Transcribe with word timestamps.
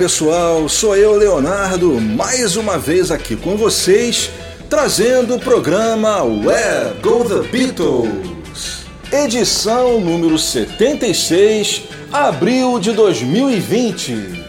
pessoal, 0.00 0.66
sou 0.66 0.96
eu, 0.96 1.14
Leonardo, 1.14 2.00
mais 2.00 2.56
uma 2.56 2.78
vez 2.78 3.10
aqui 3.10 3.36
com 3.36 3.54
vocês, 3.54 4.30
trazendo 4.70 5.34
o 5.34 5.38
programa 5.38 6.22
Where 6.22 6.94
Go 7.02 7.22
the 7.22 7.46
Beatles, 7.46 8.86
edição 9.12 10.00
número 10.00 10.38
76, 10.38 11.82
abril 12.10 12.78
de 12.78 12.92
2020. 12.92 14.42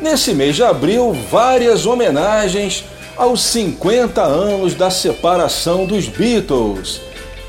Nesse 0.00 0.32
mês 0.32 0.54
de 0.54 0.62
abril, 0.62 1.12
várias 1.28 1.86
homenagens 1.86 2.84
aos 3.16 3.42
50 3.42 4.22
anos 4.22 4.76
da 4.76 4.90
separação 4.90 5.86
dos 5.86 6.06
Beatles. 6.06 7.00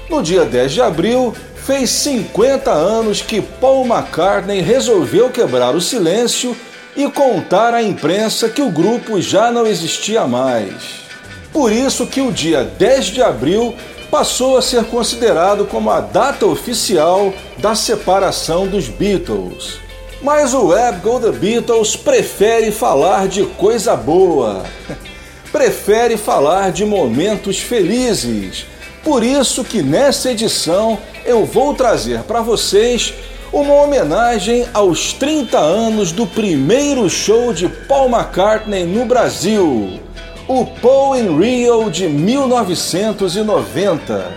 No 0.09 0.23
dia 0.23 0.45
10 0.45 0.71
de 0.71 0.81
abril, 0.81 1.31
fez 1.55 1.91
50 1.91 2.71
anos 2.71 3.21
que 3.21 3.39
Paul 3.39 3.85
McCartney 3.85 4.61
resolveu 4.61 5.29
quebrar 5.29 5.75
o 5.75 5.81
silêncio 5.81 6.57
e 6.95 7.09
contar 7.09 7.73
à 7.73 7.83
imprensa 7.83 8.49
que 8.49 8.61
o 8.61 8.71
grupo 8.71 9.21
já 9.21 9.51
não 9.51 9.67
existia 9.67 10.25
mais. 10.25 11.05
Por 11.51 11.71
isso 11.71 12.07
que 12.07 12.21
o 12.21 12.31
dia 12.31 12.63
10 12.63 13.05
de 13.05 13.21
abril 13.21 13.75
passou 14.09 14.57
a 14.57 14.61
ser 14.61 14.85
considerado 14.85 15.65
como 15.65 15.89
a 15.89 15.99
data 15.99 16.45
oficial 16.45 17.33
da 17.57 17.75
separação 17.75 18.67
dos 18.67 18.87
Beatles. 18.87 19.79
Mas 20.21 20.53
o 20.53 20.67
Web 20.67 20.99
Go 21.01 21.19
The 21.19 21.31
Beatles 21.31 21.95
prefere 21.95 22.71
falar 22.71 23.27
de 23.27 23.43
coisa 23.43 23.95
boa. 23.95 24.65
prefere 25.51 26.17
falar 26.17 26.71
de 26.71 26.85
momentos 26.85 27.59
felizes. 27.59 28.65
Por 29.03 29.23
isso 29.23 29.63
que 29.63 29.81
nessa 29.81 30.31
edição 30.31 30.97
eu 31.25 31.45
vou 31.45 31.73
trazer 31.73 32.23
para 32.23 32.41
vocês 32.41 33.13
uma 33.55 33.73
homenagem 33.75 34.67
aos 34.73 35.13
30 35.13 35.57
anos 35.57 36.11
do 36.11 36.27
primeiro 36.27 37.09
show 37.09 37.53
de 37.53 37.69
Paul 37.69 38.09
McCartney 38.09 38.83
no 38.83 39.05
Brasil, 39.05 40.01
o 40.45 40.65
Paul 40.65 41.15
in 41.15 41.39
Rio 41.39 41.89
de 41.89 42.09
1990. 42.09 44.29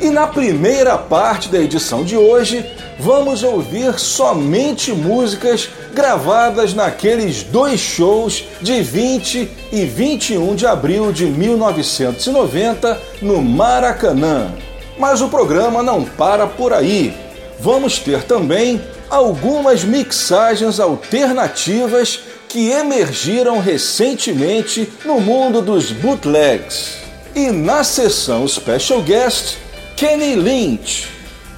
E 0.00 0.10
na 0.10 0.26
primeira 0.26 0.98
parte 0.98 1.48
da 1.48 1.60
edição 1.60 2.02
de 2.02 2.16
hoje, 2.16 2.66
vamos 2.98 3.44
ouvir 3.44 4.00
somente 4.00 4.92
músicas 4.92 5.68
gravadas 5.94 6.74
naqueles 6.74 7.44
dois 7.44 7.78
shows 7.78 8.42
de 8.60 8.82
20 8.82 9.48
e 9.70 9.84
21 9.84 10.56
de 10.56 10.66
abril 10.66 11.12
de 11.12 11.26
1990 11.26 13.00
no 13.22 13.40
Maracanã. 13.40 14.50
Mas 14.98 15.22
o 15.22 15.28
programa 15.28 15.84
não 15.84 16.02
para 16.02 16.48
por 16.48 16.72
aí 16.72 17.25
vamos 17.60 17.98
ter 17.98 18.22
também 18.24 18.80
algumas 19.08 19.84
mixagens 19.84 20.80
alternativas 20.80 22.20
que 22.48 22.70
emergiram 22.70 23.60
recentemente 23.60 24.90
no 25.04 25.20
mundo 25.20 25.60
dos 25.60 25.92
bootlegs. 25.92 26.98
E 27.34 27.50
na 27.50 27.84
sessão 27.84 28.46
Special 28.48 29.02
Guest, 29.02 29.56
Kenny 29.96 30.34
Lynch. 30.34 31.08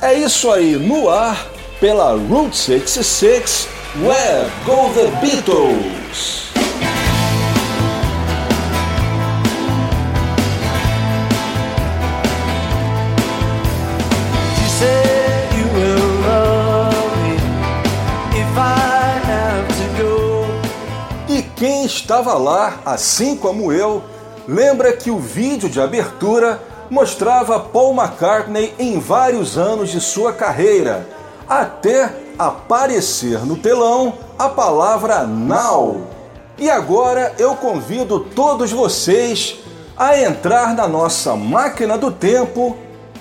É 0.01 0.15
isso 0.15 0.51
aí 0.51 0.77
no 0.77 1.09
ar 1.09 1.47
pela 1.81 2.13
Route 2.13 2.57
66 2.57 3.69
Where 4.03 4.51
Go 4.65 4.93
the 4.95 5.07
Beatles. 5.21 6.68
Estava 22.09 22.39
lá, 22.39 22.81
assim 22.87 23.37
como 23.37 23.71
eu, 23.71 24.03
lembra 24.49 24.95
que 24.95 25.11
o 25.11 25.19
vídeo 25.19 25.69
de 25.69 25.79
abertura 25.79 26.59
mostrava 26.89 27.61
Paul 27.61 27.95
McCartney 27.95 28.73
em 28.79 28.99
vários 28.99 29.59
anos 29.59 29.91
de 29.91 30.01
sua 30.01 30.33
carreira, 30.33 31.07
até 31.47 32.11
aparecer 32.39 33.45
no 33.45 33.59
telão 33.59 34.15
a 34.39 34.49
palavra 34.49 35.25
Now. 35.25 36.01
E 36.57 36.71
agora 36.71 37.35
eu 37.39 37.55
convido 37.57 38.21
todos 38.21 38.73
vocês 38.73 39.59
a 39.95 40.19
entrar 40.19 40.75
na 40.75 40.89
nossa 40.89 41.37
máquina 41.37 41.99
do 41.99 42.11
tempo 42.11 42.75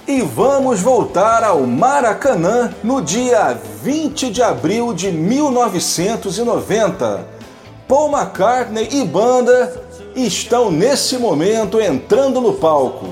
e 0.08 0.22
vamos 0.22 0.80
voltar 0.80 1.44
ao 1.44 1.68
Maracanã 1.68 2.74
no 2.82 3.02
dia 3.02 3.60
20 3.84 4.32
de 4.32 4.42
abril 4.42 4.94
de 4.94 5.12
1990 5.12 7.36
Paul 7.88 8.12
McCartney 8.12 8.90
e 8.92 9.04
banda 9.06 9.82
estão 10.14 10.70
nesse 10.70 11.18
momento 11.18 11.80
entrando 11.80 12.42
no 12.42 12.54
palco. 12.54 13.06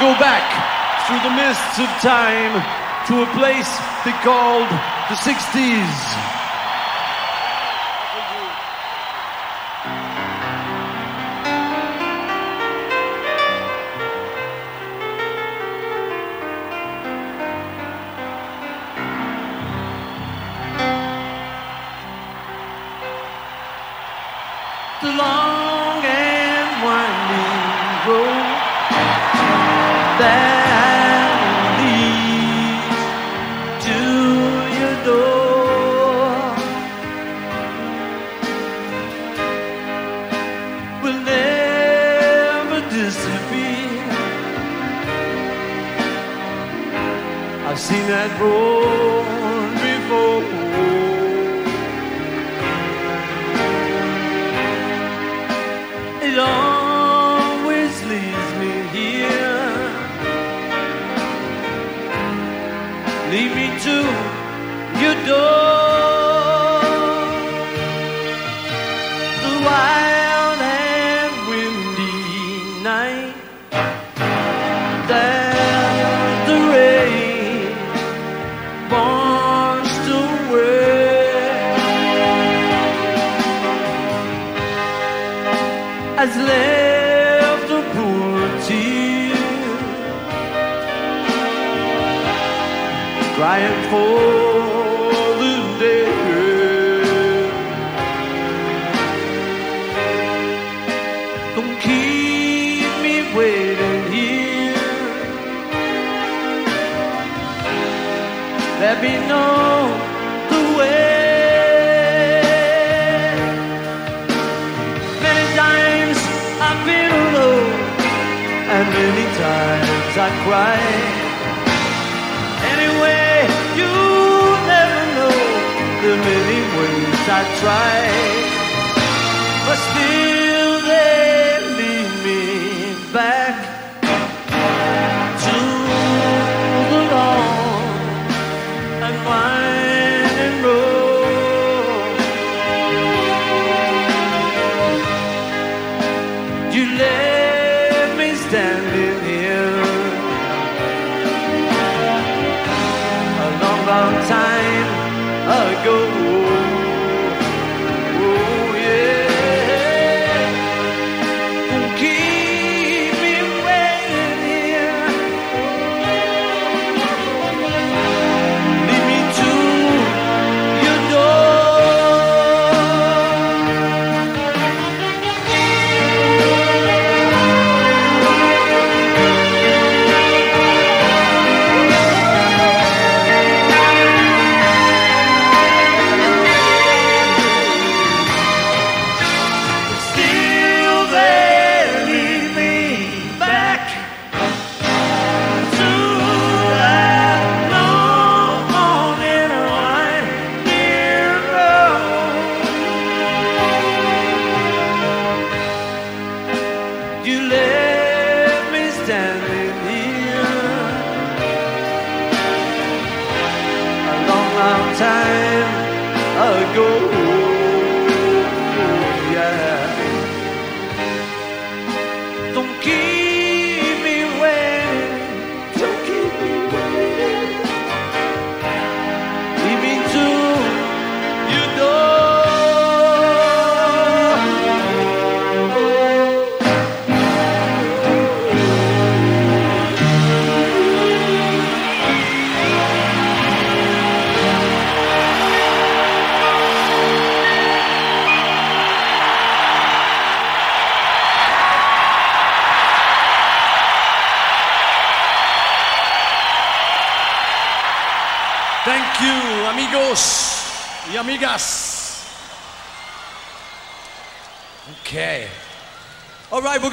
Go 0.00 0.18
back 0.18 0.48
through 1.06 1.20
the 1.28 1.36
mists 1.36 1.78
of 1.78 1.88
time 2.00 2.56
to 3.06 3.22
a 3.22 3.26
place 3.36 3.68
they 4.02 4.12
called 4.24 4.68
the 5.10 5.16
60s. 5.16 6.39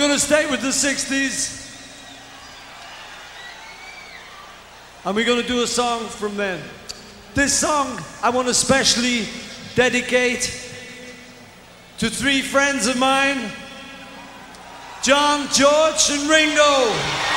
going 0.08 0.20
to 0.20 0.26
stay 0.26 0.50
with 0.50 0.62
the 0.62 0.68
60s. 0.70 1.66
And 5.06 5.14
we're 5.14 5.26
going 5.26 5.42
to 5.42 5.48
do 5.48 5.64
a 5.64 5.68
song 5.68 6.06
from 6.06 6.38
them. 6.38 6.62
This 7.34 7.54
song 7.54 8.00
I 8.24 8.30
want 8.30 8.48
to 8.48 8.54
specially 8.54 9.28
dedicate 9.76 10.44
to 11.98 12.10
three 12.10 12.42
friends 12.42 12.88
of 12.88 12.98
mine 12.98 13.52
John, 15.04 15.50
George, 15.52 16.10
and 16.10 16.30
Ringo. 16.30 17.37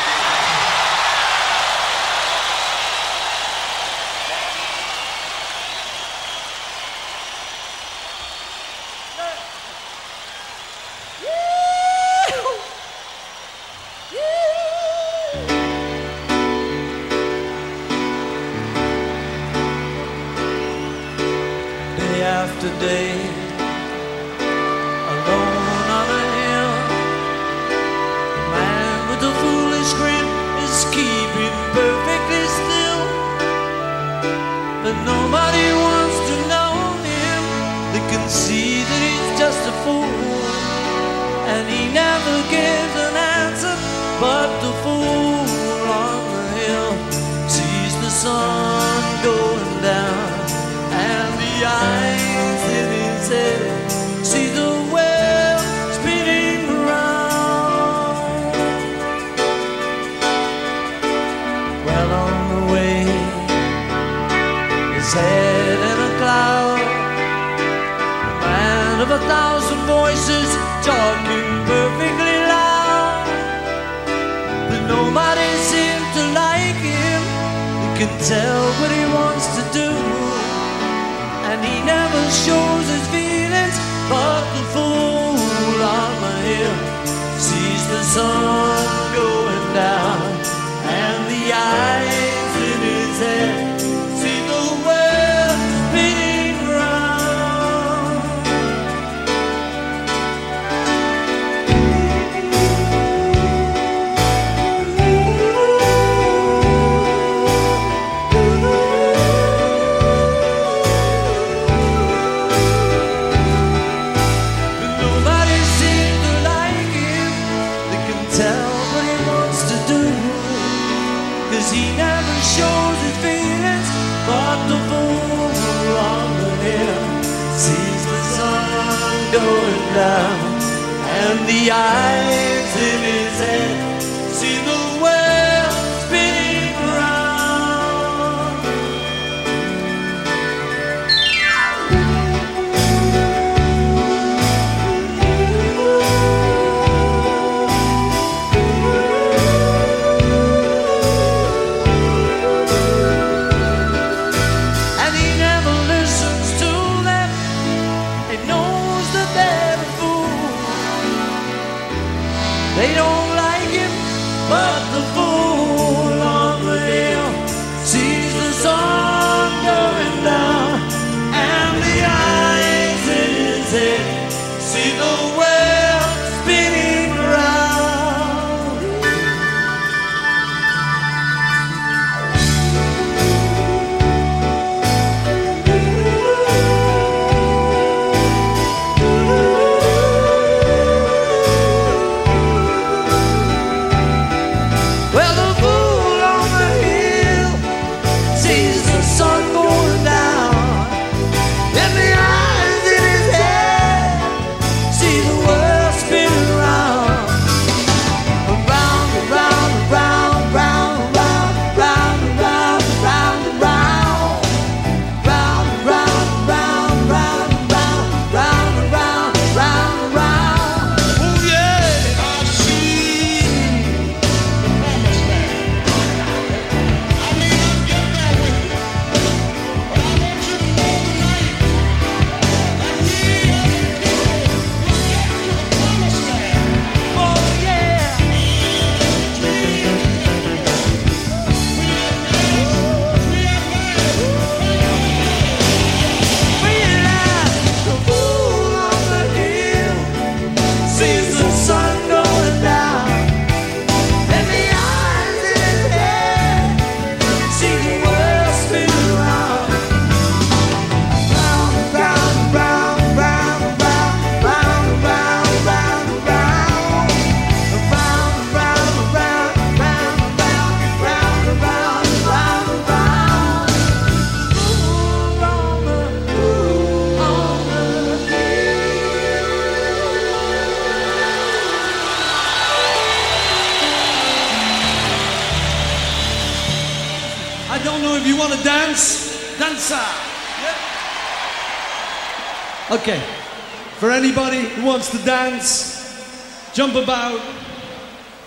jump 296.72 296.94
about, 296.94 297.40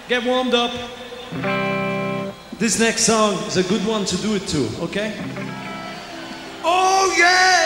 get 0.07 0.23
warmed 0.23 0.53
up. 0.53 0.71
This 2.57 2.79
next 2.79 3.03
song 3.03 3.33
is 3.47 3.57
a 3.57 3.63
good 3.63 3.85
one 3.85 4.05
to 4.05 4.17
do 4.17 4.35
it 4.35 4.47
to, 4.47 4.69
okay? 4.83 5.13
Oh 6.63 7.13
yeah! 7.17 7.62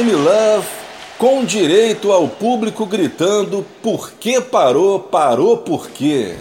Me 0.00 0.12
Love, 0.12 0.66
com 1.18 1.44
direito 1.44 2.12
ao 2.12 2.26
público 2.26 2.86
gritando 2.86 3.64
por 3.82 4.12
que 4.12 4.40
parou, 4.40 4.98
parou 4.98 5.58
por 5.58 5.90
quê. 5.90 6.34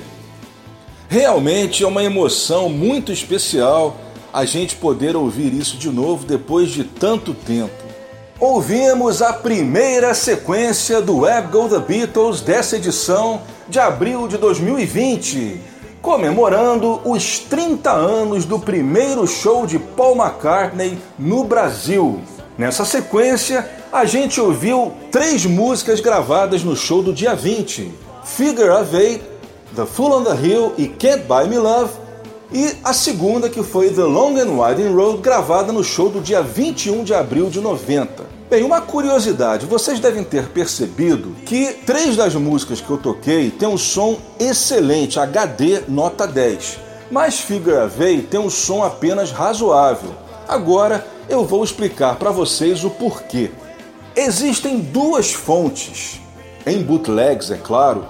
Realmente 1.09 1.83
é 1.83 1.87
uma 1.87 2.01
emoção 2.01 2.69
muito 2.69 3.11
especial 3.11 3.97
a 4.31 4.45
gente 4.45 4.77
poder 4.77 5.17
ouvir 5.17 5.53
isso 5.53 5.75
de 5.75 5.89
novo 5.89 6.25
depois 6.25 6.69
de 6.69 6.85
tanto 6.85 7.33
tempo. 7.33 7.73
Ouvimos 8.39 9.21
a 9.21 9.33
primeira 9.33 10.13
sequência 10.13 11.01
do 11.01 11.19
Web 11.19 11.49
Go 11.49 11.67
The 11.67 11.79
Beatles 11.79 12.39
dessa 12.39 12.77
edição 12.77 13.41
de 13.67 13.79
abril 13.79 14.29
de 14.29 14.37
2020, 14.37 15.59
comemorando 16.01 17.01
os 17.03 17.37
30 17.39 17.91
anos 17.91 18.45
do 18.45 18.57
primeiro 18.57 19.27
show 19.27 19.67
de 19.67 19.77
Paul 19.77 20.15
McCartney 20.15 20.97
no 21.19 21.43
Brasil. 21.43 22.21
Nessa 22.57 22.83
sequência, 22.83 23.67
a 23.91 24.05
gente 24.05 24.39
ouviu 24.39 24.93
três 25.11 25.45
músicas 25.45 25.99
gravadas 25.99 26.63
no 26.63 26.75
show 26.75 27.01
do 27.01 27.13
dia 27.13 27.33
20: 27.33 27.91
Figure 28.25 28.69
of 28.69 28.95
Eight, 28.95 29.23
The 29.75 29.85
Fool 29.85 30.13
on 30.13 30.23
the 30.23 30.35
Hill 30.35 30.73
e 30.77 30.87
Can't 30.87 31.23
Buy 31.23 31.47
Me 31.47 31.57
Love, 31.57 31.93
e 32.51 32.75
a 32.83 32.91
segunda 32.93 33.49
que 33.49 33.63
foi 33.63 33.89
The 33.89 34.03
Long 34.03 34.37
and 34.37 34.51
Winding 34.51 34.93
Road, 34.93 35.21
gravada 35.21 35.71
no 35.71 35.83
show 35.83 36.09
do 36.09 36.19
dia 36.19 36.41
21 36.41 37.05
de 37.05 37.13
abril 37.13 37.49
de 37.49 37.61
90. 37.61 38.41
Bem, 38.49 38.63
uma 38.63 38.81
curiosidade, 38.81 39.65
vocês 39.65 40.01
devem 40.01 40.25
ter 40.25 40.49
percebido 40.49 41.33
que 41.45 41.67
três 41.85 42.17
das 42.17 42.35
músicas 42.35 42.81
que 42.81 42.89
eu 42.89 42.97
toquei 42.97 43.49
têm 43.49 43.69
um 43.69 43.77
som 43.77 44.19
excelente, 44.37 45.17
HD 45.17 45.83
nota 45.87 46.27
10, 46.27 46.77
mas 47.09 47.39
Figure 47.39 47.89
Eight 47.97 48.27
tem 48.27 48.41
um 48.41 48.49
som 48.49 48.83
apenas 48.83 49.31
razoável. 49.31 50.20
Agora 50.47 51.06
eu 51.30 51.45
vou 51.45 51.63
explicar 51.63 52.15
para 52.15 52.32
vocês 52.32 52.84
o 52.84 52.89
porquê. 52.89 53.51
Existem 54.15 54.80
duas 54.80 55.32
fontes, 55.32 56.19
em 56.65 56.82
bootlegs, 56.82 57.49
é 57.49 57.58
claro, 57.58 58.06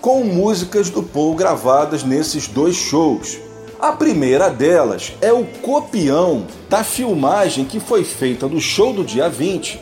com 0.00 0.24
músicas 0.24 0.90
do 0.90 1.02
Paul 1.02 1.34
gravadas 1.34 2.02
nesses 2.02 2.48
dois 2.48 2.74
shows. 2.74 3.38
A 3.78 3.92
primeira 3.92 4.48
delas 4.48 5.12
é 5.20 5.32
o 5.32 5.44
copião 5.44 6.46
da 6.68 6.82
filmagem 6.82 7.64
que 7.64 7.80
foi 7.80 8.04
feita 8.04 8.46
no 8.46 8.60
show 8.60 8.92
do 8.92 9.04
dia 9.04 9.28
20 9.28 9.80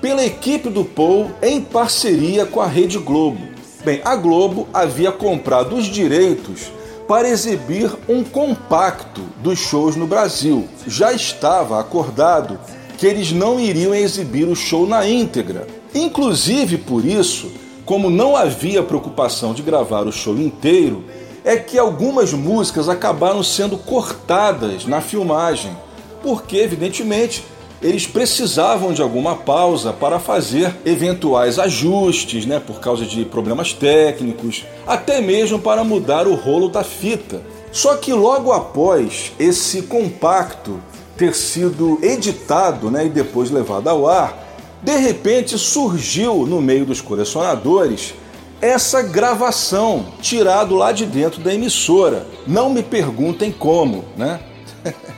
pela 0.00 0.24
equipe 0.24 0.68
do 0.68 0.84
Paul 0.84 1.30
em 1.42 1.60
parceria 1.60 2.44
com 2.44 2.60
a 2.60 2.66
Rede 2.66 2.98
Globo. 2.98 3.40
Bem, 3.84 4.00
a 4.04 4.16
Globo 4.16 4.68
havia 4.74 5.12
comprado 5.12 5.76
os 5.76 5.86
direitos 5.86 6.72
para 7.06 7.28
exibir 7.28 7.90
um 8.08 8.24
compacto 8.24 9.22
dos 9.42 9.58
shows 9.58 9.96
no 9.96 10.06
Brasil. 10.06 10.68
Já 10.86 11.12
estava 11.12 11.80
acordado 11.80 12.58
que 12.98 13.06
eles 13.06 13.32
não 13.32 13.60
iriam 13.60 13.94
exibir 13.94 14.48
o 14.48 14.56
show 14.56 14.86
na 14.86 15.06
íntegra. 15.06 15.66
Inclusive 15.94 16.78
por 16.78 17.04
isso, 17.04 17.50
como 17.84 18.10
não 18.10 18.36
havia 18.36 18.82
preocupação 18.82 19.54
de 19.54 19.62
gravar 19.62 20.06
o 20.06 20.12
show 20.12 20.36
inteiro, 20.36 21.04
é 21.44 21.56
que 21.56 21.78
algumas 21.78 22.32
músicas 22.32 22.88
acabaram 22.88 23.42
sendo 23.42 23.78
cortadas 23.78 24.84
na 24.84 25.00
filmagem, 25.00 25.76
porque, 26.20 26.56
evidentemente, 26.56 27.44
eles 27.82 28.06
precisavam 28.06 28.92
de 28.92 29.02
alguma 29.02 29.36
pausa 29.36 29.92
para 29.92 30.18
fazer 30.18 30.74
eventuais 30.84 31.58
ajustes, 31.58 32.46
né, 32.46 32.58
por 32.58 32.80
causa 32.80 33.04
de 33.04 33.24
problemas 33.24 33.72
técnicos, 33.72 34.64
até 34.86 35.20
mesmo 35.20 35.58
para 35.58 35.84
mudar 35.84 36.26
o 36.26 36.34
rolo 36.34 36.68
da 36.68 36.82
fita. 36.82 37.42
Só 37.70 37.96
que 37.96 38.12
logo 38.12 38.52
após 38.52 39.32
esse 39.38 39.82
compacto 39.82 40.80
ter 41.16 41.34
sido 41.34 41.98
editado 42.02 42.90
né, 42.90 43.06
e 43.06 43.10
depois 43.10 43.50
levado 43.50 43.88
ao 43.88 44.08
ar, 44.08 44.44
de 44.82 44.96
repente 44.96 45.58
surgiu 45.58 46.46
no 46.46 46.60
meio 46.60 46.86
dos 46.86 47.00
colecionadores 47.00 48.14
essa 48.60 49.02
gravação 49.02 50.06
tirado 50.20 50.74
lá 50.74 50.92
de 50.92 51.04
dentro 51.04 51.42
da 51.42 51.52
emissora. 51.52 52.26
Não 52.46 52.70
me 52.70 52.82
perguntem 52.82 53.52
como, 53.52 54.04
né? 54.16 54.40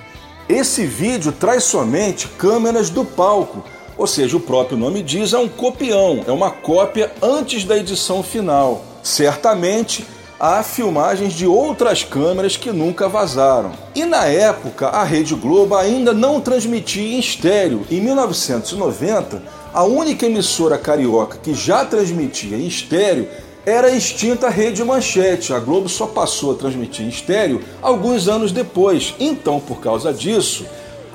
Esse 0.49 0.87
vídeo 0.87 1.31
traz 1.31 1.65
somente 1.65 2.27
câmeras 2.27 2.89
do 2.89 3.05
palco, 3.05 3.63
ou 3.99 4.07
seja, 4.07 4.39
o 4.39 4.41
próprio 4.41 4.79
nome 4.79 5.03
diz, 5.03 5.35
é 5.35 5.39
um 5.39 5.49
copião, 5.49 6.25
é 6.27 6.33
uma 6.33 6.51
cópia 6.51 7.13
antes 7.21 7.65
da 7.65 7.77
edição 7.77 8.23
final. 8.23 8.83
Certamente 9.03 10.07
há 10.41 10.63
filmagens 10.63 11.35
de 11.35 11.47
outras 11.47 12.03
câmeras 12.03 12.57
que 12.57 12.71
nunca 12.71 13.11
vazaram. 13.11 13.73
E 13.95 14.07
na 14.07 14.25
época, 14.25 14.87
a 14.89 15.05
Rede 15.05 15.35
Globo 15.35 15.77
ainda 15.77 16.15
não 16.15 16.41
transmitia 16.41 17.17
em 17.17 17.19
estéreo. 17.19 17.85
Em 17.91 18.01
1990, 18.01 19.43
a 19.75 19.85
única 19.85 20.25
emissora 20.25 20.79
carioca 20.79 21.37
que 21.43 21.53
já 21.53 21.85
transmitia 21.85 22.57
em 22.57 22.67
estéreo 22.67 23.29
era 23.69 23.89
a 23.89 23.97
extinta 23.97 24.49
Rede 24.49 24.83
Manchete. 24.83 25.53
A 25.53 25.59
Globo 25.59 25.89
só 25.89 26.07
passou 26.07 26.53
a 26.53 26.55
transmitir 26.55 27.05
em 27.05 27.09
estéreo 27.09 27.61
alguns 27.83 28.29
anos 28.29 28.51
depois. 28.51 29.15
Então, 29.21 29.61
por 29.61 29.81
causa 29.81 30.13
disso, 30.13 30.65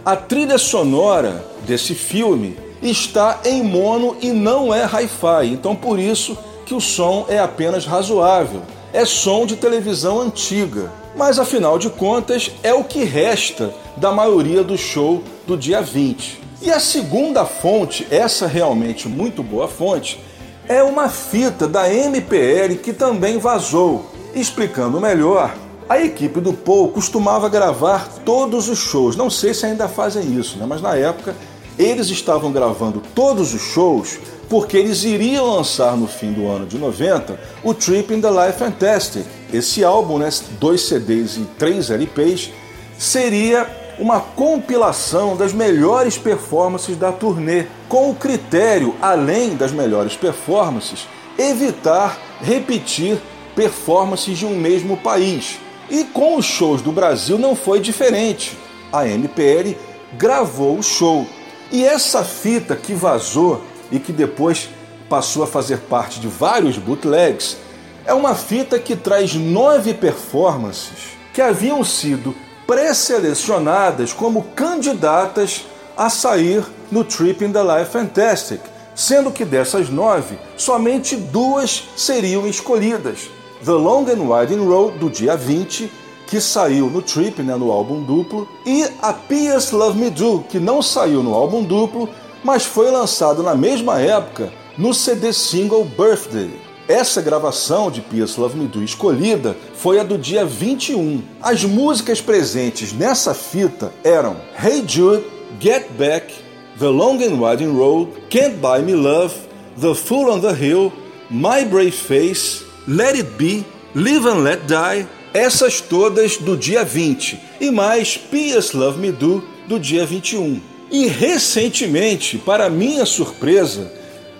a 0.05 0.15
trilha 0.15 0.57
sonora 0.57 1.43
desse 1.65 1.95
filme 1.95 2.57
está 2.81 3.39
em 3.43 3.63
mono 3.63 4.15
e 4.21 4.31
não 4.31 4.73
é 4.73 4.83
hi-fi. 4.83 5.47
Então, 5.51 5.75
por 5.75 5.97
isso 5.97 6.37
que 6.65 6.75
o 6.75 6.81
som 6.81 7.25
é 7.27 7.39
apenas 7.39 7.85
razoável 7.85 8.61
é 8.93 9.05
som 9.05 9.45
de 9.45 9.55
televisão 9.55 10.21
antiga, 10.21 10.91
mas 11.15 11.39
afinal 11.39 11.79
de 11.79 11.89
contas 11.89 12.51
é 12.61 12.73
o 12.73 12.83
que 12.83 13.03
resta 13.03 13.73
da 13.97 14.11
maioria 14.11 14.63
do 14.63 14.77
show 14.77 15.23
do 15.47 15.57
dia 15.57 15.81
20. 15.81 16.39
E 16.61 16.69
a 16.69 16.79
segunda 16.79 17.43
fonte, 17.43 18.07
essa 18.11 18.45
realmente 18.45 19.09
muito 19.09 19.41
boa 19.41 19.67
fonte, 19.67 20.19
é 20.67 20.81
uma 20.83 21.09
fita 21.09 21.67
da 21.67 21.91
MPL 21.91 22.75
que 22.81 22.93
também 22.93 23.37
vazou. 23.37 24.05
Explicando 24.33 24.99
melhor, 24.99 25.55
a 25.87 25.99
equipe 25.99 26.39
do 26.39 26.53
Paul 26.53 26.89
costumava 26.89 27.49
gravar 27.49 28.07
todos 28.25 28.69
os 28.69 28.79
shows. 28.79 29.15
Não 29.15 29.29
sei 29.29 29.53
se 29.53 29.65
ainda 29.65 29.87
fazem 29.87 30.37
isso, 30.39 30.57
né? 30.57 30.65
mas 30.67 30.81
na 30.81 30.95
época 30.95 31.35
eles 31.77 32.09
estavam 32.09 32.51
gravando 32.51 33.01
todos 33.13 33.53
os 33.53 33.61
shows 33.61 34.19
porque 34.49 34.77
eles 34.77 35.03
iriam 35.03 35.55
lançar 35.55 35.97
no 35.97 36.07
fim 36.07 36.31
do 36.31 36.47
ano 36.47 36.65
de 36.65 36.77
90 36.77 37.39
o 37.63 37.73
Trip 37.73 38.13
in 38.13 38.21
the 38.21 38.29
Life 38.29 38.59
Fantastic. 38.59 39.25
Esse 39.51 39.83
álbum, 39.83 40.17
né, 40.17 40.29
dois 40.59 40.81
CDs 40.81 41.37
e 41.37 41.45
três 41.57 41.89
LPs, 41.89 42.51
seria 42.97 43.67
uma 43.99 44.19
compilação 44.19 45.35
das 45.35 45.53
melhores 45.53 46.17
performances 46.17 46.95
da 46.97 47.11
turnê, 47.11 47.65
com 47.87 48.09
o 48.09 48.15
critério, 48.15 48.95
além 49.01 49.55
das 49.55 49.71
melhores 49.71 50.15
performances, 50.15 51.07
evitar 51.37 52.17
repetir 52.41 53.21
performances 53.55 54.37
de 54.37 54.45
um 54.45 54.55
mesmo 54.55 54.97
país. 54.97 55.59
E 55.89 56.03
com 56.05 56.37
os 56.37 56.45
shows 56.45 56.81
do 56.81 56.91
Brasil 56.91 57.37
não 57.37 57.55
foi 57.55 57.79
diferente. 57.79 58.57
A 58.91 59.07
MPL 59.07 59.75
gravou 60.17 60.77
o 60.77 60.83
show. 60.83 61.27
E 61.71 61.83
essa 61.83 62.23
fita 62.23 62.75
que 62.75 62.93
vazou 62.93 63.63
e 63.91 63.99
que 63.99 64.11
depois 64.11 64.69
passou 65.09 65.43
a 65.43 65.47
fazer 65.47 65.77
parte 65.81 66.19
de 66.19 66.27
vários 66.27 66.77
bootlegs, 66.77 67.57
é 68.05 68.13
uma 68.13 68.35
fita 68.35 68.79
que 68.79 68.95
traz 68.95 69.35
nove 69.35 69.93
performances 69.93 71.13
que 71.33 71.41
haviam 71.41 71.83
sido 71.83 72.35
pré-selecionadas 72.67 74.13
como 74.13 74.43
candidatas 74.55 75.65
a 75.95 76.09
sair 76.09 76.65
no 76.91 77.03
Trip 77.03 77.43
in 77.43 77.51
the 77.51 77.61
Life 77.61 77.91
Fantastic, 77.91 78.61
sendo 78.95 79.31
que 79.31 79.45
dessas 79.45 79.89
nove, 79.89 80.37
somente 80.57 81.15
duas 81.15 81.83
seriam 81.95 82.47
escolhidas. 82.47 83.29
The 83.63 83.71
Long 83.71 84.05
and 84.09 84.27
Winding 84.27 84.65
Road, 84.67 84.97
do 84.97 85.09
dia 85.09 85.35
20, 85.35 85.91
que 86.27 86.41
saiu 86.41 86.89
no 86.89 87.01
Trip, 87.01 87.41
né, 87.41 87.55
no 87.55 87.71
álbum 87.71 88.01
duplo, 88.03 88.47
e 88.65 88.83
a 89.01 89.13
P.S. 89.13 89.73
Love 89.73 89.99
Me 89.99 90.09
Do, 90.09 90.43
que 90.49 90.59
não 90.59 90.81
saiu 90.81 91.23
no 91.23 91.33
álbum 91.33 91.63
duplo, 91.63 92.09
mas 92.43 92.65
foi 92.65 92.91
lançado 92.91 93.41
na 93.43 93.55
mesma 93.55 94.01
época 94.01 94.51
no 94.77 94.93
CD 94.93 95.31
single 95.31 95.85
Birthday. 95.85 96.62
Essa 96.87 97.21
gravação 97.21 97.89
de 97.89 98.01
P.S. 98.01 98.37
Love 98.37 98.57
Me 98.57 98.67
Do 98.67 98.83
escolhida 98.83 99.55
foi 99.73 99.99
a 99.99 100.03
do 100.03 100.17
dia 100.17 100.45
21. 100.45 101.21
As 101.41 101.63
músicas 101.63 102.19
presentes 102.19 102.91
nessa 102.91 103.33
fita 103.33 103.93
eram 104.03 104.35
Hey 104.61 104.83
Jude, 104.85 105.23
Get 105.61 105.91
Back, 105.97 106.33
The 106.77 106.87
Long 106.87 107.23
and 107.23 107.39
Winding 107.39 107.77
Road, 107.77 108.11
Can't 108.29 108.57
Buy 108.57 108.81
Me 108.81 108.95
Love, 108.95 109.33
The 109.79 109.95
Fool 109.95 110.29
on 110.29 110.41
the 110.41 110.51
Hill, 110.53 110.91
My 111.29 111.63
Brave 111.63 111.91
Face, 111.91 112.65
Let 112.85 113.15
It 113.17 113.29
Be, 113.37 113.65
Live 113.95 114.27
and 114.27 114.43
Let 114.43 114.63
Die, 114.67 115.07
essas 115.33 115.79
todas 115.79 116.35
do 116.35 116.57
dia 116.57 116.83
20 116.83 117.39
e 117.61 117.71
mais 117.71 118.17
P.S. 118.17 118.75
Love 118.75 118.99
Me 118.99 119.13
Do 119.13 119.41
do 119.69 119.79
dia 119.79 120.05
21. 120.05 120.59
E 120.91 121.07
recentemente, 121.07 122.37
para 122.37 122.69
minha 122.69 123.05
surpresa, 123.05 123.89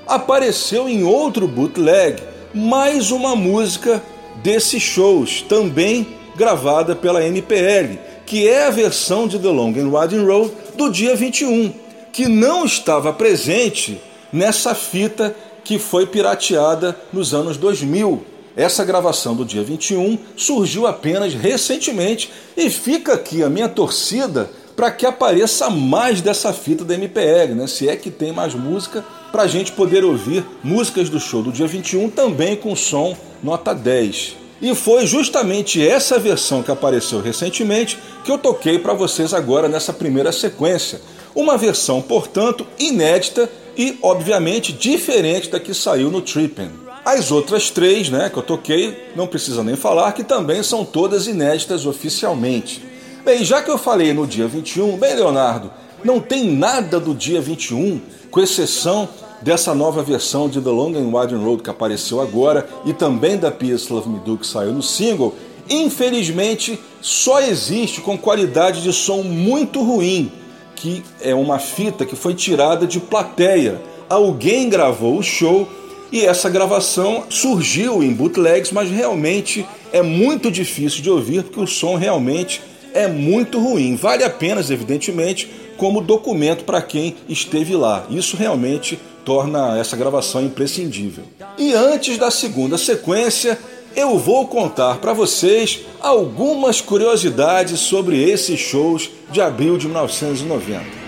apareceu 0.06 0.90
em 0.90 1.06
outro 1.06 1.48
bootleg 1.48 2.33
mais 2.54 3.10
uma 3.10 3.36
música 3.36 4.02
desses 4.44 4.82
shows, 4.82 5.42
também 5.42 6.16
gravada 6.36 6.96
pela 6.96 7.26
MPL, 7.26 7.98
que 8.26 8.48
é 8.48 8.68
a 8.68 8.70
versão 8.70 9.28
de 9.28 9.40
The 9.40 9.48
Long 9.50 9.74
and 9.76 9.90
Winding 9.90 10.26
Road 10.26 10.54
do 10.76 10.92
dia 10.92 11.16
21. 11.16 11.74
que 12.12 12.28
não 12.28 12.64
estava 12.64 13.12
presente 13.12 14.00
nessa 14.32 14.76
fita 14.76 15.36
que 15.64 15.80
foi 15.80 16.06
pirateada 16.06 16.96
nos 17.12 17.34
anos 17.34 17.58
2000. 17.58 18.24
Essa 18.56 18.86
gravação 18.86 19.36
do 19.36 19.44
dia 19.44 19.64
21 19.64 20.20
surgiu 20.38 20.86
apenas 20.86 21.34
recentemente 21.34 22.32
e 22.56 22.70
fica 22.70 23.14
aqui 23.14 23.42
a 23.42 23.50
minha 23.50 23.68
torcida 23.68 24.48
para 24.76 24.92
que 24.92 25.08
apareça 25.08 25.72
mais 25.72 26.22
dessa 26.22 26.54
fita 26.54 26.86
da 26.86 26.94
MPL, 26.94 27.56
né? 27.56 27.66
se 27.66 27.90
é 27.90 27.96
que 27.96 28.12
tem 28.12 28.32
mais 28.32 28.54
música, 28.54 29.04
para 29.34 29.44
a 29.44 29.48
gente 29.48 29.72
poder 29.72 30.06
ouvir 30.06 30.46
músicas 30.64 31.10
do 31.10 31.20
show 31.20 31.42
do 31.42 31.52
dia 31.52 31.66
21 31.66 32.08
também 32.12 32.56
com 32.56 32.76
som 32.76 33.18
nota 33.42 33.74
10. 33.74 34.36
E 34.62 34.76
foi 34.76 35.08
justamente 35.08 35.86
essa 35.86 36.20
versão 36.20 36.62
que 36.62 36.70
apareceu 36.70 37.20
recentemente 37.20 37.98
que 38.24 38.32
eu 38.32 38.38
toquei 38.38 38.78
para 38.78 38.94
vocês 38.94 39.34
agora 39.34 39.68
nessa 39.68 39.92
primeira 39.92 40.32
sequência. 40.32 41.02
Uma 41.34 41.58
versão, 41.58 42.00
portanto, 42.00 42.68
inédita 42.78 43.50
e, 43.76 43.98
obviamente, 44.04 44.72
diferente 44.72 45.50
da 45.50 45.60
que 45.60 45.74
saiu 45.74 46.12
no 46.12 46.22
Trippin'. 46.22 46.70
As 47.04 47.32
outras 47.32 47.72
três 47.72 48.12
né, 48.12 48.30
que 48.30 48.38
eu 48.38 48.44
toquei, 48.44 49.12
não 49.16 49.26
precisa 49.26 49.64
nem 49.64 49.76
falar, 49.76 50.12
que 50.12 50.24
também 50.24 50.62
são 50.62 50.86
todas 50.86 51.26
inéditas 51.26 51.88
oficialmente. 51.88 52.86
Bem, 53.26 53.44
já 53.44 53.64
que 53.64 53.72
eu 53.72 53.80
falei 53.80 54.14
no 54.14 54.28
dia 54.28 54.48
21, 54.48 54.96
bem, 54.96 55.16
Leonardo, 55.16 55.72
não 56.04 56.20
tem 56.20 56.52
nada 56.52 57.00
do 57.00 57.14
dia 57.14 57.42
21, 57.42 58.00
com 58.30 58.42
exceção 58.42 59.08
dessa 59.42 59.76
nova 59.76 60.02
versão 60.02 60.48
de 60.48 60.62
The 60.62 60.70
Long 60.70 60.96
and 60.96 61.12
Winding 61.16 61.44
Road 61.44 61.64
que 61.64 61.70
apareceu 61.70 62.22
agora 62.22 62.68
e 62.86 62.94
também 62.94 63.38
da 63.38 63.52
Peace 63.52 63.92
Love 63.92 64.10
Me 64.10 64.20
Do 64.20 64.38
que 64.38 64.48
saiu 64.48 64.74
no 64.74 64.82
single, 64.82 65.36
infelizmente 65.70 66.80
só 67.02 67.42
existe 67.42 68.00
com 68.00 68.18
qualidade 68.18 68.82
de 68.82 68.94
som 68.94 69.22
muito 69.22 69.84
ruim, 69.84 70.32
que 70.76 71.04
é 71.22 71.36
uma 71.36 71.60
fita 71.60 72.06
que 72.06 72.16
foi 72.16 72.34
tirada 72.34 72.88
de 72.88 73.00
plateia. 73.00 73.82
Alguém 74.10 74.70
gravou 74.70 75.18
o 75.18 75.24
show 75.24 75.68
e 76.12 76.22
essa 76.22 76.50
gravação 76.50 77.24
surgiu 77.30 78.02
em 78.02 78.14
bootlegs, 78.14 78.72
mas 78.72 78.90
realmente 78.90 79.66
é 79.92 80.02
muito 80.02 80.50
difícil 80.50 81.02
de 81.02 81.10
ouvir 81.10 81.44
porque 81.44 81.60
o 81.60 81.68
som 81.68 81.96
realmente 81.96 82.62
é 82.94 83.08
muito 83.08 83.60
ruim. 83.60 83.96
Vale 83.96 84.24
apenas, 84.24 84.70
evidentemente, 84.70 85.50
como 85.84 86.00
documento 86.00 86.64
para 86.64 86.82
quem 86.82 87.14
esteve 87.28 87.76
lá. 87.76 88.06
Isso 88.10 88.38
realmente 88.38 88.98
torna 89.26 89.78
essa 89.78 89.98
gravação 89.98 90.42
imprescindível. 90.42 91.26
E 91.58 91.74
antes 91.74 92.18
da 92.18 92.32
segunda 92.32 92.78
sequência, 92.78 93.60
eu 93.94 94.18
vou 94.18 94.48
contar 94.48 95.00
para 95.00 95.12
vocês 95.12 95.82
algumas 96.00 96.80
curiosidades 96.80 97.82
sobre 97.82 98.18
esses 98.24 98.62
shows 98.62 99.10
de 99.30 99.42
abril 99.42 99.78
de 99.78 99.88
1990. 99.88 101.03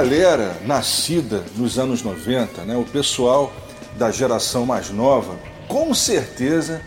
Galera 0.00 0.56
nascida 0.64 1.44
nos 1.56 1.78
anos 1.78 2.02
90, 2.02 2.62
né, 2.64 2.74
o 2.74 2.84
pessoal 2.84 3.52
da 3.98 4.10
geração 4.10 4.64
mais 4.64 4.88
nova, 4.88 5.38
com 5.68 5.92
certeza 5.92 6.80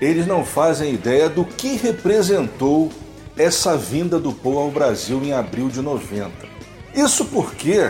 eles 0.00 0.26
não 0.26 0.44
fazem 0.44 0.92
ideia 0.92 1.28
do 1.28 1.44
que 1.44 1.76
representou 1.76 2.90
essa 3.38 3.76
vinda 3.76 4.18
do 4.18 4.32
Paul 4.32 4.58
ao 4.58 4.70
Brasil 4.72 5.22
em 5.22 5.32
abril 5.32 5.68
de 5.68 5.80
90. 5.80 6.28
Isso 6.92 7.26
porque 7.26 7.88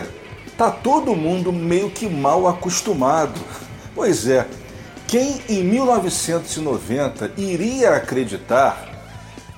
tá 0.55 0.69
todo 0.69 1.15
mundo 1.15 1.51
meio 1.51 1.89
que 1.89 2.07
mal 2.07 2.47
acostumado. 2.47 3.41
Pois 3.95 4.27
é, 4.27 4.45
quem 5.07 5.41
em 5.49 5.63
1990 5.63 7.31
iria 7.35 7.95
acreditar 7.95 8.89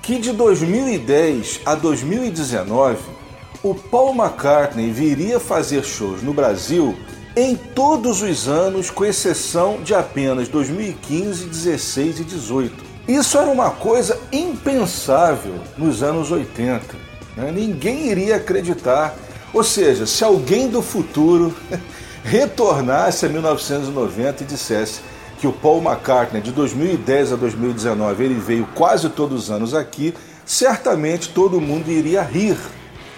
que 0.02 0.18
de 0.18 0.32
2010 0.32 1.60
a 1.66 1.76
2019 1.76 3.23
o 3.64 3.74
Paul 3.74 4.14
McCartney 4.14 4.92
viria 4.92 5.40
fazer 5.40 5.86
shows 5.86 6.22
no 6.22 6.34
Brasil 6.34 6.96
em 7.36 7.56
todos 7.56 8.22
os 8.22 8.48
anos, 8.48 8.92
com 8.92 9.06
exceção 9.06 9.82
de 9.82 9.96
apenas 9.96 10.50
2015, 10.50 11.46
16 11.46 12.20
e 12.20 12.24
18. 12.26 12.84
Isso 13.08 13.38
era 13.38 13.50
uma 13.50 13.72
coisa 13.72 14.20
impensável 14.32 15.56
nos 15.78 16.04
anos 16.04 16.30
80. 16.30 16.96
Né? 17.38 17.52
Ninguém 17.52 18.08
iria 18.08 18.36
acreditar. 18.36 19.16
Ou 19.54 19.64
seja, 19.64 20.06
se 20.06 20.24
alguém 20.24 20.68
do 20.68 20.82
futuro 20.82 21.56
retornasse 22.22 23.26
a 23.26 23.30
1990 23.30 24.44
e 24.44 24.46
dissesse 24.46 25.00
que 25.40 25.48
o 25.48 25.54
Paul 25.54 25.82
McCartney 25.82 26.42
de 26.42 26.52
2010 26.52 27.34
a 27.34 27.36
2019 27.38 28.24
ele 28.24 28.36
veio 28.36 28.68
quase 28.76 29.10
todos 29.10 29.44
os 29.44 29.52
anos 29.52 29.74
aqui, 29.74 30.14
certamente 30.46 31.30
todo 31.30 31.62
mundo 31.62 31.90
iria 31.90 32.22
rir 32.22 32.58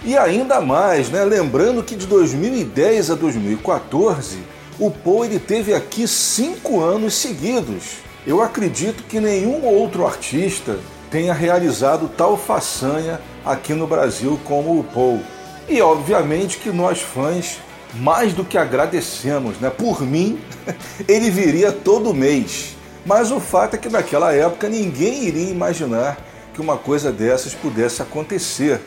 e 0.06 0.16
ainda 0.16 0.62
mais, 0.62 1.10
né? 1.10 1.26
lembrando 1.26 1.82
que 1.82 1.96
de 1.96 2.06
2010 2.06 3.10
a 3.10 3.16
2014, 3.16 4.38
o 4.80 4.92
Paul 4.92 5.26
ele 5.26 5.40
teve 5.40 5.74
aqui 5.74 6.08
cinco 6.08 6.80
anos 6.80 7.16
seguidos. 7.16 7.98
Eu 8.26 8.40
acredito 8.40 9.04
que 9.04 9.20
nenhum 9.20 9.66
outro 9.66 10.06
artista 10.06 10.78
tenha 11.10 11.34
realizado 11.34 12.08
tal 12.16 12.38
façanha 12.38 13.20
aqui 13.44 13.74
no 13.74 13.88
Brasil 13.88 14.40
como 14.46 14.80
o 14.80 14.84
Paul. 14.84 15.22
E 15.68 15.82
obviamente 15.82 16.60
que 16.60 16.70
nós 16.70 17.02
fãs 17.02 17.58
mais 17.96 18.32
do 18.32 18.46
que 18.46 18.60
agradecemos, 18.60 19.60
né? 19.60 19.72
Por 19.72 20.02
mim, 20.02 20.40
ele 21.08 21.32
viria 21.32 21.72
todo 21.72 22.14
mês. 22.14 22.76
Mas 23.06 23.32
o 23.32 23.40
fato 23.40 23.74
é 23.74 23.78
que 23.78 23.90
naquela 23.90 24.32
época 24.34 24.70
ninguém 24.70 25.24
iria 25.24 25.50
imaginar 25.50 26.18
que 26.54 26.62
uma 26.62 26.78
coisa 26.78 27.12
dessas 27.12 27.56
pudesse 27.56 28.04
acontecer. 28.04 28.82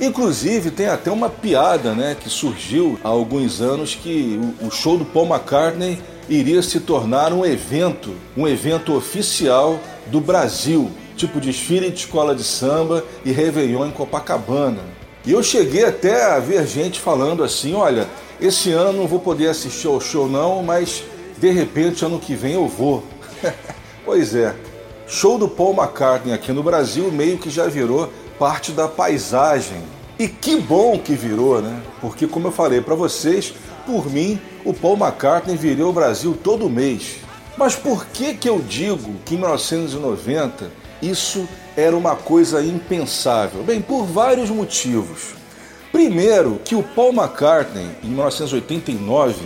Inclusive, 0.00 0.70
tem 0.70 0.86
até 0.86 1.10
uma 1.10 1.28
piada 1.28 1.92
né, 1.92 2.16
que 2.18 2.30
surgiu 2.30 2.98
há 3.02 3.08
alguns 3.08 3.60
anos 3.60 3.96
que 3.96 4.38
o 4.60 4.70
show 4.70 4.96
do 4.96 5.04
Paul 5.04 5.26
McCartney 5.26 5.98
iria 6.28 6.62
se 6.62 6.78
tornar 6.78 7.32
um 7.32 7.44
evento, 7.44 8.14
um 8.36 8.46
evento 8.46 8.94
oficial 8.94 9.80
do 10.06 10.20
Brasil, 10.20 10.90
tipo 11.16 11.40
desfile 11.40 11.90
de 11.90 11.98
escola 11.98 12.34
de 12.34 12.44
samba 12.44 13.04
e 13.24 13.32
Réveillon 13.32 13.86
em 13.86 13.90
Copacabana. 13.90 14.82
E 15.26 15.32
eu 15.32 15.42
cheguei 15.42 15.84
até 15.84 16.24
a 16.24 16.38
ver 16.38 16.64
gente 16.64 17.00
falando 17.00 17.42
assim: 17.42 17.74
olha, 17.74 18.06
esse 18.40 18.70
ano 18.70 18.92
não 18.92 19.08
vou 19.08 19.18
poder 19.18 19.48
assistir 19.48 19.88
ao 19.88 20.00
show 20.00 20.28
não, 20.28 20.62
mas 20.62 21.02
de 21.38 21.50
repente 21.50 22.04
ano 22.04 22.20
que 22.20 22.34
vem 22.34 22.54
eu 22.54 22.68
vou. 22.68 23.02
pois 24.04 24.34
é, 24.34 24.54
show 25.08 25.38
do 25.38 25.48
Paul 25.48 25.74
McCartney 25.74 26.32
aqui 26.32 26.52
no 26.52 26.62
Brasil 26.62 27.10
meio 27.10 27.36
que 27.36 27.50
já 27.50 27.66
virou 27.66 28.12
parte 28.38 28.72
da 28.72 28.86
paisagem. 28.86 29.82
E 30.18 30.28
que 30.28 30.56
bom 30.56 30.98
que 30.98 31.14
virou, 31.14 31.60
né? 31.60 31.80
Porque, 32.00 32.26
como 32.26 32.48
eu 32.48 32.52
falei 32.52 32.80
para 32.80 32.94
vocês, 32.94 33.54
por 33.86 34.10
mim, 34.10 34.40
o 34.64 34.72
Paul 34.72 34.96
McCartney 34.96 35.56
viria 35.56 35.84
ao 35.84 35.92
Brasil 35.92 36.36
todo 36.42 36.68
mês. 36.68 37.16
Mas 37.56 37.74
por 37.74 38.06
que, 38.06 38.34
que 38.34 38.48
eu 38.48 38.60
digo 38.60 39.14
que 39.24 39.34
em 39.34 39.38
1990 39.38 40.70
isso 41.02 41.48
era 41.76 41.96
uma 41.96 42.14
coisa 42.14 42.62
impensável? 42.62 43.62
Bem, 43.62 43.80
por 43.80 44.04
vários 44.04 44.50
motivos. 44.50 45.34
Primeiro, 45.90 46.60
que 46.64 46.74
o 46.74 46.82
Paul 46.82 47.12
McCartney, 47.12 47.86
em 48.04 48.08
1989, 48.08 49.36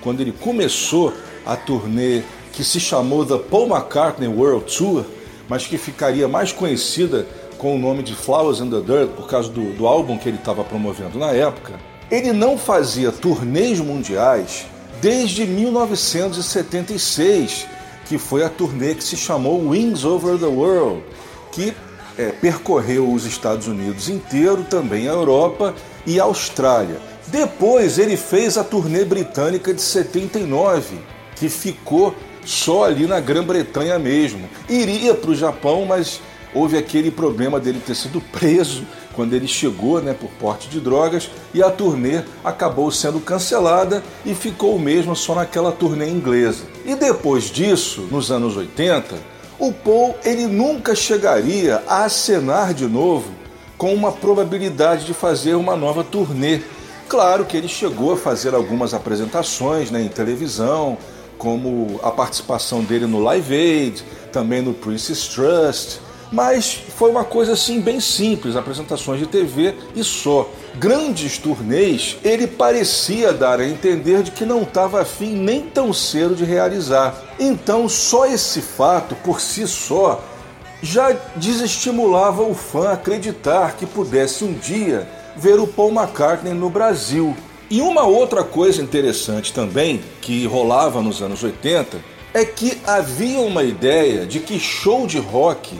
quando 0.00 0.20
ele 0.20 0.32
começou 0.32 1.12
a 1.44 1.56
turnê 1.56 2.22
que 2.52 2.64
se 2.64 2.80
chamou 2.80 3.24
The 3.24 3.38
Paul 3.38 3.68
McCartney 3.68 4.28
World 4.28 4.76
Tour, 4.76 5.04
mas 5.48 5.66
que 5.66 5.76
ficaria 5.76 6.26
mais 6.26 6.52
conhecida 6.52 7.26
com 7.60 7.76
o 7.76 7.78
nome 7.78 8.02
de 8.02 8.14
Flowers 8.14 8.60
in 8.60 8.70
the 8.70 8.80
Dirt, 8.80 9.10
por 9.10 9.28
causa 9.28 9.50
do, 9.50 9.74
do 9.74 9.86
álbum 9.86 10.16
que 10.16 10.30
ele 10.30 10.38
estava 10.38 10.64
promovendo 10.64 11.18
na 11.18 11.32
época, 11.32 11.74
ele 12.10 12.32
não 12.32 12.56
fazia 12.56 13.12
turnês 13.12 13.78
mundiais 13.78 14.64
desde 15.02 15.46
1976, 15.46 17.66
que 18.06 18.16
foi 18.16 18.42
a 18.42 18.48
turnê 18.48 18.94
que 18.94 19.04
se 19.04 19.14
chamou 19.14 19.68
Wings 19.68 20.06
Over 20.06 20.38
the 20.38 20.46
World, 20.46 21.02
que 21.52 21.74
é, 22.16 22.32
percorreu 22.32 23.12
os 23.12 23.26
Estados 23.26 23.68
Unidos 23.68 24.08
inteiro, 24.08 24.64
também 24.64 25.06
a 25.06 25.12
Europa 25.12 25.74
e 26.06 26.18
a 26.18 26.24
Austrália. 26.24 26.96
Depois 27.26 27.98
ele 27.98 28.16
fez 28.16 28.56
a 28.56 28.64
turnê 28.64 29.04
britânica 29.04 29.74
de 29.74 29.82
79, 29.82 30.98
que 31.36 31.50
ficou 31.50 32.14
só 32.44 32.84
ali 32.84 33.06
na 33.06 33.20
Grã-Bretanha 33.20 33.98
mesmo. 33.98 34.48
Iria 34.68 35.14
para 35.14 35.30
o 35.30 35.34
Japão, 35.34 35.84
mas 35.84 36.20
houve 36.54 36.76
aquele 36.76 37.10
problema 37.10 37.60
dele 37.60 37.80
ter 37.84 37.94
sido 37.94 38.20
preso 38.20 38.84
quando 39.14 39.34
ele 39.34 39.46
chegou 39.46 40.00
né, 40.00 40.14
por 40.14 40.30
porte 40.30 40.68
de 40.68 40.80
drogas 40.80 41.30
e 41.52 41.62
a 41.62 41.70
turnê 41.70 42.22
acabou 42.44 42.90
sendo 42.90 43.20
cancelada 43.20 44.02
e 44.24 44.34
ficou 44.34 44.78
mesmo 44.78 45.14
só 45.14 45.34
naquela 45.34 45.72
turnê 45.72 46.08
inglesa. 46.08 46.64
E 46.84 46.94
depois 46.94 47.44
disso, 47.44 48.02
nos 48.10 48.30
anos 48.30 48.56
80, 48.56 49.16
o 49.58 49.72
Paul 49.72 50.16
ele 50.24 50.46
nunca 50.46 50.94
chegaria 50.94 51.82
a 51.86 52.04
acenar 52.04 52.72
de 52.72 52.86
novo 52.86 53.30
com 53.76 53.94
uma 53.94 54.12
probabilidade 54.12 55.06
de 55.06 55.14
fazer 55.14 55.54
uma 55.54 55.76
nova 55.76 56.04
turnê. 56.04 56.60
Claro 57.08 57.44
que 57.44 57.56
ele 57.56 57.68
chegou 57.68 58.12
a 58.12 58.16
fazer 58.16 58.54
algumas 58.54 58.94
apresentações 58.94 59.90
né, 59.90 60.02
em 60.02 60.08
televisão, 60.08 60.96
como 61.38 61.98
a 62.02 62.10
participação 62.10 62.84
dele 62.84 63.06
no 63.06 63.20
Live 63.20 63.54
Aid, 63.54 64.04
também 64.30 64.60
no 64.60 64.74
Princess 64.74 65.26
Trust, 65.28 65.98
mas 66.32 66.72
foi 66.96 67.10
uma 67.10 67.24
coisa 67.24 67.52
assim 67.52 67.80
bem 67.80 68.00
simples, 68.00 68.56
apresentações 68.56 69.18
de 69.18 69.26
TV 69.26 69.74
e 69.94 70.04
só. 70.04 70.48
Grandes 70.76 71.38
turnês, 71.38 72.16
ele 72.22 72.46
parecia 72.46 73.32
dar 73.32 73.60
a 73.60 73.68
entender 73.68 74.22
de 74.22 74.30
que 74.30 74.44
não 74.44 74.62
estava 74.62 75.00
afim 75.00 75.34
nem 75.34 75.62
tão 75.62 75.92
cedo 75.92 76.34
de 76.34 76.44
realizar. 76.44 77.20
Então, 77.38 77.88
só 77.88 78.26
esse 78.26 78.60
fato 78.60 79.14
por 79.16 79.40
si 79.40 79.66
só 79.66 80.22
já 80.82 81.14
desestimulava 81.36 82.42
o 82.42 82.54
fã 82.54 82.88
a 82.88 82.92
acreditar 82.92 83.76
que 83.76 83.84
pudesse 83.84 84.44
um 84.44 84.52
dia 84.52 85.08
ver 85.36 85.58
o 85.58 85.66
Paul 85.66 85.92
McCartney 85.92 86.54
no 86.54 86.70
Brasil. 86.70 87.36
E 87.68 87.80
uma 87.80 88.04
outra 88.04 88.42
coisa 88.42 88.82
interessante 88.82 89.52
também 89.52 90.00
que 90.20 90.46
rolava 90.46 91.02
nos 91.02 91.22
anos 91.22 91.42
80 91.42 91.98
é 92.32 92.44
que 92.44 92.80
havia 92.86 93.40
uma 93.40 93.62
ideia 93.62 94.24
de 94.24 94.40
que 94.40 94.58
show 94.58 95.06
de 95.06 95.18
rock 95.18 95.78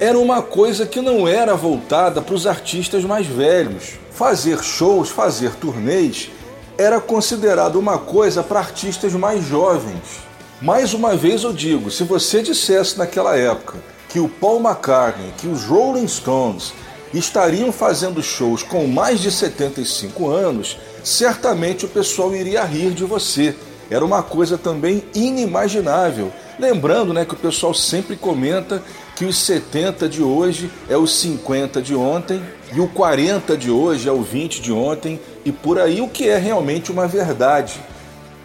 era 0.00 0.16
uma 0.16 0.42
coisa 0.42 0.86
que 0.86 1.00
não 1.00 1.26
era 1.26 1.56
voltada 1.56 2.22
para 2.22 2.34
os 2.34 2.46
artistas 2.46 3.04
mais 3.04 3.26
velhos. 3.26 3.98
Fazer 4.12 4.62
shows, 4.62 5.10
fazer 5.10 5.54
turnês 5.56 6.30
era 6.76 7.00
considerado 7.00 7.76
uma 7.76 7.98
coisa 7.98 8.42
para 8.42 8.60
artistas 8.60 9.12
mais 9.12 9.44
jovens. 9.44 10.20
Mais 10.62 10.94
uma 10.94 11.16
vez 11.16 11.42
eu 11.42 11.52
digo, 11.52 11.90
se 11.90 12.04
você 12.04 12.42
dissesse 12.42 12.96
naquela 12.96 13.36
época 13.36 13.78
que 14.08 14.20
o 14.20 14.28
Paul 14.28 14.60
McCartney, 14.60 15.32
que 15.36 15.48
os 15.48 15.64
Rolling 15.64 16.06
Stones 16.06 16.72
estariam 17.12 17.72
fazendo 17.72 18.22
shows 18.22 18.62
com 18.62 18.86
mais 18.86 19.20
de 19.20 19.30
75 19.30 20.30
anos, 20.30 20.78
certamente 21.02 21.84
o 21.84 21.88
pessoal 21.88 22.34
iria 22.34 22.62
rir 22.64 22.92
de 22.92 23.04
você. 23.04 23.54
Era 23.90 24.04
uma 24.04 24.22
coisa 24.22 24.56
também 24.56 25.02
inimaginável. 25.14 26.32
Lembrando 26.58 27.12
né, 27.12 27.24
que 27.24 27.34
o 27.34 27.38
pessoal 27.38 27.72
sempre 27.72 28.16
comenta 28.16 28.82
que 29.18 29.24
os 29.24 29.36
70 29.38 30.08
de 30.08 30.22
hoje 30.22 30.70
é 30.88 30.96
os 30.96 31.18
50 31.18 31.82
de 31.82 31.92
ontem 31.92 32.40
e 32.72 32.78
o 32.78 32.86
40 32.86 33.56
de 33.56 33.68
hoje 33.68 34.08
é 34.08 34.12
o 34.12 34.22
20 34.22 34.62
de 34.62 34.72
ontem 34.72 35.18
e 35.44 35.50
por 35.50 35.76
aí 35.80 36.00
o 36.00 36.06
que 36.06 36.28
é 36.28 36.38
realmente 36.38 36.92
uma 36.92 37.08
verdade. 37.08 37.80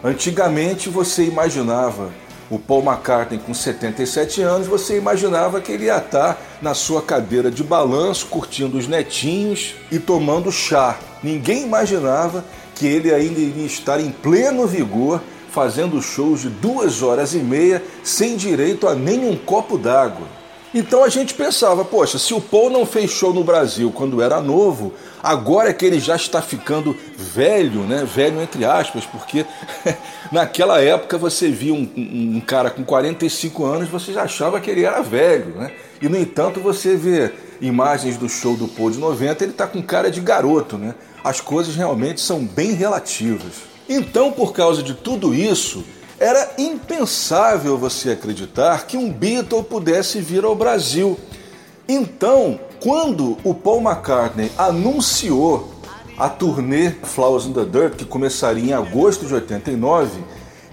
Antigamente 0.02 0.88
você 0.88 1.22
imaginava 1.26 2.10
o 2.50 2.58
Paul 2.58 2.82
McCartney 2.82 3.38
com 3.38 3.54
77 3.54 4.42
anos, 4.42 4.66
você 4.66 4.98
imaginava 4.98 5.60
que 5.60 5.70
ele 5.70 5.84
ia 5.84 5.98
estar 5.98 6.42
na 6.60 6.74
sua 6.74 7.00
cadeira 7.00 7.52
de 7.52 7.62
balanço, 7.62 8.26
curtindo 8.26 8.76
os 8.76 8.88
netinhos 8.88 9.76
e 9.92 10.00
tomando 10.00 10.50
chá. 10.50 10.98
Ninguém 11.22 11.62
imaginava 11.62 12.44
que 12.74 12.84
ele 12.84 13.14
ainda 13.14 13.38
iria 13.38 13.64
estar 13.64 14.00
em 14.00 14.10
pleno 14.10 14.66
vigor, 14.66 15.22
fazendo 15.52 16.02
shows 16.02 16.40
de 16.40 16.48
duas 16.48 17.00
horas 17.00 17.32
e 17.32 17.38
meia 17.38 17.80
sem 18.02 18.36
direito 18.36 18.88
a 18.88 18.94
nenhum 18.96 19.36
copo 19.36 19.78
d'água. 19.78 20.42
Então 20.74 21.04
a 21.04 21.08
gente 21.08 21.34
pensava, 21.34 21.84
poxa, 21.84 22.18
se 22.18 22.34
o 22.34 22.40
Paul 22.40 22.68
não 22.68 22.84
fez 22.84 23.08
show 23.08 23.32
no 23.32 23.44
Brasil 23.44 23.92
quando 23.94 24.20
era 24.20 24.40
novo, 24.40 24.92
agora 25.22 25.70
é 25.70 25.72
que 25.72 25.86
ele 25.86 26.00
já 26.00 26.16
está 26.16 26.42
ficando 26.42 26.96
velho, 27.16 27.82
né? 27.82 28.04
Velho 28.04 28.42
entre 28.42 28.64
aspas, 28.64 29.06
porque 29.06 29.46
naquela 30.32 30.82
época 30.82 31.16
você 31.16 31.48
via 31.48 31.72
um, 31.72 31.88
um, 31.96 32.40
cara 32.40 32.70
com 32.70 32.82
45 32.82 33.64
anos, 33.64 33.88
você 33.88 34.12
já 34.12 34.24
achava 34.24 34.60
que 34.60 34.68
ele 34.68 34.84
era 34.84 35.00
velho, 35.00 35.54
né? 35.54 35.70
E 36.02 36.08
no 36.08 36.18
entanto 36.18 36.58
você 36.58 36.96
vê 36.96 37.30
imagens 37.60 38.16
do 38.16 38.28
show 38.28 38.56
do 38.56 38.66
Paul 38.66 38.90
de 38.90 38.98
90, 38.98 39.44
ele 39.44 39.52
está 39.52 39.68
com 39.68 39.80
cara 39.80 40.10
de 40.10 40.20
garoto, 40.20 40.76
né? 40.76 40.96
As 41.22 41.40
coisas 41.40 41.76
realmente 41.76 42.20
são 42.20 42.44
bem 42.44 42.72
relativas. 42.72 43.74
Então, 43.88 44.32
por 44.32 44.52
causa 44.52 44.82
de 44.82 44.94
tudo 44.94 45.34
isso, 45.34 45.84
era 46.18 46.52
impensável 46.58 47.76
você 47.76 48.10
acreditar 48.10 48.86
que 48.86 48.96
um 48.96 49.10
Beatle 49.10 49.62
pudesse 49.62 50.20
vir 50.20 50.44
ao 50.44 50.54
Brasil. 50.54 51.18
Então, 51.88 52.58
quando 52.80 53.36
o 53.44 53.54
Paul 53.54 53.80
McCartney 53.80 54.50
anunciou 54.56 55.74
a 56.16 56.28
turnê 56.28 56.92
Flowers 57.02 57.46
in 57.46 57.52
the 57.52 57.64
Dirt, 57.64 57.94
que 57.96 58.04
começaria 58.04 58.64
em 58.64 58.72
agosto 58.72 59.26
de 59.26 59.34
89, 59.34 60.22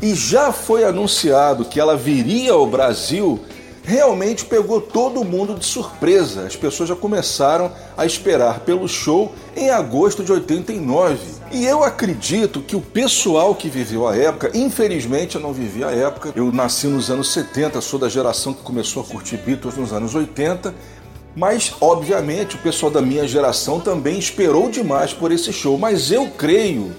e 0.02 0.14
já 0.16 0.52
foi 0.52 0.84
anunciado 0.84 1.66
que 1.66 1.80
ela 1.80 1.98
viria 1.98 2.54
ao 2.54 2.66
Brasil 2.66 3.40
realmente 3.84 4.46
pegou 4.46 4.80
todo 4.80 5.24
mundo 5.24 5.56
de 5.56 5.66
surpresa. 5.66 6.46
As 6.46 6.56
pessoas 6.56 6.90
já 6.90 6.96
começaram 6.96 7.72
a 7.98 8.06
esperar 8.06 8.62
pelo 8.62 8.88
show 8.88 9.34
em 9.56 9.70
agosto 9.70 10.24
de 10.24 10.32
89. 10.32 11.41
E 11.54 11.66
eu 11.66 11.84
acredito 11.84 12.62
que 12.62 12.78
o 12.78 12.82
pessoal 12.82 13.54
que 13.54 13.68
viveu 13.68 14.08
a 14.08 14.16
época, 14.16 14.52
infelizmente 14.54 15.36
eu 15.36 15.42
não 15.42 15.52
vivi 15.52 15.84
a 15.84 15.92
época, 15.92 16.32
eu 16.34 16.50
nasci 16.50 16.88
nos 16.88 17.12
anos 17.12 17.34
70, 17.34 17.82
sou 17.82 18.00
da 18.00 18.08
geração 18.08 18.54
que 18.54 18.64
começou 18.64 19.04
a 19.04 19.06
curtir 19.06 19.36
Beatles 19.36 19.76
nos 19.76 19.92
anos 19.92 20.16
80, 20.16 20.74
mas 21.36 21.74
obviamente 21.82 22.56
o 22.56 22.60
pessoal 22.60 22.90
da 22.90 23.02
minha 23.02 23.28
geração 23.28 23.82
também 23.82 24.18
esperou 24.18 24.72
demais 24.72 25.12
por 25.12 25.30
esse 25.30 25.52
show, 25.52 25.78
mas 25.78 26.10
eu 26.10 26.30
creio 26.38 26.96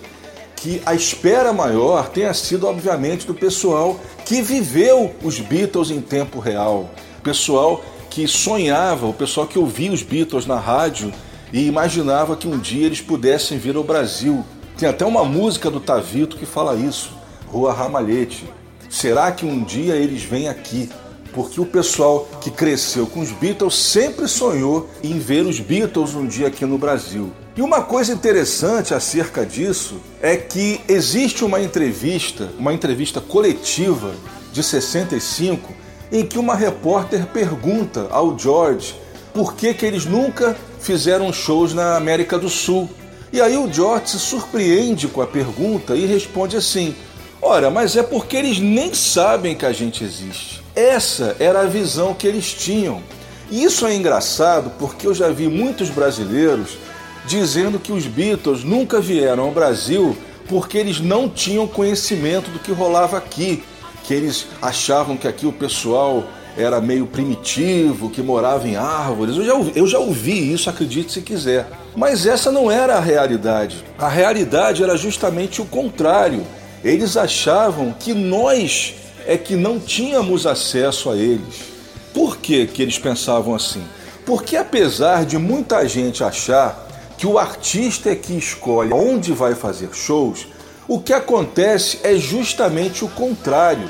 que 0.54 0.82
a 0.84 0.94
espera 0.94 1.50
maior 1.50 2.10
tenha 2.10 2.34
sido, 2.34 2.66
obviamente, 2.66 3.26
do 3.26 3.34
pessoal 3.34 3.98
que 4.26 4.42
viveu 4.42 5.14
os 5.22 5.40
Beatles 5.40 5.90
em 5.90 6.02
tempo 6.02 6.38
real, 6.38 6.90
pessoal 7.22 7.82
que 8.10 8.28
sonhava, 8.28 9.06
o 9.06 9.14
pessoal 9.14 9.46
que 9.46 9.58
ouvia 9.58 9.90
os 9.90 10.02
Beatles 10.02 10.44
na 10.44 10.60
rádio 10.60 11.10
e 11.52 11.66
imaginava 11.66 12.36
que 12.36 12.48
um 12.48 12.58
dia 12.58 12.86
eles 12.86 13.00
pudessem 13.00 13.58
vir 13.58 13.76
ao 13.76 13.84
Brasil. 13.84 14.44
Tem 14.78 14.88
até 14.88 15.04
uma 15.04 15.24
música 15.24 15.70
do 15.70 15.80
Tavito 15.80 16.36
que 16.36 16.46
fala 16.46 16.74
isso, 16.76 17.12
Rua 17.46 17.72
Ramalhete. 17.72 18.48
Será 18.88 19.30
que 19.30 19.44
um 19.44 19.62
dia 19.62 19.94
eles 19.94 20.22
vêm 20.22 20.48
aqui? 20.48 20.88
Porque 21.32 21.60
o 21.60 21.66
pessoal 21.66 22.28
que 22.40 22.50
cresceu 22.50 23.06
com 23.06 23.20
os 23.20 23.30
Beatles 23.30 23.74
sempre 23.74 24.28
sonhou 24.28 24.88
em 25.02 25.18
ver 25.18 25.46
os 25.46 25.60
Beatles 25.60 26.14
um 26.14 26.26
dia 26.26 26.48
aqui 26.48 26.64
no 26.64 26.78
Brasil. 26.78 27.32
E 27.56 27.60
uma 27.60 27.82
coisa 27.82 28.12
interessante 28.12 28.94
acerca 28.94 29.44
disso 29.44 29.96
é 30.22 30.36
que 30.36 30.80
existe 30.88 31.44
uma 31.44 31.60
entrevista, 31.60 32.50
uma 32.58 32.72
entrevista 32.72 33.20
coletiva 33.20 34.14
de 34.52 34.62
65, 34.62 35.72
em 36.10 36.24
que 36.24 36.38
uma 36.38 36.54
repórter 36.54 37.26
pergunta 37.26 38.08
ao 38.10 38.38
George 38.38 38.94
por 39.32 39.54
que, 39.54 39.72
que 39.72 39.86
eles 39.86 40.04
nunca 40.04 40.56
fizeram 40.82 41.32
shows 41.32 41.72
na 41.72 41.96
América 41.96 42.38
do 42.38 42.48
Sul. 42.48 42.90
E 43.32 43.40
aí 43.40 43.56
o 43.56 43.72
George 43.72 44.10
se 44.10 44.18
surpreende 44.18 45.08
com 45.08 45.22
a 45.22 45.26
pergunta 45.26 45.96
e 45.96 46.04
responde 46.04 46.56
assim: 46.56 46.94
Ora, 47.40 47.70
mas 47.70 47.96
é 47.96 48.02
porque 48.02 48.36
eles 48.36 48.58
nem 48.58 48.92
sabem 48.92 49.54
que 49.54 49.64
a 49.64 49.72
gente 49.72 50.04
existe. 50.04 50.62
Essa 50.74 51.36
era 51.38 51.60
a 51.60 51.66
visão 51.66 52.14
que 52.14 52.26
eles 52.26 52.52
tinham. 52.52 53.02
E 53.50 53.64
isso 53.64 53.86
é 53.86 53.94
engraçado 53.94 54.72
porque 54.78 55.06
eu 55.06 55.14
já 55.14 55.28
vi 55.28 55.48
muitos 55.48 55.90
brasileiros 55.90 56.78
dizendo 57.26 57.78
que 57.78 57.92
os 57.92 58.06
Beatles 58.06 58.64
nunca 58.64 59.00
vieram 59.00 59.44
ao 59.44 59.50
Brasil 59.50 60.16
porque 60.48 60.76
eles 60.76 61.00
não 61.00 61.28
tinham 61.28 61.66
conhecimento 61.66 62.50
do 62.50 62.58
que 62.58 62.72
rolava 62.72 63.16
aqui, 63.16 63.62
que 64.04 64.12
eles 64.12 64.46
achavam 64.60 65.16
que 65.16 65.28
aqui 65.28 65.46
o 65.46 65.52
pessoal 65.52 66.24
era 66.56 66.80
meio 66.80 67.06
primitivo, 67.06 68.10
que 68.10 68.22
morava 68.22 68.66
em 68.68 68.76
árvores. 68.76 69.36
Eu 69.36 69.44
já, 69.44 69.54
ouvi, 69.54 69.72
eu 69.74 69.86
já 69.86 69.98
ouvi 69.98 70.52
isso, 70.52 70.68
acredite 70.68 71.12
se 71.12 71.22
quiser. 71.22 71.68
Mas 71.96 72.26
essa 72.26 72.50
não 72.50 72.70
era 72.70 72.96
a 72.96 73.00
realidade. 73.00 73.84
A 73.98 74.08
realidade 74.08 74.82
era 74.82 74.96
justamente 74.96 75.60
o 75.60 75.64
contrário. 75.64 76.46
Eles 76.84 77.16
achavam 77.16 77.94
que 77.98 78.12
nós 78.12 78.94
é 79.26 79.36
que 79.36 79.54
não 79.54 79.78
tínhamos 79.78 80.46
acesso 80.46 81.10
a 81.10 81.16
eles. 81.16 81.72
Por 82.12 82.38
que, 82.38 82.66
que 82.66 82.82
eles 82.82 82.98
pensavam 82.98 83.54
assim? 83.54 83.82
Porque 84.26 84.56
apesar 84.56 85.24
de 85.24 85.38
muita 85.38 85.86
gente 85.88 86.22
achar 86.22 86.88
que 87.16 87.26
o 87.26 87.38
artista 87.38 88.10
é 88.10 88.16
que 88.16 88.36
escolhe 88.36 88.92
onde 88.92 89.32
vai 89.32 89.54
fazer 89.54 89.90
shows, 89.92 90.46
o 90.88 91.00
que 91.00 91.12
acontece 91.12 92.00
é 92.02 92.16
justamente 92.16 93.04
o 93.04 93.08
contrário. 93.08 93.88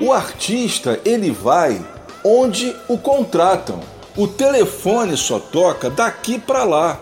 O 0.00 0.12
artista 0.12 1.00
ele 1.04 1.32
vai 1.32 1.84
onde 2.24 2.74
o 2.88 2.96
contratam. 2.96 3.80
O 4.16 4.28
telefone 4.28 5.16
só 5.16 5.40
toca 5.40 5.90
daqui 5.90 6.38
para 6.38 6.62
lá. 6.62 7.00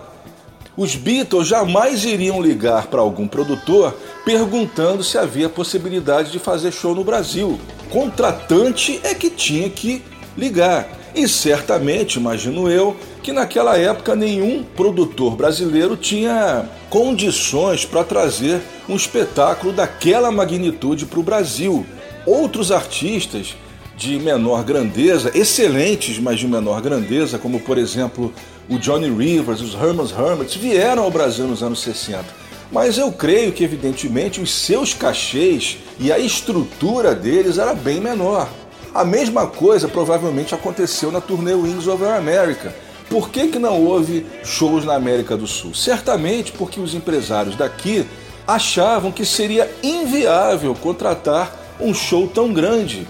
Os 0.74 0.94
Beatles 0.94 1.46
jamais 1.46 2.04
iriam 2.04 2.40
ligar 2.40 2.86
para 2.86 3.00
algum 3.00 3.28
produtor 3.28 3.94
perguntando 4.24 5.04
se 5.04 5.18
havia 5.18 5.48
possibilidade 5.48 6.32
de 6.32 6.38
fazer 6.38 6.72
show 6.72 6.94
no 6.94 7.04
Brasil. 7.04 7.60
Contratante 7.90 8.98
é 9.02 9.14
que 9.14 9.28
tinha 9.28 9.68
que 9.68 10.02
ligar. 10.36 10.88
E 11.14 11.28
certamente, 11.28 12.18
imagino 12.18 12.70
eu, 12.70 12.96
que 13.22 13.32
naquela 13.32 13.76
época 13.76 14.14
nenhum 14.14 14.62
produtor 14.62 15.34
brasileiro 15.36 15.96
tinha 15.96 16.68
condições 16.90 17.84
para 17.84 18.04
trazer 18.04 18.60
um 18.88 18.96
espetáculo 18.96 19.72
daquela 19.72 20.30
magnitude 20.30 21.06
para 21.06 21.20
o 21.20 21.22
Brasil. 21.22 21.86
Outros 22.26 22.72
artistas 22.72 23.56
de 23.96 24.18
menor 24.18 24.64
grandeza, 24.64 25.30
excelentes, 25.34 26.18
mas 26.18 26.38
de 26.38 26.46
menor 26.46 26.82
grandeza, 26.82 27.38
como 27.38 27.60
por 27.60 27.78
exemplo 27.78 28.32
o 28.68 28.78
Johnny 28.78 29.08
Rivers, 29.08 29.60
os 29.60 29.74
Herman's 29.74 30.10
Hermits, 30.10 30.54
vieram 30.56 31.04
ao 31.04 31.10
Brasil 31.10 31.46
nos 31.46 31.62
anos 31.62 31.80
60. 31.80 32.24
Mas 32.70 32.98
eu 32.98 33.12
creio 33.12 33.52
que, 33.52 33.62
evidentemente, 33.62 34.40
os 34.40 34.52
seus 34.52 34.92
cachês 34.92 35.78
e 36.00 36.12
a 36.12 36.18
estrutura 36.18 37.14
deles 37.14 37.58
era 37.58 37.74
bem 37.74 38.00
menor. 38.00 38.48
A 38.92 39.04
mesma 39.04 39.46
coisa 39.46 39.86
provavelmente 39.86 40.54
aconteceu 40.54 41.12
na 41.12 41.20
turnê 41.20 41.54
Wings 41.54 41.86
Over 41.86 42.14
America. 42.14 42.74
Por 43.08 43.30
que, 43.30 43.46
que 43.48 43.58
não 43.58 43.84
houve 43.84 44.26
shows 44.42 44.84
na 44.84 44.94
América 44.94 45.36
do 45.36 45.46
Sul? 45.46 45.74
Certamente 45.74 46.50
porque 46.50 46.80
os 46.80 46.92
empresários 46.92 47.54
daqui 47.54 48.04
achavam 48.46 49.12
que 49.12 49.24
seria 49.24 49.70
inviável 49.82 50.74
contratar 50.74 51.65
um 51.80 51.92
show 51.94 52.26
tão 52.26 52.52
grande. 52.52 53.06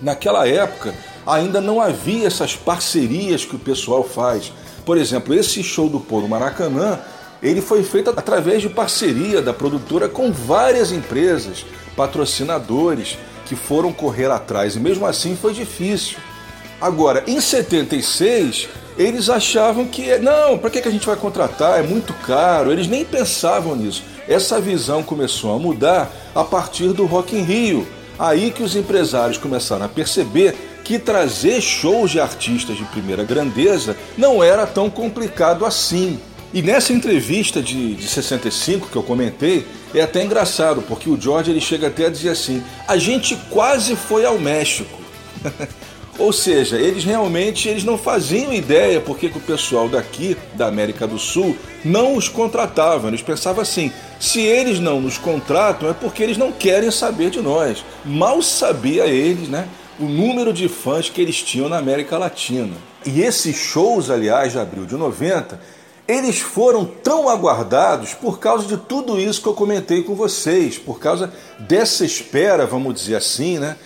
Naquela 0.00 0.46
época, 0.46 0.94
ainda 1.26 1.60
não 1.60 1.80
havia 1.80 2.26
essas 2.26 2.54
parcerias 2.54 3.44
que 3.44 3.56
o 3.56 3.58
pessoal 3.58 4.04
faz. 4.04 4.52
Por 4.84 4.96
exemplo, 4.96 5.34
esse 5.34 5.62
show 5.62 5.88
do 5.88 5.98
Pô 5.98 6.20
no 6.20 6.28
Maracanã, 6.28 6.98
ele 7.42 7.60
foi 7.60 7.82
feito 7.82 8.10
através 8.10 8.62
de 8.62 8.68
parceria 8.68 9.42
da 9.42 9.52
produtora 9.52 10.08
com 10.08 10.32
várias 10.32 10.92
empresas, 10.92 11.64
patrocinadores 11.96 13.18
que 13.46 13.56
foram 13.56 13.92
correr 13.92 14.30
atrás 14.30 14.76
e 14.76 14.80
mesmo 14.80 15.06
assim 15.06 15.36
foi 15.36 15.52
difícil. 15.52 16.18
Agora, 16.80 17.24
em 17.26 17.40
76, 17.40 18.68
eles 18.98 19.28
achavam 19.30 19.86
que 19.86 20.18
não, 20.18 20.58
para 20.58 20.70
que 20.70 20.86
a 20.86 20.90
gente 20.90 21.06
vai 21.06 21.16
contratar? 21.16 21.78
É 21.78 21.82
muito 21.82 22.12
caro. 22.26 22.70
Eles 22.70 22.86
nem 22.86 23.04
pensavam 23.04 23.74
nisso. 23.74 24.02
Essa 24.28 24.60
visão 24.60 25.02
começou 25.02 25.54
a 25.54 25.58
mudar 25.58 26.10
a 26.34 26.44
partir 26.44 26.92
do 26.92 27.06
Rock 27.06 27.36
in 27.36 27.42
Rio. 27.42 27.86
Aí 28.18 28.50
que 28.50 28.62
os 28.62 28.74
empresários 28.74 29.38
começaram 29.38 29.84
a 29.84 29.88
perceber 29.88 30.54
que 30.84 30.98
trazer 30.98 31.60
shows 31.60 32.12
de 32.12 32.20
artistas 32.20 32.76
de 32.76 32.84
primeira 32.84 33.24
grandeza 33.24 33.96
não 34.16 34.42
era 34.42 34.66
tão 34.66 34.88
complicado 34.88 35.66
assim. 35.66 36.18
E 36.54 36.62
nessa 36.62 36.92
entrevista 36.92 37.60
de, 37.60 37.94
de 37.94 38.06
65 38.06 38.88
que 38.88 38.96
eu 38.96 39.02
comentei, 39.02 39.66
é 39.94 40.00
até 40.00 40.22
engraçado, 40.24 40.82
porque 40.82 41.10
o 41.10 41.20
George 41.20 41.50
ele 41.50 41.60
chega 41.60 41.88
até 41.88 42.06
a 42.06 42.10
dizer 42.10 42.30
assim: 42.30 42.62
a 42.86 42.96
gente 42.96 43.36
quase 43.50 43.96
foi 43.96 44.24
ao 44.24 44.38
México. 44.38 44.98
Ou 46.18 46.32
seja, 46.32 46.76
eles 46.76 47.04
realmente 47.04 47.68
eles 47.68 47.84
não 47.84 47.98
faziam 47.98 48.52
ideia 48.52 49.00
porque 49.00 49.28
que 49.28 49.38
o 49.38 49.40
pessoal 49.40 49.88
daqui 49.88 50.36
da 50.54 50.66
América 50.66 51.06
do 51.06 51.18
Sul 51.18 51.56
não 51.84 52.16
os 52.16 52.28
contratavam. 52.28 53.08
Eles 53.08 53.22
pensavam 53.22 53.62
assim: 53.62 53.92
se 54.18 54.40
eles 54.40 54.80
não 54.80 55.00
nos 55.00 55.18
contratam 55.18 55.90
é 55.90 55.92
porque 55.92 56.22
eles 56.22 56.38
não 56.38 56.52
querem 56.52 56.90
saber 56.90 57.30
de 57.30 57.40
nós. 57.40 57.84
Mal 58.04 58.40
sabia 58.40 59.06
eles, 59.06 59.48
né? 59.48 59.68
O 59.98 60.04
número 60.04 60.52
de 60.52 60.68
fãs 60.68 61.08
que 61.08 61.20
eles 61.20 61.42
tinham 61.42 61.68
na 61.68 61.78
América 61.78 62.18
Latina. 62.18 62.74
E 63.04 63.22
esses 63.22 63.56
shows, 63.56 64.10
aliás, 64.10 64.52
de 64.52 64.58
abril 64.58 64.84
de 64.84 64.94
90, 64.96 65.58
eles 66.08 66.38
foram 66.38 66.84
tão 66.84 67.28
aguardados 67.28 68.14
por 68.14 68.38
causa 68.38 68.66
de 68.66 68.76
tudo 68.76 69.18
isso 69.18 69.42
que 69.42 69.48
eu 69.48 69.54
comentei 69.54 70.02
com 70.02 70.14
vocês, 70.14 70.78
por 70.78 70.98
causa 70.98 71.32
dessa 71.58 72.04
espera, 72.04 72.66
vamos 72.66 72.94
dizer 72.94 73.16
assim, 73.16 73.58
né? 73.58 73.76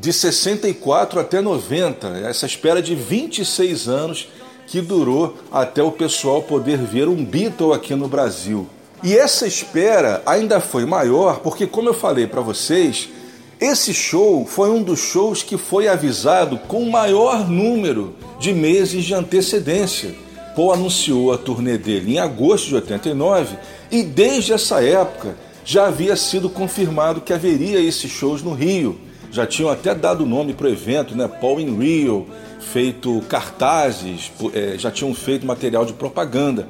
De 0.00 0.12
64 0.12 1.18
até 1.18 1.40
90, 1.40 2.06
essa 2.18 2.46
espera 2.46 2.80
de 2.80 2.94
26 2.94 3.88
anos 3.88 4.28
que 4.68 4.80
durou 4.80 5.36
até 5.50 5.82
o 5.82 5.90
pessoal 5.90 6.40
poder 6.40 6.78
ver 6.78 7.08
um 7.08 7.24
Beatle 7.24 7.72
aqui 7.72 7.96
no 7.96 8.06
Brasil. 8.06 8.68
E 9.02 9.16
essa 9.16 9.44
espera 9.44 10.22
ainda 10.24 10.60
foi 10.60 10.86
maior 10.86 11.40
porque, 11.40 11.66
como 11.66 11.88
eu 11.88 11.94
falei 11.94 12.28
para 12.28 12.40
vocês, 12.40 13.08
esse 13.60 13.92
show 13.92 14.46
foi 14.46 14.70
um 14.70 14.84
dos 14.84 15.00
shows 15.00 15.42
que 15.42 15.58
foi 15.58 15.88
avisado 15.88 16.58
com 16.58 16.80
o 16.80 16.92
maior 16.92 17.48
número 17.48 18.14
de 18.38 18.52
meses 18.52 19.04
de 19.04 19.14
antecedência. 19.14 20.14
Paul 20.54 20.74
anunciou 20.74 21.32
a 21.32 21.38
turnê 21.38 21.76
dele 21.76 22.14
em 22.14 22.18
agosto 22.20 22.68
de 22.68 22.76
89 22.76 23.56
e 23.90 24.04
desde 24.04 24.52
essa 24.52 24.80
época 24.80 25.36
já 25.64 25.88
havia 25.88 26.14
sido 26.14 26.48
confirmado 26.48 27.20
que 27.20 27.32
haveria 27.32 27.80
esses 27.80 28.12
shows 28.12 28.44
no 28.44 28.54
Rio. 28.54 29.07
Já 29.30 29.46
tinham 29.46 29.70
até 29.70 29.94
dado 29.94 30.24
nome 30.24 30.54
para 30.54 30.66
o 30.66 30.70
evento, 30.70 31.16
né? 31.16 31.28
Paul 31.28 31.60
in 31.60 31.76
Rio, 31.78 32.26
feito 32.60 33.20
cartazes, 33.28 34.32
é, 34.54 34.76
já 34.78 34.90
tinham 34.90 35.14
feito 35.14 35.46
material 35.46 35.84
de 35.84 35.92
propaganda. 35.92 36.68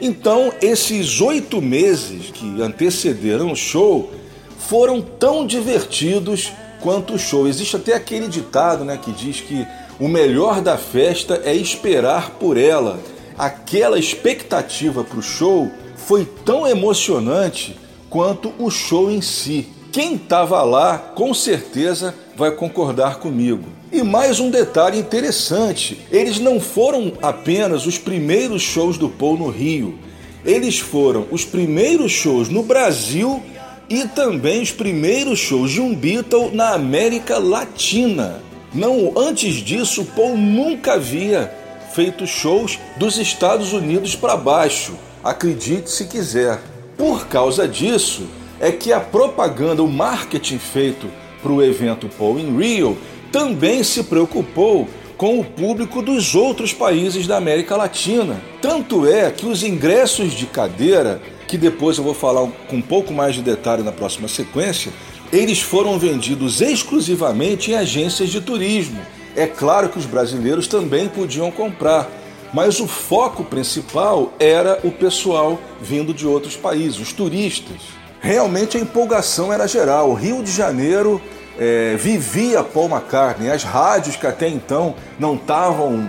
Então, 0.00 0.52
esses 0.60 1.20
oito 1.20 1.60
meses 1.60 2.30
que 2.30 2.60
antecederam 2.60 3.50
o 3.50 3.56
show 3.56 4.10
foram 4.58 5.00
tão 5.00 5.46
divertidos 5.46 6.52
quanto 6.80 7.14
o 7.14 7.18
show. 7.18 7.48
Existe 7.48 7.76
até 7.76 7.94
aquele 7.94 8.28
ditado 8.28 8.84
né, 8.84 8.98
que 9.02 9.10
diz 9.12 9.40
que 9.40 9.66
o 9.98 10.08
melhor 10.08 10.60
da 10.60 10.76
festa 10.76 11.40
é 11.44 11.54
esperar 11.54 12.32
por 12.32 12.56
ela 12.56 13.00
aquela 13.38 13.98
expectativa 13.98 15.04
para 15.04 15.18
o 15.18 15.22
show 15.22 15.70
foi 15.96 16.24
tão 16.24 16.66
emocionante 16.66 17.76
quanto 18.08 18.52
o 18.58 18.70
show 18.70 19.10
em 19.10 19.20
si. 19.20 19.68
Quem 19.96 20.16
estava 20.16 20.62
lá, 20.62 20.98
com 20.98 21.32
certeza, 21.32 22.14
vai 22.36 22.50
concordar 22.50 23.18
comigo. 23.18 23.64
E 23.90 24.02
mais 24.02 24.38
um 24.38 24.50
detalhe 24.50 24.98
interessante: 24.98 25.98
eles 26.12 26.38
não 26.38 26.60
foram 26.60 27.14
apenas 27.22 27.86
os 27.86 27.96
primeiros 27.96 28.60
shows 28.60 28.98
do 28.98 29.08
Paul 29.08 29.38
no 29.38 29.48
Rio, 29.48 29.98
eles 30.44 30.78
foram 30.78 31.26
os 31.30 31.46
primeiros 31.46 32.12
shows 32.12 32.50
no 32.50 32.62
Brasil 32.62 33.42
e 33.88 34.06
também 34.08 34.60
os 34.60 34.70
primeiros 34.70 35.38
shows 35.38 35.70
de 35.70 35.80
um 35.80 35.94
Beatle 35.94 36.54
na 36.54 36.74
América 36.74 37.38
Latina. 37.38 38.42
Não, 38.74 39.14
antes 39.16 39.54
disso, 39.54 40.04
Paul 40.14 40.36
nunca 40.36 40.92
havia 40.92 41.50
feito 41.94 42.26
shows 42.26 42.78
dos 42.98 43.16
Estados 43.16 43.72
Unidos 43.72 44.14
para 44.14 44.36
baixo, 44.36 44.92
acredite 45.24 45.90
se 45.90 46.04
quiser. 46.04 46.60
Por 46.98 47.28
causa 47.28 47.66
disso, 47.66 48.26
é 48.60 48.70
que 48.72 48.92
a 48.92 49.00
propaganda, 49.00 49.82
o 49.82 49.88
marketing 49.88 50.58
feito 50.58 51.08
para 51.42 51.52
o 51.52 51.62
evento 51.62 52.08
Paul 52.08 52.38
in 52.38 52.56
Rio 52.56 52.96
também 53.30 53.82
se 53.82 54.04
preocupou 54.04 54.88
com 55.16 55.40
o 55.40 55.44
público 55.44 56.02
dos 56.02 56.34
outros 56.34 56.72
países 56.72 57.26
da 57.26 57.36
América 57.36 57.76
Latina. 57.76 58.40
Tanto 58.60 59.06
é 59.06 59.30
que 59.30 59.46
os 59.46 59.62
ingressos 59.62 60.32
de 60.32 60.46
cadeira, 60.46 61.20
que 61.46 61.56
depois 61.56 61.98
eu 61.98 62.04
vou 62.04 62.14
falar 62.14 62.46
com 62.68 62.76
um 62.76 62.82
pouco 62.82 63.12
mais 63.12 63.34
de 63.34 63.42
detalhe 63.42 63.82
na 63.82 63.92
próxima 63.92 64.28
sequência, 64.28 64.92
eles 65.32 65.60
foram 65.60 65.98
vendidos 65.98 66.60
exclusivamente 66.60 67.70
em 67.70 67.74
agências 67.74 68.30
de 68.30 68.40
turismo 68.40 69.00
é 69.36 69.46
claro 69.46 69.90
que 69.90 69.98
os 69.98 70.06
brasileiros 70.06 70.66
também 70.66 71.08
podiam 71.08 71.50
comprar, 71.50 72.10
mas 72.54 72.80
o 72.80 72.88
foco 72.88 73.44
principal 73.44 74.32
era 74.40 74.80
o 74.82 74.90
pessoal 74.90 75.60
vindo 75.80 76.14
de 76.14 76.26
outros 76.26 76.56
países, 76.56 76.98
os 76.98 77.12
turistas. 77.12 77.95
Realmente 78.20 78.76
a 78.76 78.80
empolgação 78.80 79.52
era 79.52 79.66
geral. 79.66 80.10
O 80.10 80.14
Rio 80.14 80.42
de 80.42 80.50
Janeiro 80.50 81.20
é, 81.58 81.96
vivia 81.96 82.62
Paul 82.62 82.88
McCartney, 82.88 83.50
as 83.50 83.62
rádios 83.62 84.16
que 84.16 84.26
até 84.26 84.48
então 84.48 84.94
não 85.18 85.34
estavam 85.34 86.08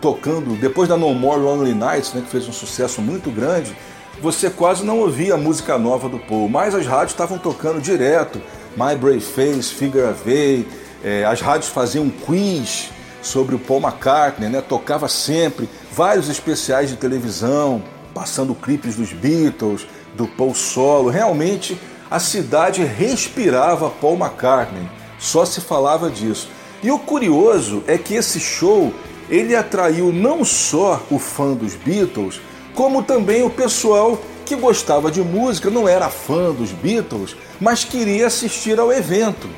tocando, 0.00 0.58
depois 0.60 0.88
da 0.88 0.96
No 0.96 1.12
More 1.14 1.40
Lonely 1.40 1.74
Nights, 1.74 2.12
né, 2.12 2.22
que 2.22 2.30
fez 2.30 2.48
um 2.48 2.52
sucesso 2.52 3.02
muito 3.02 3.30
grande, 3.30 3.76
você 4.20 4.50
quase 4.50 4.84
não 4.84 4.98
ouvia 4.98 5.36
música 5.36 5.78
nova 5.78 6.08
do 6.08 6.18
Paul, 6.18 6.48
mas 6.48 6.74
as 6.74 6.86
rádios 6.86 7.12
estavam 7.12 7.38
tocando 7.38 7.80
direto. 7.80 8.40
My 8.76 8.94
Brave 8.96 9.20
Face, 9.20 9.74
Figure 9.74 10.14
Eight, 10.26 10.68
é, 11.04 11.24
as 11.24 11.40
rádios 11.40 11.70
faziam 11.70 12.04
um 12.04 12.10
quiz 12.10 12.90
sobre 13.22 13.54
o 13.54 13.58
Paul 13.58 13.80
McCartney, 13.80 14.48
né? 14.48 14.60
tocava 14.60 15.08
sempre 15.08 15.68
vários 15.92 16.28
especiais 16.28 16.88
de 16.90 16.96
televisão, 16.96 17.82
passando 18.14 18.54
clipes 18.54 18.96
dos 18.96 19.12
Beatles, 19.12 19.86
do 20.18 20.26
Paul 20.26 20.54
Solo. 20.54 21.08
Realmente 21.08 21.80
a 22.10 22.18
cidade 22.18 22.84
respirava 22.84 23.88
Paul 23.88 24.18
McCartney, 24.18 24.88
só 25.18 25.46
se 25.46 25.60
falava 25.60 26.10
disso. 26.10 26.50
E 26.82 26.90
o 26.90 26.98
curioso 26.98 27.82
é 27.86 27.96
que 27.96 28.14
esse 28.14 28.40
show 28.40 28.92
ele 29.30 29.54
atraiu 29.54 30.12
não 30.12 30.44
só 30.44 31.02
o 31.10 31.18
fã 31.18 31.52
dos 31.52 31.74
Beatles, 31.74 32.40
como 32.74 33.02
também 33.02 33.42
o 33.42 33.50
pessoal 33.50 34.18
que 34.44 34.56
gostava 34.56 35.10
de 35.10 35.20
música, 35.20 35.68
não 35.68 35.86
era 35.86 36.08
fã 36.08 36.52
dos 36.52 36.70
Beatles, 36.70 37.36
mas 37.60 37.84
queria 37.84 38.26
assistir 38.26 38.80
ao 38.80 38.92
evento. 38.92 39.48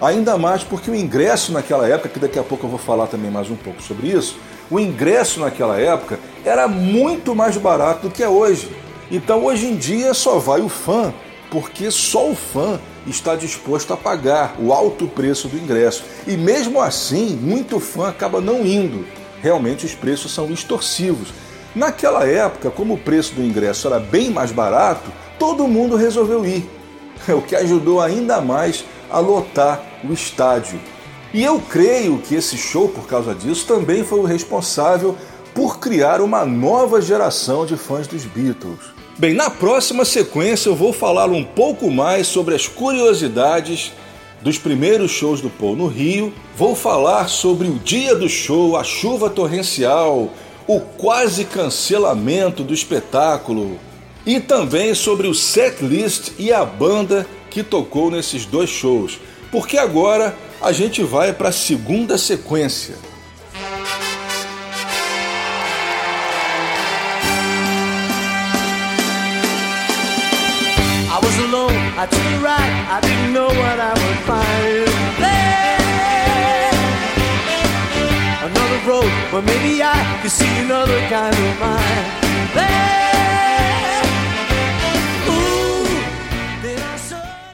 Ainda 0.00 0.38
mais 0.38 0.62
porque 0.62 0.90
o 0.90 0.94
ingresso 0.94 1.52
naquela 1.52 1.86
época, 1.86 2.08
que 2.08 2.18
daqui 2.18 2.38
a 2.38 2.42
pouco 2.42 2.64
eu 2.64 2.70
vou 2.70 2.78
falar 2.78 3.08
também 3.08 3.30
mais 3.30 3.50
um 3.50 3.56
pouco 3.56 3.82
sobre 3.82 4.08
isso, 4.08 4.38
o 4.70 4.78
ingresso 4.78 5.40
naquela 5.40 5.78
época 5.78 6.18
era 6.44 6.68
muito 6.68 7.34
mais 7.34 7.56
barato 7.56 8.08
do 8.08 8.14
que 8.14 8.22
é 8.22 8.28
hoje. 8.28 8.70
Então 9.10 9.44
hoje 9.44 9.66
em 9.66 9.76
dia 9.76 10.12
só 10.12 10.38
vai 10.38 10.60
o 10.60 10.68
fã, 10.68 11.12
porque 11.50 11.90
só 11.90 12.30
o 12.30 12.34
fã 12.34 12.78
está 13.06 13.34
disposto 13.34 13.92
a 13.92 13.96
pagar 13.96 14.56
o 14.58 14.72
alto 14.72 15.08
preço 15.08 15.48
do 15.48 15.56
ingresso. 15.56 16.04
E 16.26 16.36
mesmo 16.36 16.80
assim, 16.80 17.36
muito 17.36 17.80
fã 17.80 18.08
acaba 18.08 18.40
não 18.40 18.66
indo. 18.66 19.06
Realmente 19.40 19.86
os 19.86 19.94
preços 19.94 20.32
são 20.32 20.50
extorsivos. 20.50 21.28
Naquela 21.74 22.26
época, 22.26 22.70
como 22.70 22.94
o 22.94 22.98
preço 22.98 23.34
do 23.34 23.42
ingresso 23.42 23.86
era 23.86 23.98
bem 23.98 24.30
mais 24.30 24.52
barato, 24.52 25.10
todo 25.38 25.68
mundo 25.68 25.96
resolveu 25.96 26.44
ir, 26.44 26.68
o 27.28 27.40
que 27.40 27.54
ajudou 27.56 28.00
ainda 28.00 28.40
mais 28.40 28.84
a 29.10 29.18
lotar 29.20 29.82
o 30.04 30.12
estádio. 30.12 30.78
E 31.32 31.44
eu 31.44 31.60
creio 31.60 32.18
que 32.18 32.34
esse 32.34 32.56
show, 32.56 32.88
por 32.88 33.06
causa 33.06 33.34
disso, 33.34 33.66
também 33.66 34.02
foi 34.02 34.18
o 34.18 34.24
responsável 34.24 35.16
por 35.54 35.78
criar 35.78 36.20
uma 36.20 36.44
nova 36.44 37.00
geração 37.00 37.66
de 37.66 37.76
fãs 37.76 38.06
dos 38.06 38.24
Beatles. 38.24 38.97
Bem, 39.18 39.34
na 39.34 39.50
próxima 39.50 40.04
sequência 40.04 40.68
eu 40.68 40.76
vou 40.76 40.92
falar 40.92 41.28
um 41.28 41.42
pouco 41.42 41.90
mais 41.90 42.28
sobre 42.28 42.54
as 42.54 42.68
curiosidades 42.68 43.90
dos 44.42 44.58
primeiros 44.58 45.10
shows 45.10 45.40
do 45.40 45.50
Paul 45.50 45.74
no 45.74 45.88
Rio, 45.88 46.32
vou 46.56 46.76
falar 46.76 47.26
sobre 47.26 47.66
o 47.66 47.80
dia 47.80 48.14
do 48.14 48.28
show, 48.28 48.76
a 48.76 48.84
chuva 48.84 49.28
torrencial, 49.28 50.32
o 50.68 50.78
quase 50.78 51.44
cancelamento 51.44 52.62
do 52.62 52.72
espetáculo 52.72 53.76
e 54.24 54.38
também 54.38 54.94
sobre 54.94 55.26
o 55.26 55.34
setlist 55.34 56.30
e 56.38 56.52
a 56.52 56.64
banda 56.64 57.26
que 57.50 57.64
tocou 57.64 58.12
nesses 58.12 58.46
dois 58.46 58.70
shows, 58.70 59.18
porque 59.50 59.78
agora 59.78 60.32
a 60.62 60.70
gente 60.70 61.02
vai 61.02 61.32
para 61.32 61.48
a 61.48 61.52
segunda 61.52 62.16
sequência. 62.16 62.94
I 72.00 72.06
took 72.06 72.20
a 72.20 72.46
I 72.46 73.00
didn't 73.00 73.32
know 73.32 73.48
what 73.48 73.80
I 73.80 73.92
find. 74.22 74.86
Another 78.46 78.80
road 78.86 79.10
where 79.32 79.42
maybe 79.42 79.82
I 79.82 80.20
could 80.22 80.30
see 80.30 80.60
another 80.60 81.00
kind 81.08 81.34
of 81.34 81.58
mind. 81.58 82.06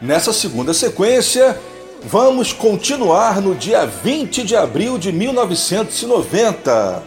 Nessa 0.03 0.35
segunda 0.35 0.75
sequência, 0.75 1.59
vamos 2.03 2.53
continuar 2.53 3.41
no 3.41 3.55
dia 3.55 3.87
20 3.87 4.43
de 4.43 4.55
abril 4.55 4.99
de 4.99 5.11
1990, 5.11 7.03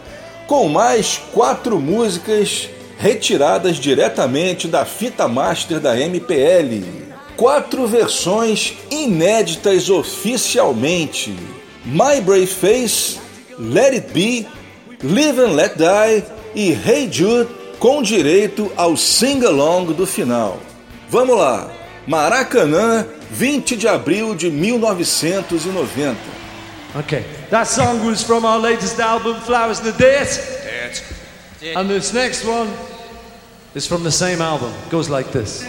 com 0.48 0.68
mais 0.68 1.20
quatro 1.32 1.78
músicas 1.78 2.68
retiradas 2.98 3.76
diretamente 3.76 4.66
da 4.66 4.84
fita 4.84 5.28
master 5.28 5.78
da 5.78 5.96
MPL. 5.96 7.07
Quatro 7.38 7.86
versões 7.86 8.74
inéditas 8.90 9.88
oficialmente: 9.88 11.32
My 11.84 12.20
Brave 12.20 12.48
Face, 12.48 13.20
Let 13.56 13.94
It 13.94 14.12
Be, 14.12 14.44
Live 15.00 15.40
and 15.40 15.52
Let 15.52 15.76
Die 15.76 16.24
e 16.56 16.72
Hey 16.72 17.08
Jude, 17.10 17.48
com 17.78 18.02
direito 18.02 18.72
ao 18.76 18.96
sing-along 18.96 19.94
do 19.94 20.04
final. 20.04 20.58
Vamos 21.08 21.38
lá! 21.38 21.70
Maracanã, 22.08 23.06
20 23.30 23.76
de 23.76 23.86
abril 23.86 24.34
de 24.34 24.50
1990. 24.50 26.18
Okay, 26.96 27.24
that 27.50 27.68
song 27.68 28.04
was 28.04 28.20
from 28.20 28.44
our 28.44 28.58
latest 28.58 28.98
album, 28.98 29.40
Flowers 29.42 29.78
in 29.78 29.84
the 29.84 29.92
Date. 29.92 30.40
And 31.76 31.88
this 31.88 32.12
next 32.12 32.44
one 32.44 32.68
is 33.76 33.86
from 33.86 34.02
the 34.02 34.10
same 34.10 34.42
album. 34.42 34.72
It 34.86 34.90
goes 34.90 35.08
like 35.08 35.30
this. 35.30 35.64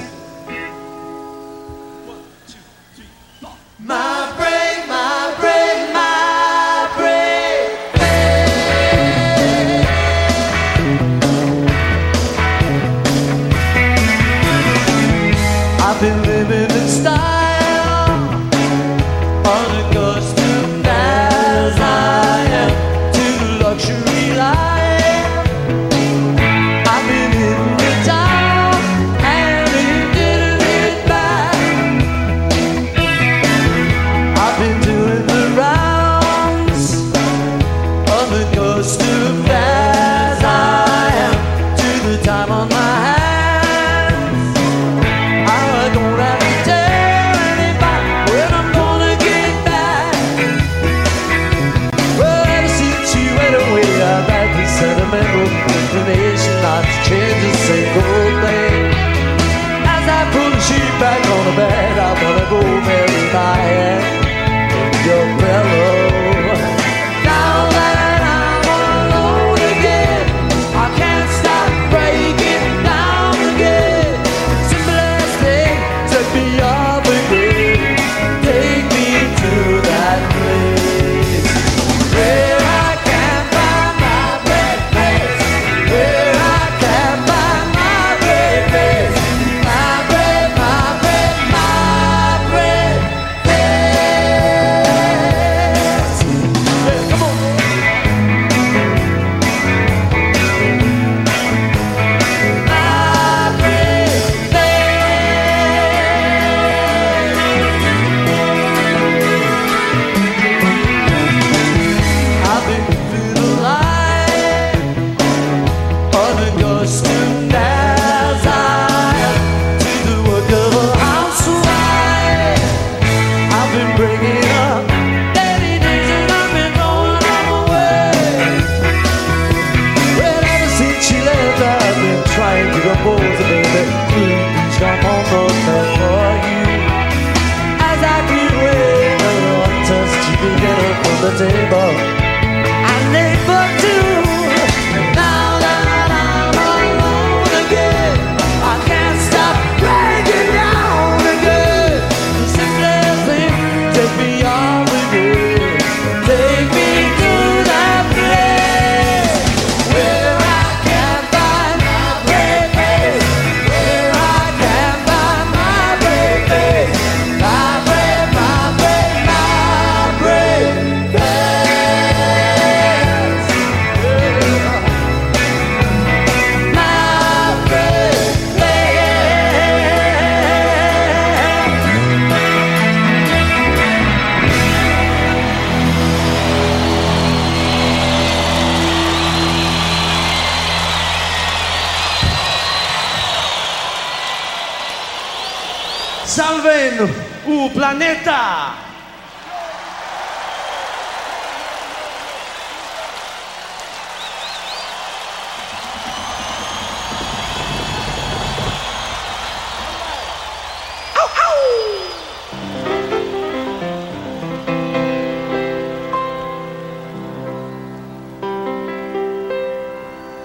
Salven 196.29 197.09
o 197.47 197.69
planeta! 197.71 198.75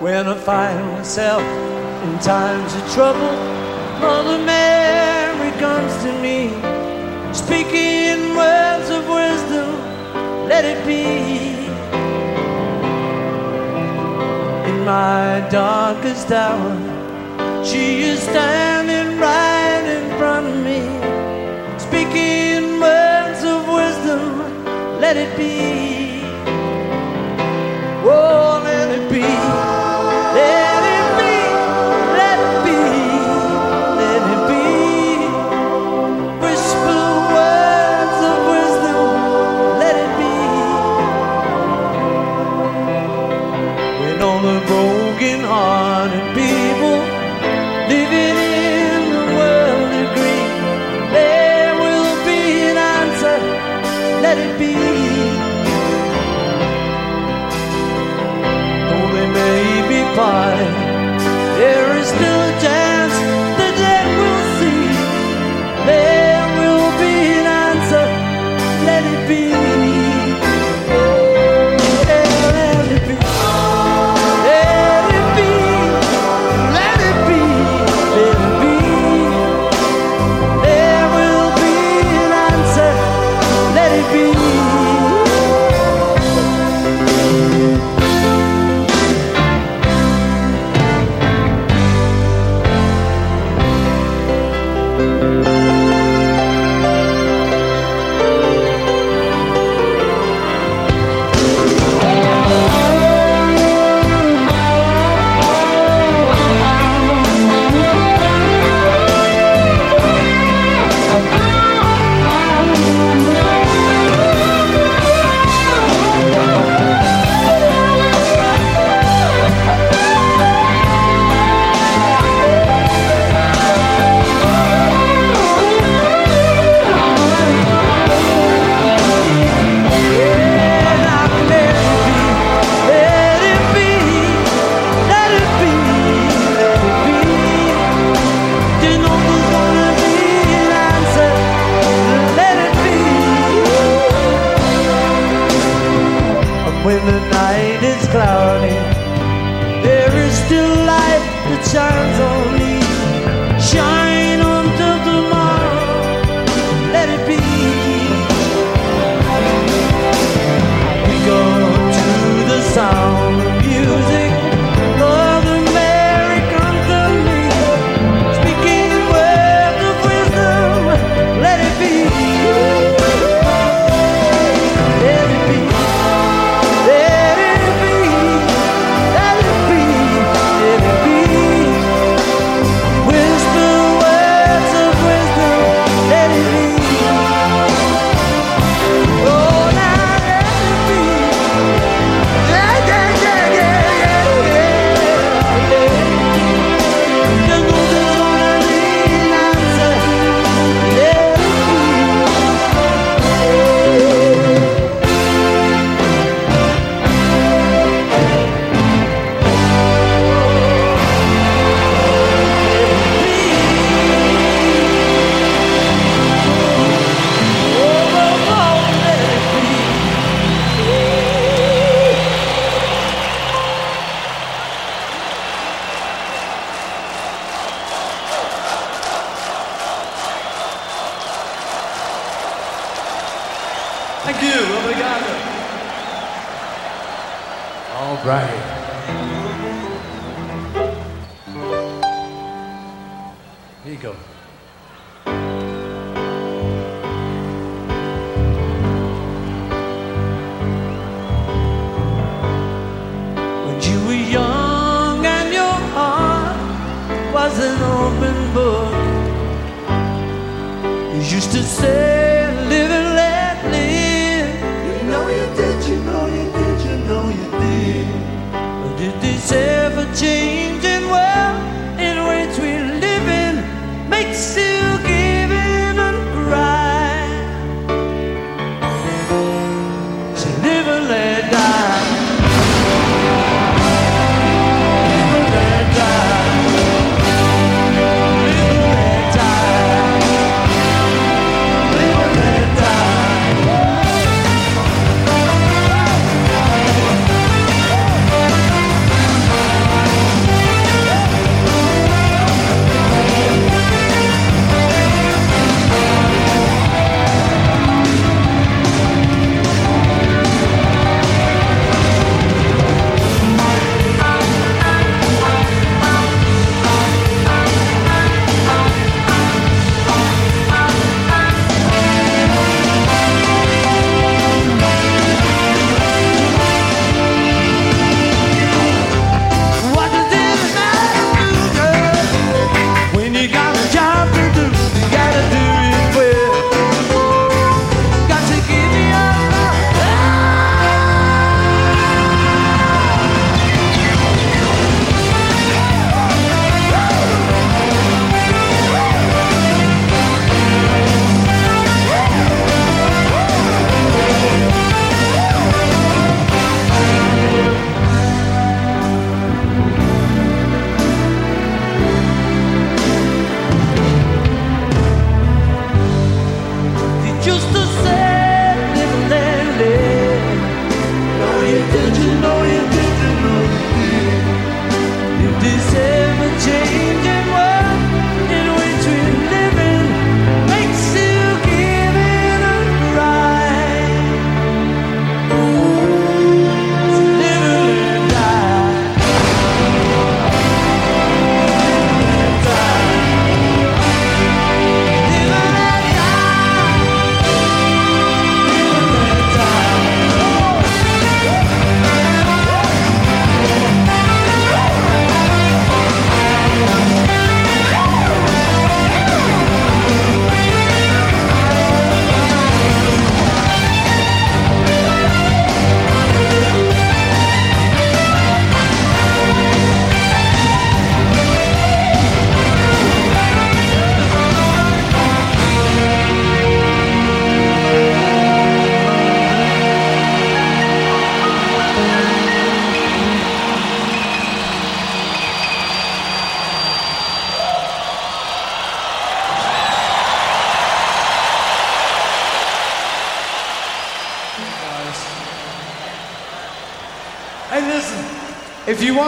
When 0.01 0.29
I 0.29 0.35
find 0.39 0.87
myself 0.93 1.43
in 1.43 2.19
times 2.21 2.75
of 2.75 2.95
trouble, 2.95 3.37
Mother 4.01 4.39
Mary 4.47 5.24
memory 5.35 5.59
comes 5.59 5.93
to 6.03 6.13
me, 6.21 6.49
speaking 7.33 8.37
words 8.37 8.89
of 8.91 9.09
wisdom, 9.09 9.71
let 10.49 10.65
it 10.65 10.87
be. 10.87 11.67
In 14.71 14.85
my 14.85 15.47
darkest 15.51 16.31
hour, 16.31 16.75
she 17.65 18.03
is 18.03 18.21
standing 18.21 19.19
right 19.19 19.85
in 19.97 20.19
front 20.19 20.47
of 20.47 20.57
me, 20.69 20.81
speaking 21.79 22.81
words 22.81 23.43
of 23.45 23.67
wisdom, 23.69 25.01
let 25.01 25.17
it 25.17 25.37
be. 25.37 26.23
Oh, 28.07 28.61
let 28.65 28.91
it 28.99 29.11
be. 29.11 29.54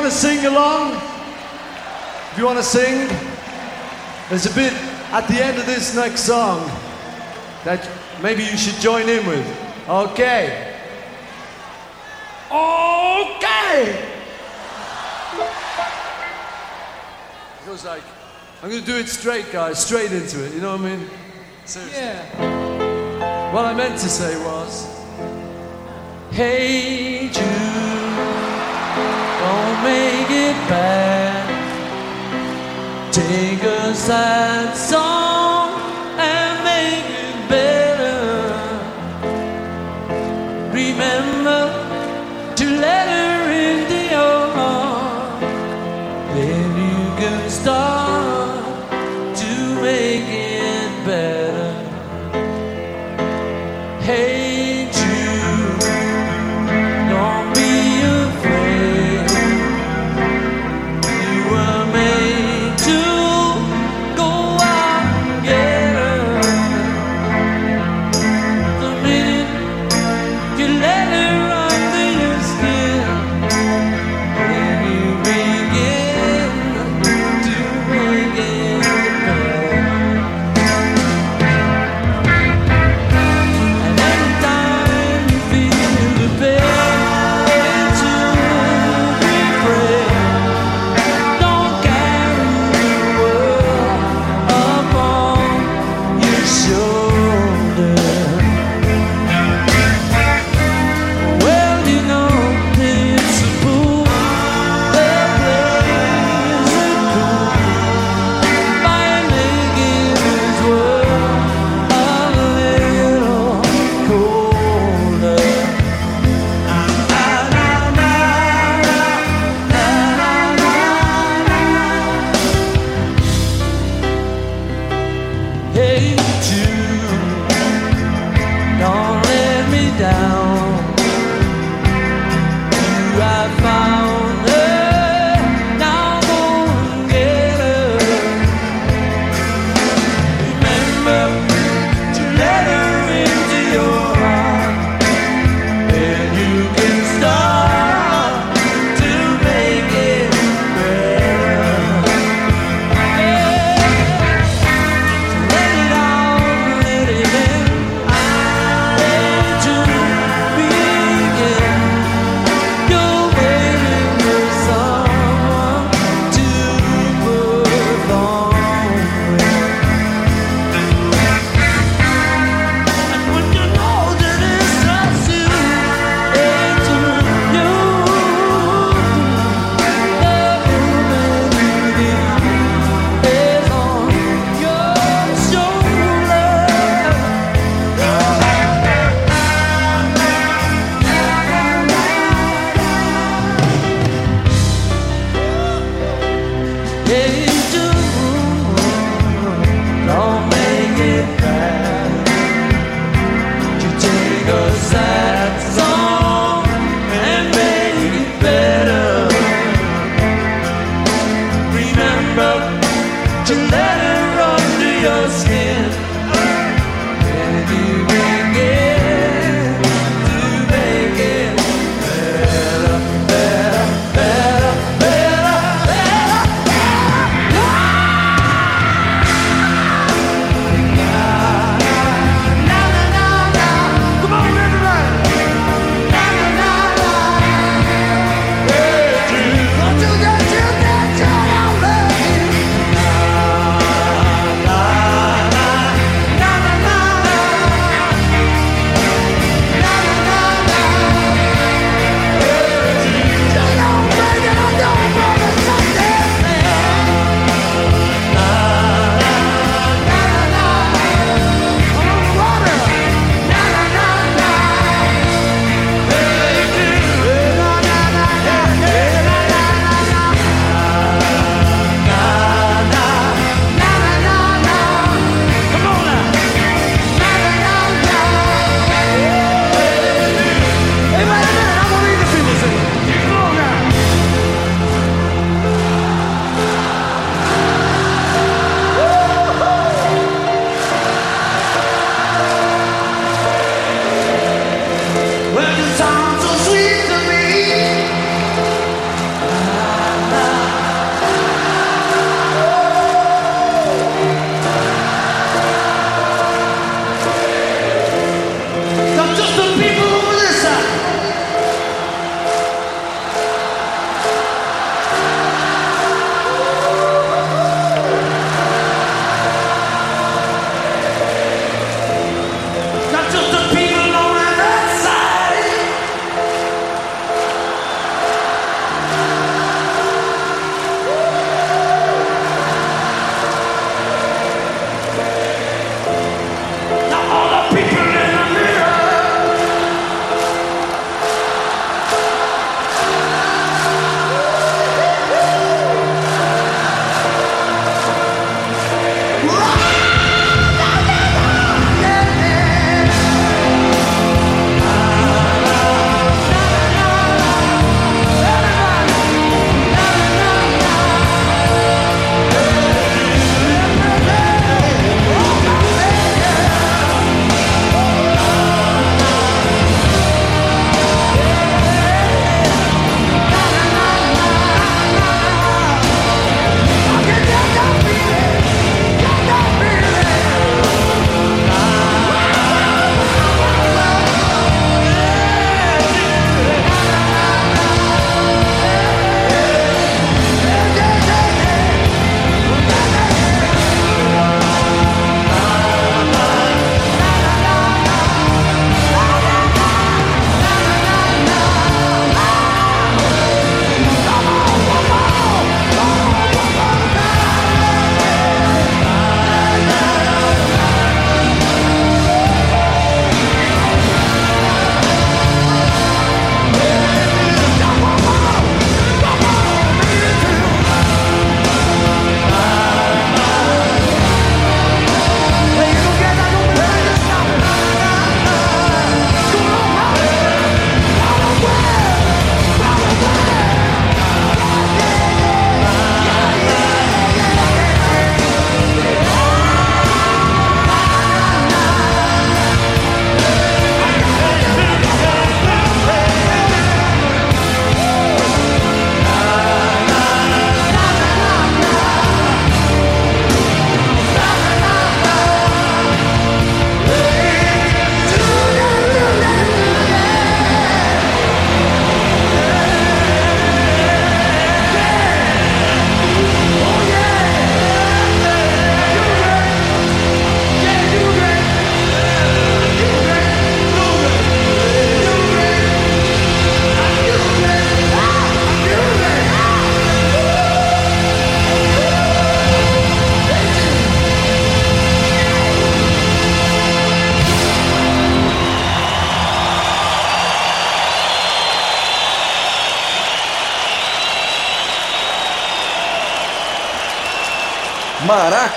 Want 0.07 0.15
to 0.15 0.21
sing 0.21 0.47
along, 0.47 0.93
if 2.31 2.39
you 2.39 2.45
want 2.45 2.59
to 2.59 2.63
sing, 2.63 3.09
there's 4.29 4.47
a 4.47 4.55
bit 4.55 4.73
at 5.11 5.27
the 5.27 5.45
end 5.45 5.59
of 5.59 5.67
this 5.67 5.97
next 5.97 6.21
song 6.21 6.65
that 7.65 7.91
maybe 8.23 8.45
you 8.45 8.57
should 8.57 8.81
join 8.81 9.09
in 9.09 9.27
with. 9.27 9.45
Okay. 9.89 10.77
Okay. 12.53 14.13
It 17.61 17.67
goes 17.67 17.85
like, 17.85 18.05
I'm 18.63 18.71
gonna 18.71 18.83
do 18.83 18.95
it 18.95 19.09
straight, 19.09 19.51
guys, 19.51 19.85
straight 19.85 20.13
into 20.13 20.47
it. 20.47 20.55
You 20.55 20.61
know 20.61 20.77
what 20.77 20.87
I 20.87 20.97
mean? 20.97 21.11
Seriously. 21.65 21.99
Yeah. 21.99 23.53
What 23.53 23.65
I 23.65 23.75
meant 23.75 23.99
to 23.99 24.09
say 24.09 24.41
was, 24.45 24.87
Hey 26.31 27.29
Jude, 27.33 28.06
don't 29.47 29.79
make 29.85 30.31
it 30.47 30.57
bad. 30.69 31.47
Take 33.13 33.63
a 33.63 33.95
sad 33.95 34.77
song 34.77 35.56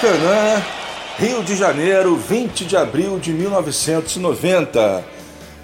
Maracanã, 0.01 0.63
Rio 1.17 1.43
de 1.43 1.57
Janeiro, 1.57 2.15
20 2.15 2.63
de 2.63 2.77
abril 2.77 3.19
de 3.19 3.33
1990. 3.33 5.03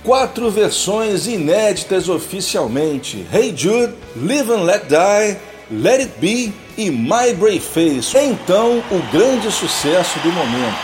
Quatro 0.04 0.52
versões 0.52 1.26
inéditas 1.26 2.10
oficialmente: 2.10 3.26
Hey 3.34 3.54
Jude, 3.56 3.94
Live 4.14 4.52
and 4.52 4.64
Let 4.64 4.84
Die, 4.90 5.38
Let 5.72 6.02
It 6.02 6.14
Be 6.20 6.54
e 6.78 6.92
My 6.92 7.34
Brave 7.34 7.62
Face. 7.62 8.18
Então, 8.18 8.84
o 8.92 9.00
grande 9.12 9.50
sucesso 9.50 10.20
do 10.20 10.32
momento. 10.34 10.76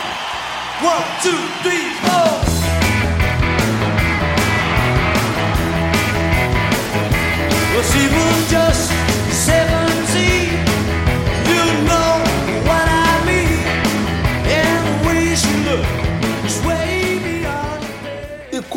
One, 0.82 1.04
two, 1.22 1.38
three, 1.62 1.92
four. 2.00 2.22
Well, 7.74 7.84
she 7.84 8.08
was 8.08 8.50
just 8.50 8.90
17. 9.46 9.91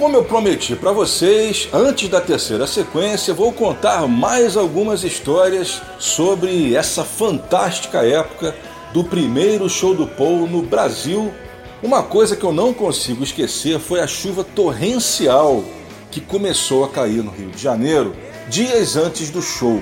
Como 0.06 0.18
eu 0.18 0.24
prometi 0.24 0.76
para 0.76 0.92
vocês, 0.92 1.68
antes 1.74 2.08
da 2.08 2.22
terceira 2.22 2.68
sequência, 2.68 3.34
vou 3.34 3.52
contar 3.52 4.08
mais 4.08 4.56
algumas 4.56 5.04
histórias 5.04 5.82
sobre 5.98 6.76
essa 6.76 7.04
fantástica 7.04 8.06
época 8.06 8.56
do 8.94 9.04
primeiro 9.04 9.68
show 9.68 9.96
do 9.96 10.06
Paul 10.06 10.46
no 10.46 10.62
Brasil. 10.62 11.34
Uma 11.82 12.04
coisa 12.04 12.36
que 12.36 12.44
eu 12.44 12.54
não 12.54 12.72
consigo 12.72 13.24
esquecer 13.24 13.80
foi 13.80 14.00
a 14.00 14.06
chuva 14.06 14.44
torrencial 14.44 15.64
que 16.12 16.22
começou 16.22 16.86
a 16.86 16.90
cair 16.90 17.24
no 17.24 17.32
Rio 17.32 17.50
de 17.50 17.60
Janeiro 17.60 18.16
dias 18.48 18.96
antes 18.96 19.32
do 19.32 19.42
show. 19.42 19.82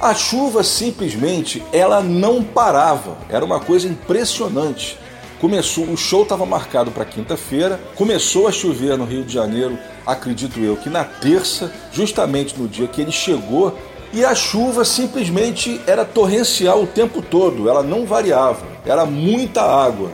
A 0.00 0.14
chuva 0.14 0.62
simplesmente 0.62 1.60
ela 1.72 2.00
não 2.00 2.40
parava, 2.40 3.18
era 3.28 3.44
uma 3.44 3.58
coisa 3.58 3.88
impressionante. 3.88 4.96
Começou, 5.40 5.84
o 5.84 5.96
show 5.98 6.22
estava 6.22 6.46
marcado 6.46 6.90
para 6.90 7.04
quinta-feira, 7.04 7.78
começou 7.94 8.48
a 8.48 8.52
chover 8.52 8.96
no 8.96 9.04
Rio 9.04 9.22
de 9.22 9.34
Janeiro, 9.34 9.78
acredito 10.06 10.58
eu 10.60 10.76
que 10.76 10.88
na 10.88 11.04
terça, 11.04 11.70
justamente 11.92 12.58
no 12.58 12.66
dia 12.66 12.86
que 12.86 13.02
ele 13.02 13.12
chegou, 13.12 13.76
e 14.14 14.24
a 14.24 14.34
chuva 14.34 14.82
simplesmente 14.82 15.78
era 15.86 16.06
torrencial 16.06 16.82
o 16.82 16.86
tempo 16.86 17.20
todo, 17.20 17.68
ela 17.68 17.82
não 17.82 18.06
variava, 18.06 18.66
era 18.86 19.04
muita 19.04 19.60
água. 19.60 20.10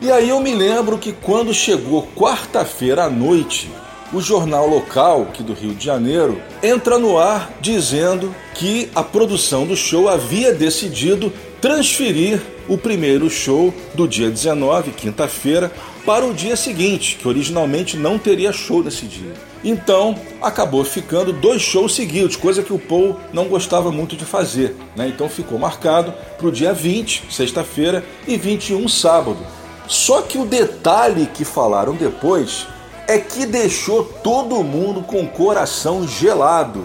E 0.00 0.10
aí 0.10 0.30
eu 0.30 0.40
me 0.40 0.54
lembro 0.54 0.96
que 0.96 1.12
quando 1.12 1.52
chegou 1.52 2.08
quarta-feira 2.16 3.04
à 3.04 3.10
noite, 3.10 3.70
o 4.10 4.22
jornal 4.22 4.66
local 4.66 5.22
aqui 5.22 5.42
do 5.42 5.52
Rio 5.52 5.74
de 5.74 5.84
Janeiro 5.84 6.40
entra 6.62 6.98
no 6.98 7.18
ar 7.18 7.50
dizendo 7.60 8.34
que 8.54 8.90
a 8.94 9.02
produção 9.02 9.66
do 9.66 9.76
show 9.76 10.08
havia 10.08 10.52
decidido 10.52 11.30
transferir 11.62 12.42
o 12.68 12.76
primeiro 12.76 13.30
show 13.30 13.72
do 13.94 14.08
dia 14.08 14.28
19, 14.28 14.90
quinta-feira, 14.90 15.70
para 16.04 16.26
o 16.26 16.34
dia 16.34 16.56
seguinte, 16.56 17.16
que 17.16 17.28
originalmente 17.28 17.96
não 17.96 18.18
teria 18.18 18.52
show 18.52 18.82
nesse 18.82 19.06
dia. 19.06 19.32
Então 19.62 20.16
acabou 20.42 20.84
ficando 20.84 21.32
dois 21.32 21.62
shows 21.62 21.94
seguidos, 21.94 22.34
coisa 22.34 22.64
que 22.64 22.72
o 22.72 22.80
Paul 22.80 23.16
não 23.32 23.44
gostava 23.46 23.92
muito 23.92 24.16
de 24.16 24.24
fazer. 24.24 24.74
Né? 24.96 25.06
Então 25.06 25.28
ficou 25.28 25.56
marcado 25.56 26.12
para 26.36 26.48
o 26.48 26.50
dia 26.50 26.74
20, 26.74 27.26
sexta-feira, 27.30 28.04
e 28.26 28.36
21, 28.36 28.88
sábado. 28.88 29.38
Só 29.86 30.20
que 30.22 30.38
o 30.38 30.44
detalhe 30.44 31.26
que 31.26 31.44
falaram 31.44 31.94
depois 31.94 32.66
é 33.06 33.18
que 33.18 33.46
deixou 33.46 34.02
todo 34.02 34.64
mundo 34.64 35.02
com 35.02 35.22
o 35.22 35.28
coração 35.28 36.08
gelado. 36.08 36.84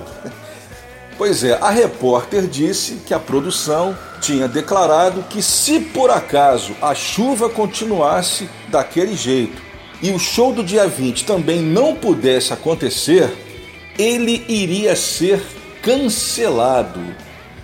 Pois 1.17 1.43
é, 1.43 1.57
a 1.59 1.71
repórter 1.71 2.47
disse 2.47 3.01
que 3.05 3.13
a 3.13 3.19
produção 3.19 3.97
tinha 4.21 4.47
declarado 4.47 5.23
que 5.23 5.41
se 5.41 5.79
por 5.79 6.11
acaso 6.11 6.75
a 6.79 6.93
chuva 6.93 7.49
continuasse 7.49 8.47
daquele 8.69 9.15
jeito 9.15 9.59
e 10.01 10.11
o 10.11 10.19
show 10.19 10.53
do 10.53 10.63
dia 10.63 10.87
20 10.87 11.25
também 11.25 11.59
não 11.59 11.95
pudesse 11.95 12.53
acontecer, 12.53 13.35
ele 13.97 14.45
iria 14.47 14.95
ser 14.95 15.41
cancelado. 15.81 17.01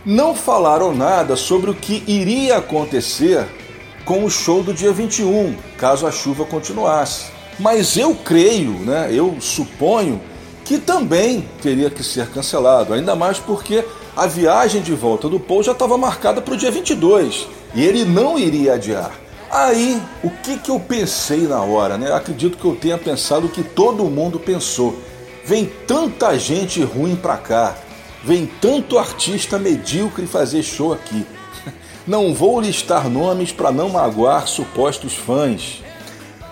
Não 0.03 0.33
falaram 0.33 0.95
nada 0.95 1.35
sobre 1.35 1.69
o 1.69 1.75
que 1.75 2.03
iria 2.07 2.57
acontecer 2.57 3.45
com 4.03 4.25
o 4.25 4.31
show 4.31 4.63
do 4.63 4.73
dia 4.73 4.91
21, 4.91 5.55
caso 5.77 6.07
a 6.07 6.11
chuva 6.11 6.43
continuasse. 6.43 7.25
Mas 7.59 7.97
eu 7.97 8.15
creio, 8.15 8.71
né, 8.79 9.09
eu 9.11 9.37
suponho 9.39 10.19
que 10.65 10.77
também 10.77 11.47
teria 11.61 11.89
que 11.89 12.03
ser 12.03 12.27
cancelado, 12.27 12.93
ainda 12.93 13.15
mais 13.15 13.39
porque 13.39 13.83
a 14.15 14.27
viagem 14.27 14.81
de 14.81 14.93
volta 14.93 15.27
do 15.27 15.39
Paul 15.39 15.63
já 15.63 15.71
estava 15.71 15.97
marcada 15.97 16.41
para 16.41 16.53
o 16.53 16.57
dia 16.57 16.71
22 16.71 17.47
e 17.75 17.83
ele 17.83 18.05
não 18.05 18.37
iria 18.37 18.73
adiar. 18.73 19.11
Aí, 19.51 20.01
o 20.23 20.29
que, 20.29 20.57
que 20.57 20.71
eu 20.71 20.79
pensei 20.79 21.47
na 21.47 21.61
hora? 21.61 21.97
Né? 21.97 22.11
Acredito 22.11 22.57
que 22.57 22.65
eu 22.65 22.75
tenha 22.75 22.97
pensado 22.97 23.45
o 23.45 23.49
que 23.49 23.63
todo 23.63 24.03
mundo 24.05 24.39
pensou. 24.39 24.95
Vem 25.45 25.69
tanta 25.85 26.37
gente 26.39 26.81
ruim 26.83 27.15
para 27.15 27.37
cá, 27.37 27.75
vem 28.23 28.49
tanto 28.61 28.97
artista 28.97 29.59
medíocre 29.59 30.25
fazer 30.25 30.63
show 30.63 30.93
aqui. 30.93 31.25
Não 32.07 32.33
vou 32.33 32.59
listar 32.59 33.09
nomes 33.09 33.51
para 33.51 33.71
não 33.71 33.89
magoar 33.89 34.47
supostos 34.47 35.13
fãs. 35.13 35.81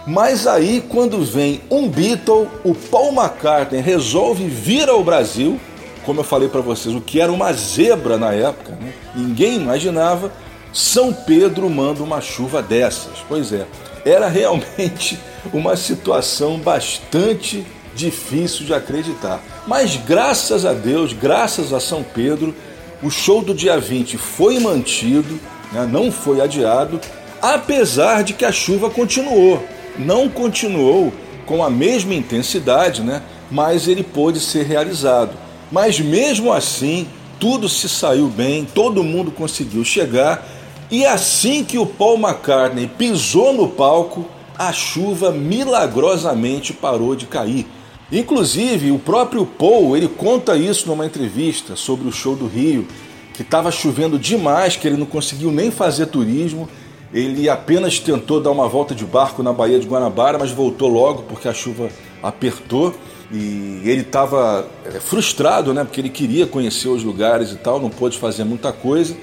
Mas 0.05 0.47
aí, 0.47 0.83
quando 0.89 1.23
vem 1.23 1.61
um 1.69 1.87
Beatle, 1.87 2.47
o 2.63 2.73
Paul 2.73 3.13
McCartney 3.13 3.81
resolve 3.81 4.47
vir 4.47 4.89
ao 4.89 5.03
Brasil, 5.03 5.59
como 6.05 6.21
eu 6.21 6.23
falei 6.23 6.49
para 6.49 6.61
vocês, 6.61 6.95
o 6.95 7.01
que 7.01 7.21
era 7.21 7.31
uma 7.31 7.53
zebra 7.53 8.17
na 8.17 8.33
época, 8.33 8.71
né? 8.71 8.93
ninguém 9.15 9.55
imaginava. 9.57 10.31
São 10.73 11.13
Pedro 11.13 11.69
manda 11.69 12.01
uma 12.01 12.19
chuva 12.19 12.63
dessas. 12.63 13.19
Pois 13.27 13.53
é, 13.53 13.67
era 14.03 14.27
realmente 14.27 15.19
uma 15.53 15.75
situação 15.75 16.57
bastante 16.57 17.63
difícil 17.93 18.65
de 18.65 18.73
acreditar. 18.73 19.39
Mas 19.67 19.97
graças 19.97 20.65
a 20.65 20.73
Deus, 20.73 21.13
graças 21.13 21.73
a 21.73 21.79
São 21.79 22.01
Pedro, 22.01 22.55
o 23.03 23.11
show 23.11 23.41
do 23.43 23.53
dia 23.53 23.79
20 23.79 24.17
foi 24.17 24.59
mantido, 24.59 25.39
né? 25.71 25.87
não 25.91 26.11
foi 26.11 26.41
adiado, 26.41 26.99
apesar 27.39 28.23
de 28.23 28.33
que 28.33 28.45
a 28.45 28.51
chuva 28.51 28.89
continuou 28.89 29.63
não 30.01 30.27
continuou 30.27 31.13
com 31.45 31.63
a 31.63 31.69
mesma 31.69 32.13
intensidade, 32.13 33.01
né? 33.01 33.21
mas 33.49 33.87
ele 33.87 34.03
pôde 34.03 34.39
ser 34.39 34.65
realizado. 34.65 35.31
Mas 35.71 35.99
mesmo 35.99 36.51
assim, 36.51 37.07
tudo 37.39 37.67
se 37.67 37.89
saiu 37.89 38.27
bem, 38.27 38.65
todo 38.65 39.03
mundo 39.03 39.31
conseguiu 39.31 39.83
chegar, 39.83 40.47
e 40.89 41.05
assim 41.05 41.63
que 41.63 41.77
o 41.77 41.85
Paul 41.85 42.17
McCartney 42.17 42.87
pisou 42.87 43.53
no 43.53 43.67
palco, 43.67 44.25
a 44.57 44.71
chuva 44.71 45.31
milagrosamente 45.31 46.73
parou 46.73 47.15
de 47.15 47.25
cair. 47.25 47.65
Inclusive, 48.11 48.91
o 48.91 48.99
próprio 48.99 49.45
Paul, 49.45 49.95
ele 49.95 50.07
conta 50.07 50.57
isso 50.57 50.87
numa 50.87 51.05
entrevista 51.05 51.75
sobre 51.77 52.07
o 52.07 52.11
show 52.11 52.35
do 52.35 52.45
Rio, 52.45 52.85
que 53.33 53.41
estava 53.41 53.71
chovendo 53.71 54.19
demais, 54.19 54.75
que 54.75 54.85
ele 54.85 54.97
não 54.97 55.05
conseguiu 55.05 55.51
nem 55.51 55.71
fazer 55.71 56.07
turismo 56.07 56.67
ele 57.13 57.49
apenas 57.49 57.99
tentou 57.99 58.39
dar 58.39 58.51
uma 58.51 58.67
volta 58.67 58.95
de 58.95 59.05
barco 59.05 59.43
na 59.43 59.51
Baía 59.51 59.79
de 59.79 59.87
Guanabara, 59.87 60.37
mas 60.37 60.51
voltou 60.51 60.87
logo 60.87 61.23
porque 61.23 61.47
a 61.47 61.53
chuva 61.53 61.89
apertou 62.23 62.93
e 63.31 63.81
ele 63.85 64.01
estava 64.01 64.67
é, 64.85 64.99
frustrado, 64.99 65.73
né? 65.73 65.83
Porque 65.83 65.99
ele 65.99 66.09
queria 66.09 66.45
conhecer 66.45 66.89
os 66.89 67.03
lugares 67.03 67.51
e 67.51 67.55
tal, 67.55 67.79
não 67.79 67.89
pôde 67.89 68.17
fazer 68.17 68.43
muita 68.43 68.71
coisa. 68.71 69.15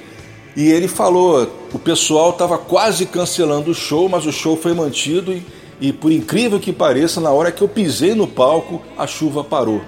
E 0.57 0.71
ele 0.71 0.89
falou: 0.89 1.49
o 1.73 1.79
pessoal 1.79 2.31
estava 2.31 2.59
quase 2.59 3.07
cancelando 3.07 3.71
o 3.71 3.75
show, 3.75 4.09
mas 4.09 4.27
o 4.27 4.33
show 4.33 4.57
foi 4.57 4.75
mantido 4.75 5.33
e, 5.33 5.43
e, 5.81 5.93
por 5.93 6.11
incrível 6.11 6.59
que 6.59 6.73
pareça, 6.73 7.21
na 7.21 7.31
hora 7.31 7.53
que 7.53 7.63
eu 7.63 7.69
pisei 7.69 8.15
no 8.15 8.27
palco, 8.27 8.83
a 8.97 9.07
chuva 9.07 9.45
parou. 9.45 9.81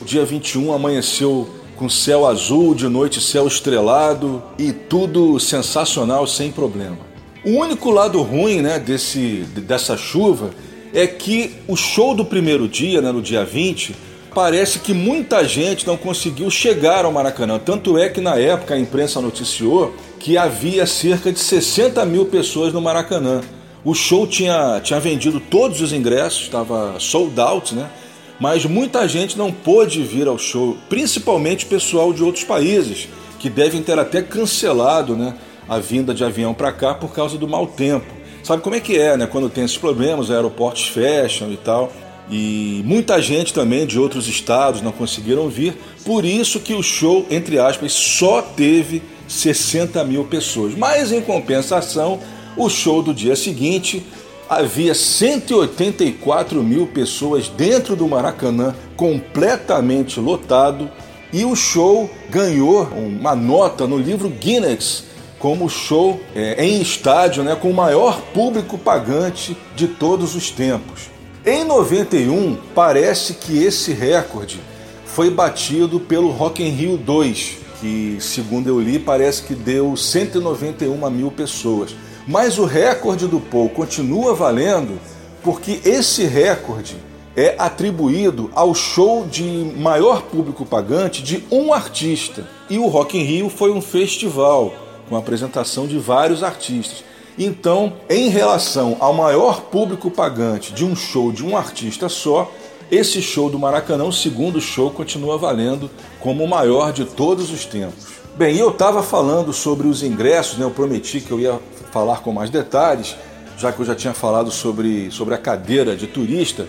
O 0.00 0.04
dia 0.04 0.24
21 0.24 0.72
amanheceu 0.72 1.48
com 1.76 1.88
céu 1.88 2.26
azul, 2.26 2.74
de 2.74 2.88
noite 2.88 3.20
céu 3.20 3.46
estrelado 3.46 4.42
e 4.58 4.72
tudo 4.72 5.40
sensacional, 5.40 6.26
sem 6.26 6.50
problema. 6.50 7.11
O 7.44 7.50
único 7.50 7.90
lado 7.90 8.22
ruim 8.22 8.62
né, 8.62 8.78
desse, 8.78 9.44
dessa 9.56 9.96
chuva 9.96 10.50
é 10.94 11.08
que 11.08 11.56
o 11.66 11.74
show 11.74 12.14
do 12.14 12.24
primeiro 12.24 12.68
dia, 12.68 13.00
né, 13.00 13.10
no 13.10 13.20
dia 13.20 13.44
20, 13.44 13.96
parece 14.32 14.78
que 14.78 14.94
muita 14.94 15.44
gente 15.44 15.84
não 15.84 15.96
conseguiu 15.96 16.48
chegar 16.50 17.04
ao 17.04 17.10
Maracanã. 17.10 17.58
Tanto 17.58 17.98
é 17.98 18.08
que 18.08 18.20
na 18.20 18.36
época 18.36 18.74
a 18.74 18.78
imprensa 18.78 19.20
noticiou 19.20 19.92
que 20.20 20.38
havia 20.38 20.86
cerca 20.86 21.32
de 21.32 21.40
60 21.40 22.04
mil 22.04 22.26
pessoas 22.26 22.72
no 22.72 22.80
Maracanã. 22.80 23.40
O 23.84 23.92
show 23.92 24.24
tinha, 24.24 24.80
tinha 24.80 25.00
vendido 25.00 25.40
todos 25.40 25.80
os 25.80 25.92
ingressos, 25.92 26.42
estava 26.42 26.94
sold 27.00 27.40
out, 27.40 27.74
né? 27.74 27.90
Mas 28.38 28.64
muita 28.64 29.08
gente 29.08 29.36
não 29.36 29.50
pôde 29.50 30.00
vir 30.04 30.28
ao 30.28 30.38
show, 30.38 30.76
principalmente 30.88 31.66
pessoal 31.66 32.12
de 32.12 32.22
outros 32.22 32.44
países, 32.44 33.08
que 33.40 33.50
devem 33.50 33.82
ter 33.82 33.98
até 33.98 34.22
cancelado, 34.22 35.16
né? 35.16 35.34
A 35.68 35.78
vinda 35.78 36.12
de 36.14 36.24
avião 36.24 36.54
para 36.54 36.72
cá 36.72 36.94
por 36.94 37.12
causa 37.12 37.38
do 37.38 37.48
mau 37.48 37.66
tempo. 37.66 38.06
Sabe 38.42 38.62
como 38.62 38.74
é 38.74 38.80
que 38.80 38.98
é, 38.98 39.16
né? 39.16 39.26
Quando 39.26 39.48
tem 39.48 39.64
esses 39.64 39.78
problemas, 39.78 40.26
os 40.26 40.34
aeroportos 40.34 40.88
fecham 40.88 41.52
e 41.52 41.56
tal. 41.56 41.92
E 42.30 42.82
muita 42.84 43.20
gente 43.20 43.52
também 43.52 43.86
de 43.86 43.98
outros 43.98 44.26
estados 44.28 44.82
não 44.82 44.92
conseguiram 44.92 45.48
vir. 45.48 45.76
Por 46.04 46.24
isso 46.24 46.60
que 46.60 46.74
o 46.74 46.82
show, 46.82 47.26
entre 47.30 47.58
aspas, 47.58 47.92
só 47.92 48.42
teve 48.42 49.02
60 49.28 50.02
mil 50.04 50.24
pessoas. 50.24 50.74
Mas 50.74 51.12
em 51.12 51.20
compensação, 51.20 52.20
O 52.56 52.68
show 52.68 53.02
do 53.02 53.14
dia 53.14 53.34
seguinte 53.34 54.04
havia 54.48 54.94
184 54.94 56.62
mil 56.62 56.86
pessoas 56.86 57.48
dentro 57.48 57.96
do 57.96 58.06
Maracanã, 58.06 58.74
completamente 58.94 60.20
lotado, 60.20 60.90
e 61.32 61.44
o 61.46 61.56
show 61.56 62.10
ganhou 62.28 62.82
uma 62.84 63.34
nota 63.34 63.86
no 63.86 63.96
livro 63.96 64.28
Guinness 64.28 65.04
como 65.42 65.68
show 65.68 66.20
é, 66.36 66.64
em 66.64 66.80
estádio 66.80 67.42
né, 67.42 67.56
com 67.56 67.68
o 67.68 67.74
maior 67.74 68.20
público 68.32 68.78
pagante 68.78 69.56
de 69.74 69.88
todos 69.88 70.36
os 70.36 70.52
tempos. 70.52 71.10
Em 71.44 71.64
91, 71.64 72.56
parece 72.72 73.34
que 73.34 73.60
esse 73.60 73.92
recorde 73.92 74.60
foi 75.04 75.30
batido 75.30 75.98
pelo 75.98 76.30
Rock 76.30 76.62
in 76.62 76.68
Rio 76.68 76.96
2, 76.96 77.56
que, 77.80 78.18
segundo 78.20 78.68
eu 78.68 78.80
li, 78.80 79.00
parece 79.00 79.42
que 79.42 79.52
deu 79.52 79.96
191 79.96 81.10
mil 81.10 81.32
pessoas. 81.32 81.92
Mas 82.24 82.56
o 82.56 82.64
recorde 82.64 83.26
do 83.26 83.40
Paul 83.40 83.68
continua 83.68 84.34
valendo 84.34 85.00
porque 85.42 85.80
esse 85.84 86.22
recorde 86.22 86.94
é 87.36 87.56
atribuído 87.58 88.48
ao 88.54 88.76
show 88.76 89.26
de 89.26 89.42
maior 89.76 90.22
público 90.22 90.64
pagante 90.64 91.20
de 91.20 91.42
um 91.50 91.72
artista. 91.72 92.46
E 92.70 92.78
o 92.78 92.86
Rock 92.86 93.18
in 93.18 93.24
Rio 93.24 93.50
foi 93.50 93.72
um 93.72 93.80
festival 93.82 94.72
com 95.12 95.16
a 95.16 95.18
apresentação 95.18 95.86
de 95.86 95.98
vários 95.98 96.42
artistas. 96.42 97.04
Então, 97.38 97.92
em 98.08 98.30
relação 98.30 98.96
ao 98.98 99.12
maior 99.12 99.60
público 99.64 100.10
pagante 100.10 100.72
de 100.72 100.86
um 100.86 100.96
show 100.96 101.30
de 101.30 101.44
um 101.44 101.54
artista 101.54 102.08
só, 102.08 102.50
esse 102.90 103.20
show 103.20 103.50
do 103.50 103.58
Maracanã, 103.58 104.04
o 104.04 104.12
segundo 104.12 104.58
show, 104.58 104.90
continua 104.90 105.36
valendo 105.36 105.90
como 106.18 106.42
o 106.42 106.48
maior 106.48 106.94
de 106.94 107.04
todos 107.04 107.50
os 107.50 107.66
tempos. 107.66 108.06
Bem, 108.38 108.56
eu 108.56 108.70
estava 108.70 109.02
falando 109.02 109.52
sobre 109.52 109.86
os 109.86 110.02
ingressos, 110.02 110.56
né? 110.56 110.64
eu 110.64 110.70
prometi 110.70 111.20
que 111.20 111.30
eu 111.30 111.38
ia 111.38 111.60
falar 111.90 112.22
com 112.22 112.32
mais 112.32 112.48
detalhes, 112.48 113.14
já 113.58 113.70
que 113.70 113.80
eu 113.80 113.84
já 113.84 113.94
tinha 113.94 114.14
falado 114.14 114.50
sobre, 114.50 115.10
sobre 115.10 115.34
a 115.34 115.38
cadeira 115.38 115.94
de 115.94 116.06
turista. 116.06 116.66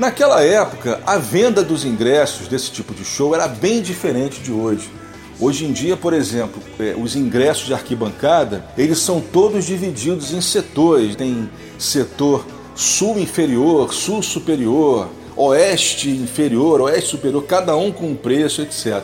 Naquela 0.00 0.42
época, 0.42 1.00
a 1.06 1.16
venda 1.16 1.62
dos 1.62 1.84
ingressos 1.84 2.48
desse 2.48 2.72
tipo 2.72 2.92
de 2.92 3.04
show 3.04 3.36
era 3.36 3.46
bem 3.46 3.80
diferente 3.80 4.40
de 4.40 4.50
hoje. 4.50 4.90
Hoje 5.40 5.64
em 5.64 5.72
dia, 5.72 5.96
por 5.96 6.12
exemplo, 6.12 6.62
é, 6.78 6.94
os 6.96 7.16
ingressos 7.16 7.66
de 7.66 7.74
arquibancada, 7.74 8.64
eles 8.78 8.98
são 8.98 9.20
todos 9.20 9.64
divididos 9.64 10.32
em 10.32 10.40
setores. 10.40 11.16
Tem 11.16 11.48
setor 11.78 12.46
sul 12.74 13.18
inferior, 13.18 13.92
sul 13.92 14.22
superior, 14.22 15.08
oeste 15.36 16.08
inferior, 16.08 16.80
oeste 16.82 17.10
superior, 17.10 17.44
cada 17.44 17.76
um 17.76 17.90
com 17.90 18.10
um 18.10 18.16
preço, 18.16 18.62
etc. 18.62 19.02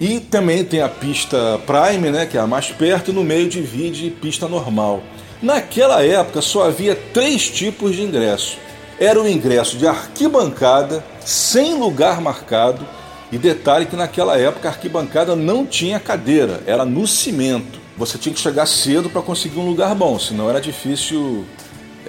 E 0.00 0.20
também 0.20 0.64
tem 0.64 0.80
a 0.80 0.88
pista 0.88 1.60
Prime, 1.66 2.10
né, 2.10 2.26
que 2.26 2.36
é 2.36 2.40
a 2.40 2.46
mais 2.46 2.68
perto, 2.68 3.10
e 3.10 3.14
no 3.14 3.24
meio 3.24 3.48
divide 3.48 4.10
pista 4.10 4.48
normal. 4.48 5.02
Naquela 5.42 6.02
época 6.02 6.40
só 6.40 6.64
havia 6.64 6.94
três 6.94 7.48
tipos 7.50 7.94
de 7.94 8.02
ingresso. 8.02 8.58
Era 8.98 9.20
o 9.20 9.28
ingresso 9.28 9.76
de 9.76 9.86
arquibancada, 9.86 11.04
sem 11.20 11.78
lugar 11.78 12.20
marcado, 12.22 12.86
e 13.30 13.38
detalhe 13.38 13.86
que 13.86 13.96
naquela 13.96 14.38
época 14.38 14.68
a 14.68 14.72
arquibancada 14.72 15.34
não 15.34 15.66
tinha 15.66 15.98
cadeira, 15.98 16.62
era 16.66 16.84
no 16.84 17.06
cimento. 17.06 17.80
Você 17.96 18.18
tinha 18.18 18.34
que 18.34 18.40
chegar 18.40 18.66
cedo 18.66 19.08
para 19.08 19.22
conseguir 19.22 19.58
um 19.58 19.66
lugar 19.66 19.94
bom, 19.94 20.18
senão 20.18 20.48
era 20.48 20.60
difícil 20.60 21.44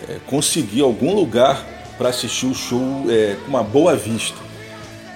é, 0.08 0.18
conseguir 0.28 0.82
algum 0.82 1.16
lugar 1.16 1.66
para 1.98 2.10
assistir 2.10 2.46
o 2.46 2.54
show 2.54 3.06
é, 3.10 3.36
com 3.44 3.50
uma 3.50 3.64
boa 3.64 3.96
vista. 3.96 4.38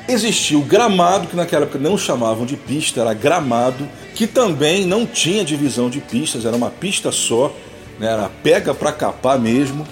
Existia 0.08 0.58
o 0.58 0.62
gramado, 0.62 1.28
que 1.28 1.36
naquela 1.36 1.64
época 1.64 1.78
não 1.78 1.98
chamavam 1.98 2.46
de 2.46 2.58
pista, 2.58 3.02
era 3.02 3.14
gramado, 3.14 3.88
que 4.16 4.26
também 4.26 4.86
não 4.86 5.06
tinha 5.06 5.46
divisão 5.46 5.90
de 5.90 6.00
pistas, 6.00 6.46
era 6.46 6.56
uma 6.56 6.70
pista 6.70 7.12
só, 7.12 7.54
né, 8.00 8.08
era 8.08 8.30
pega 8.42 8.74
para 8.74 8.92
capar 8.92 9.40
mesmo. 9.40 9.86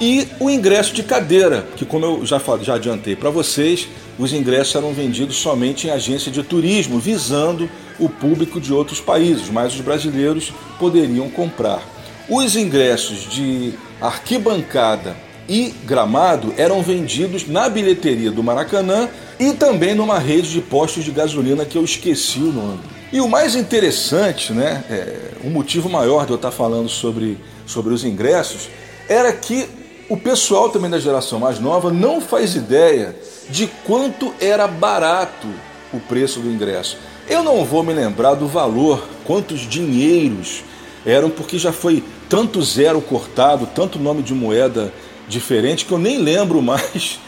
E 0.00 0.26
o 0.40 0.48
ingresso 0.48 0.94
de 0.94 1.02
cadeira, 1.02 1.66
que 1.76 1.84
como 1.84 2.06
eu 2.06 2.24
já, 2.24 2.40
já 2.62 2.74
adiantei 2.76 3.14
para 3.14 3.28
vocês, 3.28 3.86
os 4.18 4.32
ingressos 4.32 4.74
eram 4.74 4.94
vendidos 4.94 5.36
somente 5.36 5.86
em 5.86 5.90
agência 5.90 6.32
de 6.32 6.42
turismo, 6.42 6.98
visando 6.98 7.68
o 7.98 8.08
público 8.08 8.58
de 8.58 8.72
outros 8.72 8.98
países, 8.98 9.50
mas 9.50 9.74
os 9.74 9.82
brasileiros 9.82 10.52
poderiam 10.78 11.28
comprar. 11.28 11.82
Os 12.30 12.56
ingressos 12.56 13.28
de 13.30 13.74
arquibancada 14.00 15.14
e 15.46 15.74
gramado 15.84 16.54
eram 16.56 16.80
vendidos 16.80 17.46
na 17.46 17.68
bilheteria 17.68 18.30
do 18.30 18.42
Maracanã 18.42 19.08
e 19.38 19.52
também 19.52 19.94
numa 19.94 20.18
rede 20.18 20.50
de 20.50 20.62
postos 20.62 21.04
de 21.04 21.10
gasolina 21.10 21.66
que 21.66 21.76
eu 21.76 21.84
esqueci 21.84 22.38
o 22.38 22.52
nome. 22.52 22.80
E 23.12 23.20
o 23.20 23.28
mais 23.28 23.54
interessante, 23.54 24.52
né, 24.52 24.82
é, 24.88 25.32
o 25.44 25.50
motivo 25.50 25.90
maior 25.90 26.24
de 26.24 26.30
eu 26.30 26.36
estar 26.36 26.52
falando 26.52 26.88
sobre, 26.88 27.36
sobre 27.66 27.92
os 27.92 28.04
ingressos, 28.04 28.68
era 29.08 29.32
que 29.32 29.68
o 30.10 30.16
pessoal 30.16 30.68
também 30.70 30.90
da 30.90 30.98
geração 30.98 31.38
mais 31.38 31.60
nova 31.60 31.92
não 31.92 32.20
faz 32.20 32.56
ideia 32.56 33.16
de 33.48 33.68
quanto 33.86 34.34
era 34.40 34.66
barato 34.66 35.46
o 35.92 36.00
preço 36.00 36.40
do 36.40 36.50
ingresso. 36.50 36.98
Eu 37.28 37.44
não 37.44 37.64
vou 37.64 37.84
me 37.84 37.92
lembrar 37.92 38.34
do 38.34 38.48
valor, 38.48 39.06
quantos 39.24 39.60
dinheiros 39.60 40.64
eram, 41.06 41.30
porque 41.30 41.60
já 41.60 41.72
foi 41.72 42.02
tanto 42.28 42.60
zero 42.60 43.00
cortado, 43.00 43.68
tanto 43.72 44.00
nome 44.00 44.20
de 44.20 44.34
moeda 44.34 44.92
diferente, 45.28 45.84
que 45.84 45.92
eu 45.92 45.98
nem 45.98 46.18
lembro 46.18 46.60
mais. 46.60 47.20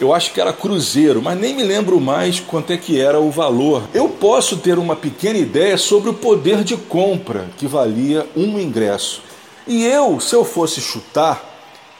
Eu 0.00 0.14
acho 0.14 0.32
que 0.32 0.40
era 0.40 0.52
cruzeiro, 0.52 1.20
mas 1.20 1.36
nem 1.36 1.56
me 1.56 1.64
lembro 1.64 2.00
mais 2.00 2.38
quanto 2.38 2.72
é 2.72 2.76
que 2.76 3.00
era 3.00 3.18
o 3.18 3.32
valor. 3.32 3.82
Eu 3.92 4.08
posso 4.08 4.58
ter 4.58 4.78
uma 4.78 4.94
pequena 4.94 5.40
ideia 5.40 5.76
sobre 5.76 6.10
o 6.10 6.14
poder 6.14 6.62
de 6.62 6.76
compra 6.76 7.48
que 7.56 7.66
valia 7.66 8.24
um 8.36 8.60
ingresso. 8.60 9.22
E 9.66 9.84
eu, 9.84 10.20
se 10.20 10.36
eu 10.36 10.44
fosse 10.44 10.80
chutar, 10.80 11.47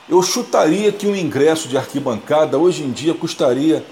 eu 0.08 0.22
chutaria 0.22 0.90
que 0.90 1.06
um 1.06 1.14
ingresso 1.14 1.68
de 1.68 1.76
arquibancada 1.76 2.56
hoje 2.56 2.82
em 2.82 2.90
dia 2.90 3.12
custaria, 3.14 3.84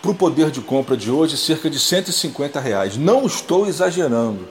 para 0.00 0.10
o 0.10 0.14
poder 0.14 0.50
de 0.50 0.60
compra 0.60 0.96
de 0.96 1.10
hoje, 1.10 1.36
cerca 1.36 1.68
de 1.68 1.80
150 1.80 2.60
reais. 2.60 2.96
Não 2.96 3.26
estou 3.26 3.66
exagerando. 3.66 4.46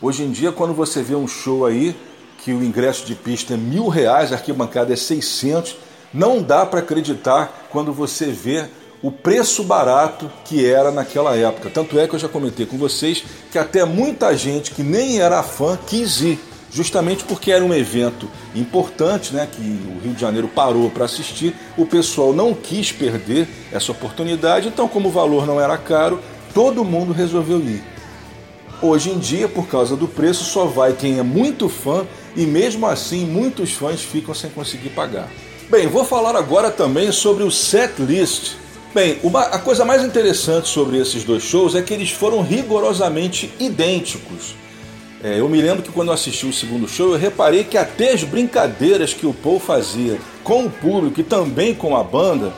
Hoje 0.00 0.22
em 0.22 0.30
dia, 0.30 0.50
quando 0.50 0.72
você 0.72 1.02
vê 1.02 1.14
um 1.14 1.28
show 1.28 1.66
aí, 1.66 1.94
que 2.38 2.52
o 2.52 2.64
ingresso 2.64 3.04
de 3.04 3.14
pista 3.14 3.54
é 3.54 3.56
mil 3.56 3.88
reais, 3.88 4.32
a 4.32 4.36
arquibancada 4.36 4.92
é 4.92 4.96
600, 4.96 5.76
não 6.12 6.42
dá 6.42 6.64
para 6.64 6.80
acreditar 6.80 7.68
quando 7.70 7.92
você 7.92 8.26
vê 8.26 8.66
o 9.02 9.10
preço 9.10 9.62
barato 9.64 10.30
que 10.46 10.64
era 10.64 10.90
naquela 10.90 11.36
época. 11.36 11.68
Tanto 11.68 11.98
é 11.98 12.08
que 12.08 12.14
eu 12.14 12.18
já 12.18 12.28
comentei 12.28 12.64
com 12.64 12.78
vocês 12.78 13.22
que 13.52 13.58
até 13.58 13.84
muita 13.84 14.34
gente 14.34 14.70
que 14.70 14.82
nem 14.82 15.20
era 15.20 15.42
fã 15.42 15.78
quis 15.86 16.22
ir 16.22 16.40
justamente 16.74 17.22
porque 17.22 17.52
era 17.52 17.64
um 17.64 17.72
evento 17.72 18.28
importante, 18.52 19.32
né, 19.32 19.46
que 19.50 19.60
o 19.62 20.02
Rio 20.02 20.12
de 20.12 20.20
Janeiro 20.20 20.48
parou 20.48 20.90
para 20.90 21.04
assistir, 21.04 21.54
o 21.78 21.86
pessoal 21.86 22.32
não 22.32 22.52
quis 22.52 22.90
perder 22.90 23.48
essa 23.70 23.92
oportunidade, 23.92 24.66
então 24.66 24.88
como 24.88 25.08
o 25.08 25.12
valor 25.12 25.46
não 25.46 25.60
era 25.60 25.78
caro, 25.78 26.18
todo 26.52 26.84
mundo 26.84 27.12
resolveu 27.12 27.60
ir. 27.60 27.84
Hoje 28.82 29.10
em 29.10 29.18
dia, 29.18 29.48
por 29.48 29.68
causa 29.68 29.94
do 29.94 30.08
preço, 30.08 30.44
só 30.44 30.64
vai 30.64 30.92
quem 30.94 31.20
é 31.20 31.22
muito 31.22 31.68
fã 31.68 32.04
e 32.34 32.44
mesmo 32.44 32.86
assim 32.86 33.24
muitos 33.24 33.70
fãs 33.72 34.00
ficam 34.00 34.34
sem 34.34 34.50
conseguir 34.50 34.90
pagar. 34.90 35.30
Bem, 35.70 35.86
vou 35.86 36.04
falar 36.04 36.34
agora 36.34 36.72
também 36.72 37.12
sobre 37.12 37.44
o 37.44 37.52
set 37.52 38.02
list. 38.02 38.54
Bem, 38.92 39.18
uma, 39.22 39.42
a 39.42 39.60
coisa 39.60 39.84
mais 39.84 40.02
interessante 40.02 40.68
sobre 40.68 40.98
esses 40.98 41.22
dois 41.22 41.44
shows 41.44 41.76
é 41.76 41.82
que 41.82 41.94
eles 41.94 42.10
foram 42.10 42.42
rigorosamente 42.42 43.52
idênticos. 43.60 44.63
É, 45.24 45.40
eu 45.40 45.48
me 45.48 45.58
lembro 45.58 45.82
que 45.82 45.90
quando 45.90 46.08
eu 46.08 46.14
assisti 46.14 46.44
o 46.44 46.52
segundo 46.52 46.86
show, 46.86 47.12
eu 47.12 47.18
reparei 47.18 47.64
que 47.64 47.78
até 47.78 48.12
as 48.12 48.22
brincadeiras 48.22 49.14
que 49.14 49.24
o 49.24 49.32
Paul 49.32 49.58
fazia 49.58 50.18
com 50.42 50.66
o 50.66 50.70
público 50.70 51.18
e 51.18 51.24
também 51.24 51.74
com 51.74 51.96
a 51.96 52.04
banda 52.04 52.52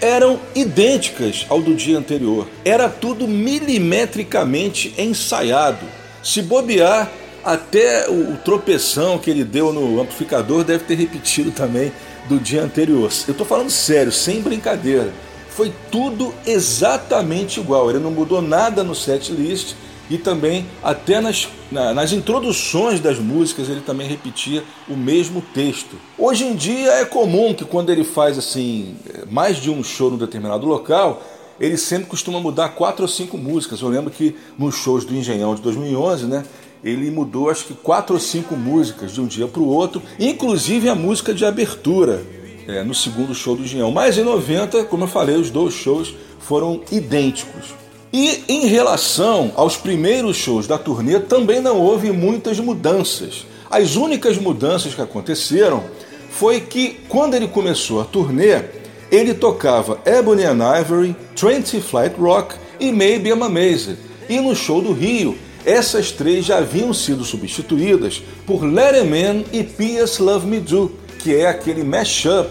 eram 0.00 0.40
idênticas 0.52 1.46
ao 1.48 1.62
do 1.62 1.76
dia 1.76 1.96
anterior. 1.96 2.48
Era 2.64 2.88
tudo 2.88 3.28
milimetricamente 3.28 4.92
ensaiado. 4.98 5.86
Se 6.20 6.42
bobear, 6.42 7.08
até 7.44 8.10
o, 8.10 8.36
tropeção 8.38 9.16
que 9.16 9.30
ele 9.30 9.44
deu 9.44 9.72
no 9.72 10.00
amplificador 10.00 10.64
deve 10.64 10.82
ter 10.82 10.96
repetido 10.96 11.52
também 11.52 11.92
do 12.28 12.40
dia 12.40 12.64
anterior. 12.64 13.12
Eu 13.28 13.32
estou 13.32 13.46
falando 13.46 13.70
sério, 13.70 14.10
sem 14.10 14.42
brincadeira. 14.42 15.12
Foi 15.50 15.72
tudo 15.88 16.34
exatamente 16.44 17.60
igual. 17.60 17.88
Ele 17.88 18.00
não 18.00 18.10
mudou 18.10 18.42
nada 18.42 18.82
no 18.82 18.94
set 18.94 19.30
list 19.30 19.76
e 20.10 20.16
também 20.16 20.66
até 20.82 21.20
nas, 21.20 21.48
na, 21.70 21.92
nas 21.92 22.12
introduções 22.12 23.00
das 23.00 23.18
músicas 23.18 23.68
ele 23.68 23.80
também 23.80 24.08
repetia 24.08 24.64
o 24.88 24.96
mesmo 24.96 25.42
texto. 25.54 25.96
Hoje 26.16 26.44
em 26.44 26.54
dia 26.54 26.90
é 26.92 27.04
comum 27.04 27.54
que 27.54 27.64
quando 27.64 27.90
ele 27.90 28.04
faz 28.04 28.38
assim 28.38 28.96
mais 29.30 29.56
de 29.56 29.70
um 29.70 29.82
show 29.84 30.10
num 30.10 30.16
determinado 30.16 30.66
local, 30.66 31.22
ele 31.60 31.76
sempre 31.76 32.08
costuma 32.08 32.40
mudar 32.40 32.70
quatro 32.70 33.02
ou 33.02 33.08
cinco 33.08 33.36
músicas. 33.36 33.80
Eu 33.80 33.88
lembro 33.88 34.10
que 34.10 34.34
nos 34.56 34.76
shows 34.76 35.04
do 35.04 35.14
Engenhão 35.14 35.54
de 35.54 35.62
2011, 35.62 36.26
né, 36.26 36.44
ele 36.82 37.10
mudou 37.10 37.50
acho 37.50 37.64
que 37.64 37.74
quatro 37.74 38.14
ou 38.14 38.20
cinco 38.20 38.56
músicas 38.56 39.12
de 39.12 39.20
um 39.20 39.26
dia 39.26 39.46
para 39.48 39.60
o 39.60 39.68
outro, 39.68 40.00
inclusive 40.18 40.88
a 40.88 40.94
música 40.94 41.34
de 41.34 41.44
abertura 41.44 42.24
é, 42.66 42.84
no 42.84 42.94
segundo 42.94 43.34
show 43.34 43.56
do 43.56 43.64
Engenhão. 43.64 43.90
Mas 43.90 44.16
em 44.16 44.22
90, 44.22 44.84
como 44.84 45.04
eu 45.04 45.08
falei, 45.08 45.36
os 45.36 45.50
dois 45.50 45.74
shows 45.74 46.14
foram 46.38 46.80
idênticos. 46.92 47.74
E 48.12 48.42
em 48.48 48.66
relação 48.66 49.52
aos 49.54 49.76
primeiros 49.76 50.36
shows 50.36 50.66
da 50.66 50.78
turnê, 50.78 51.20
também 51.20 51.60
não 51.60 51.78
houve 51.78 52.10
muitas 52.10 52.58
mudanças. 52.58 53.46
As 53.70 53.96
únicas 53.96 54.38
mudanças 54.38 54.94
que 54.94 55.02
aconteceram 55.02 55.84
foi 56.30 56.60
que 56.60 57.00
quando 57.08 57.34
ele 57.34 57.48
começou 57.48 58.00
a 58.00 58.04
turnê, 58.04 58.62
ele 59.10 59.34
tocava 59.34 60.00
Ebony 60.06 60.44
and 60.44 60.58
Ivory, 60.80 61.16
Twenty 61.36 61.80
Flight 61.80 62.18
Rock 62.18 62.54
e 62.80 62.90
Maybe 62.90 63.28
I'm 63.28 63.42
Amazed. 63.42 63.98
E 64.28 64.40
no 64.40 64.56
show 64.56 64.80
do 64.80 64.92
Rio, 64.92 65.36
essas 65.66 66.10
três 66.10 66.46
já 66.46 66.58
haviam 66.58 66.94
sido 66.94 67.24
substituídas 67.24 68.22
por 68.46 68.64
Let 68.64 69.04
Man 69.04 69.44
e 69.52 69.62
P.S. 69.62 70.22
Love 70.22 70.46
Me 70.46 70.60
Do, 70.60 70.92
que 71.18 71.34
é 71.34 71.46
aquele 71.46 71.82
mashup 71.82 72.48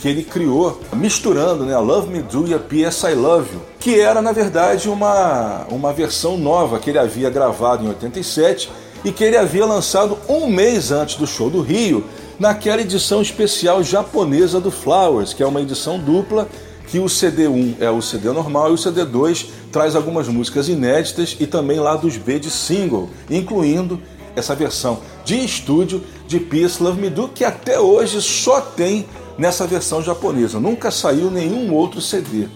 que 0.00 0.08
ele 0.08 0.22
criou, 0.22 0.80
misturando 0.94 1.64
né, 1.64 1.74
a 1.74 1.78
Love 1.78 2.08
Me 2.08 2.22
Do 2.22 2.46
e 2.48 2.54
a 2.54 2.58
P.S. 2.58 3.06
I 3.06 3.14
Love 3.14 3.52
You, 3.52 3.60
que 3.78 4.00
era 4.00 4.22
na 4.22 4.32
verdade 4.32 4.88
uma, 4.88 5.66
uma 5.68 5.92
versão 5.92 6.38
nova 6.38 6.78
que 6.78 6.90
ele 6.90 6.98
havia 6.98 7.28
gravado 7.28 7.84
em 7.84 7.88
87 7.88 8.70
e 9.04 9.12
que 9.12 9.22
ele 9.22 9.36
havia 9.36 9.66
lançado 9.66 10.18
um 10.28 10.46
mês 10.46 10.90
antes 10.90 11.16
do 11.16 11.26
show 11.26 11.50
do 11.50 11.60
Rio, 11.60 12.04
naquela 12.38 12.80
edição 12.80 13.20
especial 13.20 13.82
japonesa 13.82 14.58
do 14.58 14.70
Flowers, 14.70 15.34
que 15.34 15.42
é 15.42 15.46
uma 15.46 15.60
edição 15.60 15.98
dupla 15.98 16.48
que 16.86 16.98
o 16.98 17.04
CD1 17.04 17.76
é 17.78 17.90
o 17.90 18.02
CD 18.02 18.32
normal 18.32 18.70
e 18.70 18.74
o 18.74 18.76
CD2 18.76 19.46
traz 19.70 19.94
algumas 19.94 20.26
músicas 20.26 20.68
inéditas 20.68 21.36
e 21.38 21.46
também 21.46 21.78
lá 21.78 21.94
dos 21.94 22.16
B 22.16 22.38
de 22.38 22.50
single, 22.50 23.08
incluindo 23.30 24.00
essa 24.34 24.54
versão 24.54 24.98
de 25.24 25.36
estúdio 25.44 26.02
de 26.26 26.40
Peace 26.40 26.82
Love 26.82 27.00
Me 27.00 27.10
Do, 27.10 27.28
que 27.28 27.44
até 27.44 27.78
hoje 27.78 28.20
só 28.20 28.60
tem 28.60 29.06
nessa 29.40 29.66
versão 29.66 30.02
japonesa, 30.02 30.60
nunca 30.60 30.90
saiu 30.90 31.30
nenhum 31.30 31.72
outro 31.72 31.98
CD. 31.98 32.46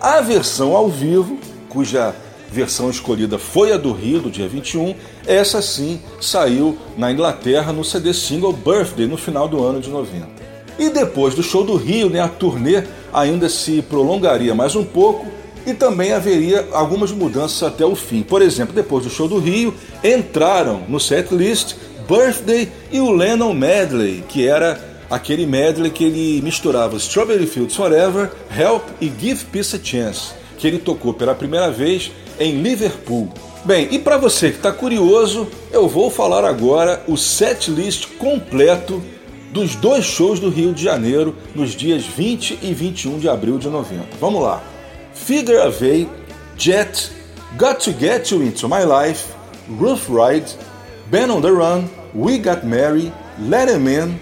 A 0.00 0.22
versão 0.22 0.74
ao 0.74 0.88
vivo, 0.88 1.38
cuja 1.68 2.14
versão 2.50 2.88
escolhida 2.88 3.36
foi 3.36 3.72
a 3.72 3.76
do 3.76 3.92
Rio, 3.92 4.22
do 4.22 4.30
dia 4.30 4.48
21, 4.48 4.94
essa 5.26 5.60
sim 5.60 6.00
saiu 6.22 6.78
na 6.96 7.12
Inglaterra 7.12 7.74
no 7.74 7.84
CD 7.84 8.14
single 8.14 8.54
Birthday 8.54 9.06
no 9.06 9.18
final 9.18 9.46
do 9.46 9.62
ano 9.62 9.80
de 9.80 9.90
90. 9.90 10.26
E 10.78 10.88
depois 10.88 11.34
do 11.34 11.42
show 11.42 11.62
do 11.62 11.76
Rio, 11.76 12.08
né, 12.08 12.20
a 12.20 12.28
turnê 12.28 12.84
ainda 13.12 13.50
se 13.50 13.82
prolongaria 13.82 14.54
mais 14.54 14.74
um 14.74 14.84
pouco 14.84 15.26
e 15.66 15.74
também 15.74 16.12
haveria 16.12 16.66
algumas 16.72 17.12
mudanças 17.12 17.62
até 17.62 17.84
o 17.84 17.94
fim. 17.94 18.22
Por 18.22 18.40
exemplo, 18.40 18.74
depois 18.74 19.04
do 19.04 19.10
show 19.10 19.28
do 19.28 19.38
Rio, 19.38 19.74
entraram 20.02 20.84
no 20.88 20.98
setlist 20.98 21.74
Birthday 22.08 22.72
e 22.90 22.98
o 22.98 23.10
Lennon 23.10 23.52
Medley, 23.52 24.24
que 24.26 24.48
era 24.48 24.93
aquele 25.10 25.46
medley 25.46 25.90
que 25.90 26.04
ele 26.04 26.42
misturava 26.42 26.96
Strawberry 26.96 27.46
Fields 27.46 27.76
Forever, 27.76 28.30
Help 28.56 28.82
e 29.00 29.12
Give 29.18 29.44
Peace 29.46 29.76
a 29.76 29.78
Chance, 29.82 30.32
que 30.58 30.66
ele 30.66 30.78
tocou 30.78 31.14
pela 31.14 31.34
primeira 31.34 31.70
vez 31.70 32.10
em 32.38 32.62
Liverpool. 32.62 33.32
Bem, 33.64 33.88
e 33.90 33.98
para 33.98 34.18
você 34.18 34.50
que 34.50 34.56
está 34.56 34.72
curioso, 34.72 35.48
eu 35.72 35.88
vou 35.88 36.10
falar 36.10 36.44
agora 36.44 37.02
o 37.08 37.16
setlist 37.16 38.08
completo 38.18 39.02
dos 39.50 39.74
dois 39.76 40.04
shows 40.04 40.40
do 40.40 40.50
Rio 40.50 40.74
de 40.74 40.82
Janeiro 40.82 41.34
nos 41.54 41.70
dias 41.70 42.04
20 42.04 42.58
e 42.60 42.74
21 42.74 43.18
de 43.18 43.28
abril 43.28 43.56
de 43.56 43.68
90. 43.68 44.04
Vamos 44.20 44.42
lá. 44.42 44.62
Figure 45.14 45.56
Eight, 45.80 46.10
Jet, 46.58 47.10
Got 47.56 47.76
to 47.84 47.92
Get 47.92 48.30
You 48.32 48.42
Into 48.42 48.68
My 48.68 48.84
Life, 48.84 49.28
Roof 49.80 50.08
Ride, 50.10 50.50
Ben 51.06 51.30
on 51.30 51.40
the 51.40 51.50
Run, 51.50 51.88
We 52.14 52.38
Got 52.38 52.66
Married, 52.66 53.12
Let 53.38 53.68
Him 53.68 53.88
In, 53.88 54.18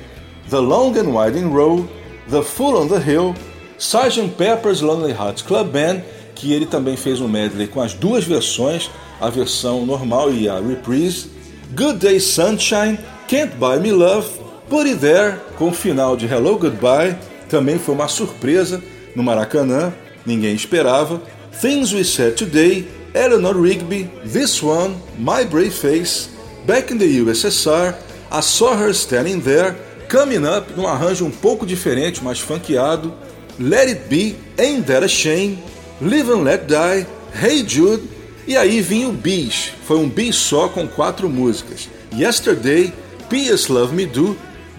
The 0.52 0.60
Long 0.60 0.94
and 0.98 1.14
Winding 1.14 1.50
Road, 1.50 1.88
The 2.28 2.42
Fool 2.42 2.76
on 2.76 2.86
the 2.86 3.00
Hill, 3.00 3.34
Sgt. 3.78 4.36
Pepper's 4.36 4.82
Lonely 4.82 5.14
Hearts 5.14 5.40
Club 5.40 5.72
Band, 5.72 6.02
que 6.34 6.52
ele 6.52 6.66
também 6.66 6.94
fez 6.94 7.22
um 7.22 7.26
medley 7.26 7.66
com 7.66 7.80
as 7.80 7.94
duas 7.94 8.24
versões, 8.24 8.90
a 9.18 9.30
versão 9.30 9.86
normal 9.86 10.30
e 10.30 10.50
a 10.50 10.60
reprise, 10.60 11.30
Good 11.74 12.00
Day 12.00 12.20
Sunshine, 12.20 12.98
Can't 13.28 13.54
Buy 13.56 13.80
Me 13.80 13.92
Love, 13.92 14.28
Put 14.68 14.90
It 14.90 15.00
There, 15.00 15.38
com 15.56 15.68
o 15.68 15.72
final 15.72 16.18
de 16.18 16.26
Hello 16.26 16.58
Goodbye, 16.58 17.16
também 17.48 17.78
foi 17.78 17.94
uma 17.94 18.08
surpresa 18.08 18.82
no 19.16 19.22
Maracanã, 19.22 19.90
ninguém 20.26 20.54
esperava. 20.54 21.22
Things 21.62 21.94
We 21.94 22.04
Said 22.04 22.34
Today, 22.34 22.86
Eleanor 23.14 23.58
Rigby, 23.58 24.10
This 24.30 24.62
One, 24.62 24.96
My 25.18 25.46
Brave 25.46 25.70
Face, 25.70 26.28
Back 26.66 26.92
in 26.92 26.98
the 26.98 27.06
USSR, 27.06 27.94
I 28.30 28.42
Saw 28.42 28.74
Her 28.74 28.92
Standing 28.92 29.40
There, 29.40 29.74
Coming 30.12 30.44
Up, 30.47 30.74
num 30.76 30.86
arranjo 30.86 31.24
um 31.24 31.30
pouco 31.30 31.64
diferente, 31.64 32.22
mais 32.22 32.39
funkeado, 32.39 33.14
Let 33.59 33.89
It 33.89 34.01
Be, 34.10 34.36
Ain't 34.59 34.86
That 34.86 35.06
a 35.06 35.09
Shame, 35.09 35.59
Live 36.02 36.30
and 36.30 36.43
Let 36.43 36.66
Die, 36.66 37.06
Hey 37.43 37.64
Jude, 37.66 38.02
e 38.47 38.55
aí 38.55 38.82
vinha 38.82 39.09
o 39.09 39.12
bis, 39.12 39.72
foi 39.86 39.97
um 39.97 40.10
bis 40.10 40.36
só 40.36 40.68
com 40.68 40.86
quatro 40.86 41.30
músicas, 41.30 41.89
Yesterday, 42.14 42.93
P.S. 43.30 43.72
Love 43.72 43.94
Me 43.97 44.05
Do, 44.05 44.36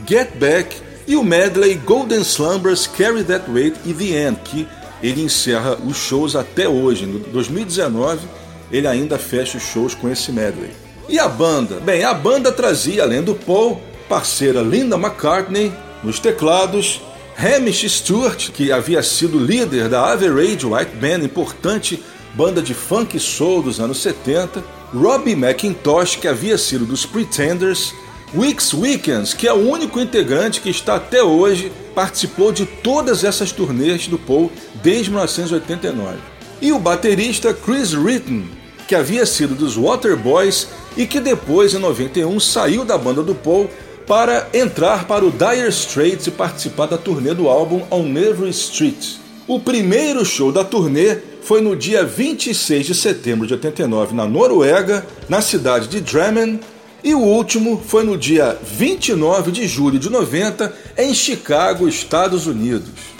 Get 0.07 0.35
Back 0.35 0.77
e 1.07 1.15
o 1.15 1.23
medley 1.23 1.73
Golden 1.83 2.21
Slumbers 2.21 2.85
Carry 2.85 3.23
That 3.23 3.49
Weight 3.49 3.79
e 3.87 3.91
The 3.91 4.27
End, 4.27 4.39
que 4.43 4.67
ele 5.01 5.23
encerra 5.23 5.75
os 5.83 5.97
shows 5.97 6.35
até 6.35 6.69
hoje. 6.69 7.05
Em 7.05 7.17
2019, 7.31 8.19
ele 8.71 8.85
ainda 8.85 9.17
fecha 9.17 9.57
os 9.57 9.63
shows 9.63 9.95
com 9.95 10.07
esse 10.11 10.31
medley. 10.31 10.69
E 11.09 11.17
a 11.17 11.27
banda? 11.27 11.79
Bem, 11.79 12.03
a 12.03 12.13
banda 12.13 12.51
trazia, 12.51 13.01
além 13.01 13.23
do 13.23 13.33
Paul, 13.33 13.81
parceira 14.07 14.61
Linda 14.61 14.95
McCartney 14.95 15.71
nos 16.03 16.19
teclados, 16.19 17.01
Hamish 17.37 17.89
Stewart, 17.89 18.51
que 18.51 18.71
havia 18.71 19.01
sido 19.01 19.39
líder 19.39 19.89
da 19.89 20.11
Average 20.11 20.65
White 20.65 20.95
Band, 20.95 21.23
importante 21.23 22.03
banda 22.33 22.61
de 22.61 22.73
funk 22.73 23.19
soul 23.19 23.61
dos 23.61 23.79
anos 23.79 24.01
70, 24.01 24.63
Robbie 24.93 25.35
McIntosh, 25.35 26.15
que 26.17 26.27
havia 26.27 26.57
sido 26.57 26.85
dos 26.85 27.05
Pretenders, 27.05 27.93
Weeks 28.35 28.73
Weekends, 28.73 29.33
que 29.33 29.47
é 29.47 29.53
o 29.53 29.69
único 29.69 29.99
integrante 29.99 30.59
que 30.59 30.69
está 30.69 30.95
até 30.95 31.21
hoje, 31.23 31.71
participou 31.93 32.51
de 32.51 32.65
todas 32.65 33.23
essas 33.23 33.51
turnês 33.51 34.07
do 34.07 34.17
Paul 34.17 34.51
desde 34.81 35.09
1989. 35.09 36.17
E 36.61 36.71
o 36.71 36.79
baterista 36.79 37.53
Chris 37.53 37.93
Ritton, 37.93 38.43
que 38.87 38.95
havia 38.95 39.25
sido 39.25 39.53
dos 39.53 39.75
Waterboys 39.75 40.67
e 40.97 41.05
que 41.05 41.19
depois, 41.19 41.73
em 41.73 41.79
91, 41.79 42.39
saiu 42.39 42.83
da 42.83 42.97
banda 42.97 43.21
do 43.21 43.35
Paul 43.35 43.69
para 44.07 44.47
entrar 44.53 45.07
para 45.07 45.25
o 45.25 45.31
Dire 45.31 45.69
Straits 45.69 46.27
e 46.27 46.31
participar 46.31 46.87
da 46.87 46.97
turnê 46.97 47.33
do 47.33 47.47
álbum 47.47 47.83
On 47.89 48.05
Every 48.17 48.49
Street. 48.49 49.15
O 49.47 49.59
primeiro 49.59 50.25
show 50.25 50.51
da 50.51 50.63
turnê 50.63 51.17
foi 51.41 51.61
no 51.61 51.75
dia 51.75 52.05
26 52.05 52.85
de 52.85 52.95
setembro 52.95 53.45
de 53.45 53.53
89 53.53 54.15
na 54.15 54.25
Noruega, 54.25 55.05
na 55.27 55.41
cidade 55.41 55.87
de 55.87 55.99
Drammen, 55.99 56.59
e 57.03 57.13
o 57.13 57.19
último 57.19 57.81
foi 57.85 58.03
no 58.03 58.17
dia 58.17 58.57
29 58.63 59.51
de 59.51 59.67
julho 59.67 59.99
de 59.99 60.09
90 60.09 60.73
em 60.97 61.13
Chicago, 61.13 61.87
Estados 61.87 62.47
Unidos. 62.47 63.12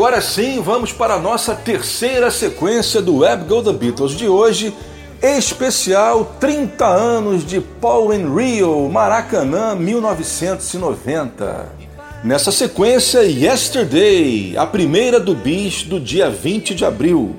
Agora 0.00 0.22
sim, 0.22 0.62
vamos 0.62 0.92
para 0.94 1.16
a 1.16 1.18
nossa 1.18 1.54
terceira 1.54 2.30
sequência 2.30 3.02
do 3.02 3.18
Web 3.18 3.44
Go 3.44 3.62
The 3.62 3.74
Beatles 3.74 4.12
de 4.12 4.26
hoje, 4.26 4.72
Especial 5.22 6.36
30 6.40 6.86
anos 6.86 7.44
de 7.44 7.60
Paul 7.60 8.12
and 8.12 8.34
Rio, 8.34 8.88
Maracanã 8.88 9.74
1990. 9.74 11.66
Nessa 12.24 12.50
sequência, 12.50 13.20
Yesterday, 13.24 14.56
a 14.56 14.64
primeira 14.64 15.20
do 15.20 15.34
bis 15.34 15.82
do 15.82 16.00
dia 16.00 16.30
20 16.30 16.74
de 16.74 16.86
abril. 16.86 17.36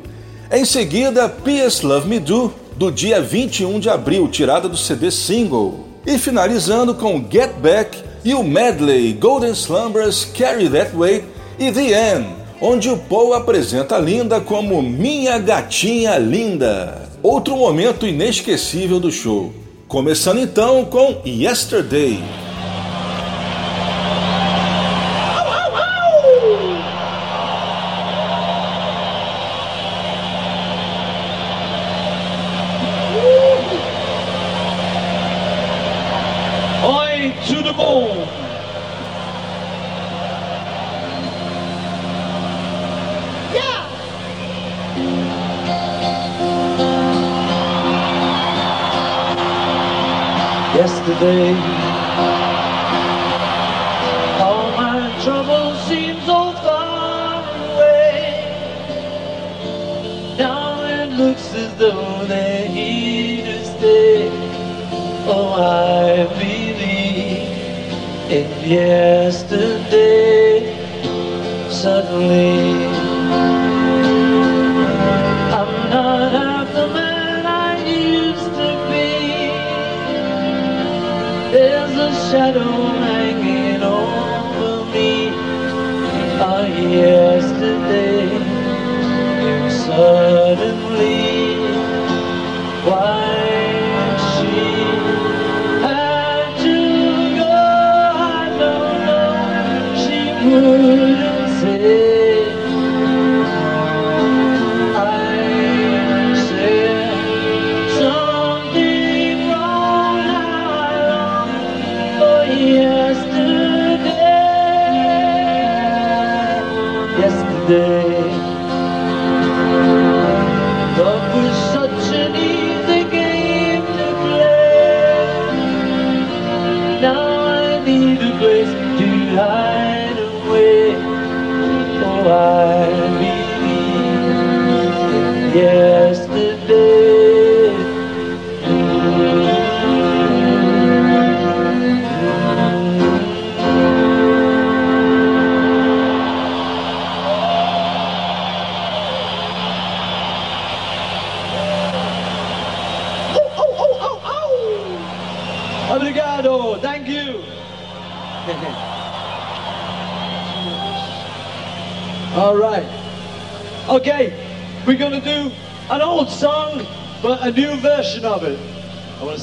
Em 0.51 0.63
seguida, 0.63 1.27
P.S. 1.27 1.83
Love 1.83 2.07
Me 2.07 2.19
Do, 2.19 2.53
do 2.77 2.91
dia 2.91 3.19
21 3.19 3.79
de 3.79 3.89
abril, 3.89 4.27
tirada 4.27 4.69
do 4.69 4.77
CD 4.77 5.09
single. 5.09 5.87
E 6.05 6.19
finalizando 6.19 6.93
com 6.93 7.25
Get 7.27 7.53
Back 7.53 7.97
e 8.23 8.35
o 8.35 8.43
medley 8.43 9.13
Golden 9.13 9.53
Slumbers 9.53 10.25
Carry 10.25 10.69
That 10.69 10.95
Way 10.95 11.23
e 11.57 11.71
The 11.71 12.15
End, 12.15 12.40
onde 12.61 12.89
o 12.89 12.97
Paul 12.97 13.33
apresenta 13.33 13.95
a 13.95 13.99
Linda 13.99 14.39
como 14.39 14.81
Minha 14.81 15.39
Gatinha 15.39 16.17
Linda. 16.17 17.09
Outro 17.23 17.57
momento 17.57 18.05
inesquecível 18.05 18.99
do 18.99 19.11
show. 19.11 19.51
Começando 19.87 20.39
então 20.39 20.85
com 20.85 21.21
Yesterday. 21.25 22.50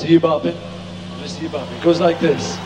I 0.09 0.11
wanna 0.11 0.15
see 0.15 0.15
you 0.15 0.21
bopping. 0.21 0.57
I 0.57 1.17
wanna 1.17 1.29
see 1.29 1.43
you 1.43 1.49
bopping. 1.51 1.77
It 1.77 1.83
goes 1.83 2.01
like 2.01 2.19
this. 2.19 2.58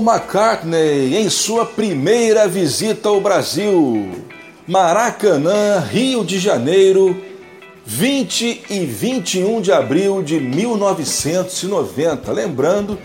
McCartney 0.00 1.16
em 1.16 1.28
sua 1.28 1.64
primeira 1.64 2.48
visita 2.48 3.08
ao 3.08 3.20
Brasil. 3.20 4.10
Maracanã, 4.66 5.80
Rio 5.80 6.24
de 6.24 6.38
Janeiro, 6.38 7.20
20 7.84 8.64
e 8.70 8.86
21 8.86 9.60
de 9.60 9.72
abril 9.72 10.22
de 10.22 10.38
1990. 10.38 12.32
Lembrando 12.32 12.98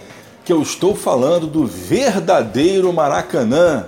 que 0.43 0.53
eu 0.53 0.61
estou 0.61 0.95
falando 0.95 1.47
do 1.47 1.65
verdadeiro 1.65 2.93
Maracanã, 2.93 3.85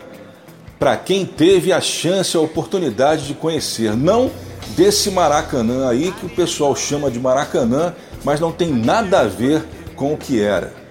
para 0.79 0.97
quem 0.97 1.25
teve 1.25 1.71
a 1.71 1.79
chance, 1.79 2.35
a 2.35 2.39
oportunidade 2.39 3.27
de 3.27 3.33
conhecer, 3.33 3.95
não 3.95 4.31
desse 4.75 5.11
Maracanã 5.11 5.87
aí 5.89 6.11
que 6.11 6.25
o 6.25 6.29
pessoal 6.29 6.75
chama 6.75 7.11
de 7.11 7.19
Maracanã, 7.19 7.93
mas 8.23 8.39
não 8.39 8.51
tem 8.51 8.69
nada 8.69 9.19
a 9.19 9.23
ver 9.25 9.63
com 9.95 10.13
o 10.13 10.17
que 10.17 10.41
era. 10.41 10.86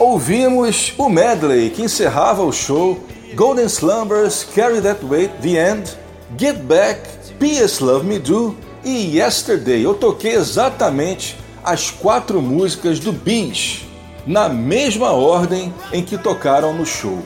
Ouvimos 0.00 0.94
o 0.96 1.10
medley 1.10 1.68
que 1.68 1.82
encerrava 1.82 2.42
o 2.42 2.50
show, 2.50 2.98
Golden 3.34 3.66
Slumbers, 3.66 4.44
Carry 4.54 4.80
That 4.80 5.04
Weight, 5.04 5.30
The 5.42 5.72
End, 5.72 5.90
Get 6.38 6.56
Back, 6.60 7.02
P.S. 7.38 7.84
Love 7.84 8.06
Me 8.06 8.18
Do 8.18 8.56
e 8.82 9.18
Yesterday. 9.18 9.84
Eu 9.84 9.92
toquei 9.92 10.32
exatamente 10.32 11.36
as 11.62 11.90
quatro 11.90 12.40
músicas 12.40 12.98
do 12.98 13.12
Beach, 13.12 13.86
na 14.26 14.48
mesma 14.48 15.10
ordem 15.10 15.70
em 15.92 16.02
que 16.02 16.16
tocaram 16.16 16.72
no 16.72 16.86
show. 16.86 17.22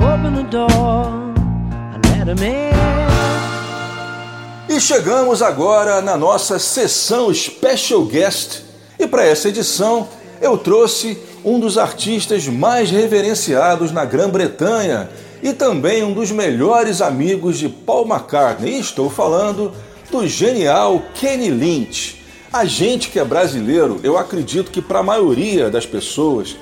Open 0.00 0.34
the 0.34 0.42
door 0.42 1.06
and 1.94 2.04
let 2.06 2.28
him 2.28 2.42
in. 2.42 3.31
E 4.74 4.80
chegamos 4.80 5.42
agora 5.42 6.00
na 6.00 6.16
nossa 6.16 6.58
sessão 6.58 7.32
Special 7.34 8.06
Guest. 8.06 8.62
E 8.98 9.06
para 9.06 9.22
essa 9.22 9.50
edição 9.50 10.08
eu 10.40 10.56
trouxe 10.56 11.18
um 11.44 11.60
dos 11.60 11.76
artistas 11.76 12.48
mais 12.48 12.90
reverenciados 12.90 13.92
na 13.92 14.06
Grã-Bretanha 14.06 15.10
e 15.42 15.52
também 15.52 16.02
um 16.02 16.14
dos 16.14 16.30
melhores 16.30 17.02
amigos 17.02 17.58
de 17.58 17.68
Paul 17.68 18.08
McCartney. 18.08 18.76
E 18.76 18.80
estou 18.80 19.10
falando 19.10 19.74
do 20.10 20.26
genial 20.26 21.02
Kenny 21.16 21.50
Lynch. 21.50 22.24
A 22.50 22.64
gente 22.64 23.10
que 23.10 23.18
é 23.18 23.24
brasileiro, 23.26 24.00
eu 24.02 24.16
acredito 24.16 24.70
que 24.70 24.80
para 24.80 25.00
a 25.00 25.02
maioria 25.02 25.68
das 25.68 25.84
pessoas, 25.84 26.56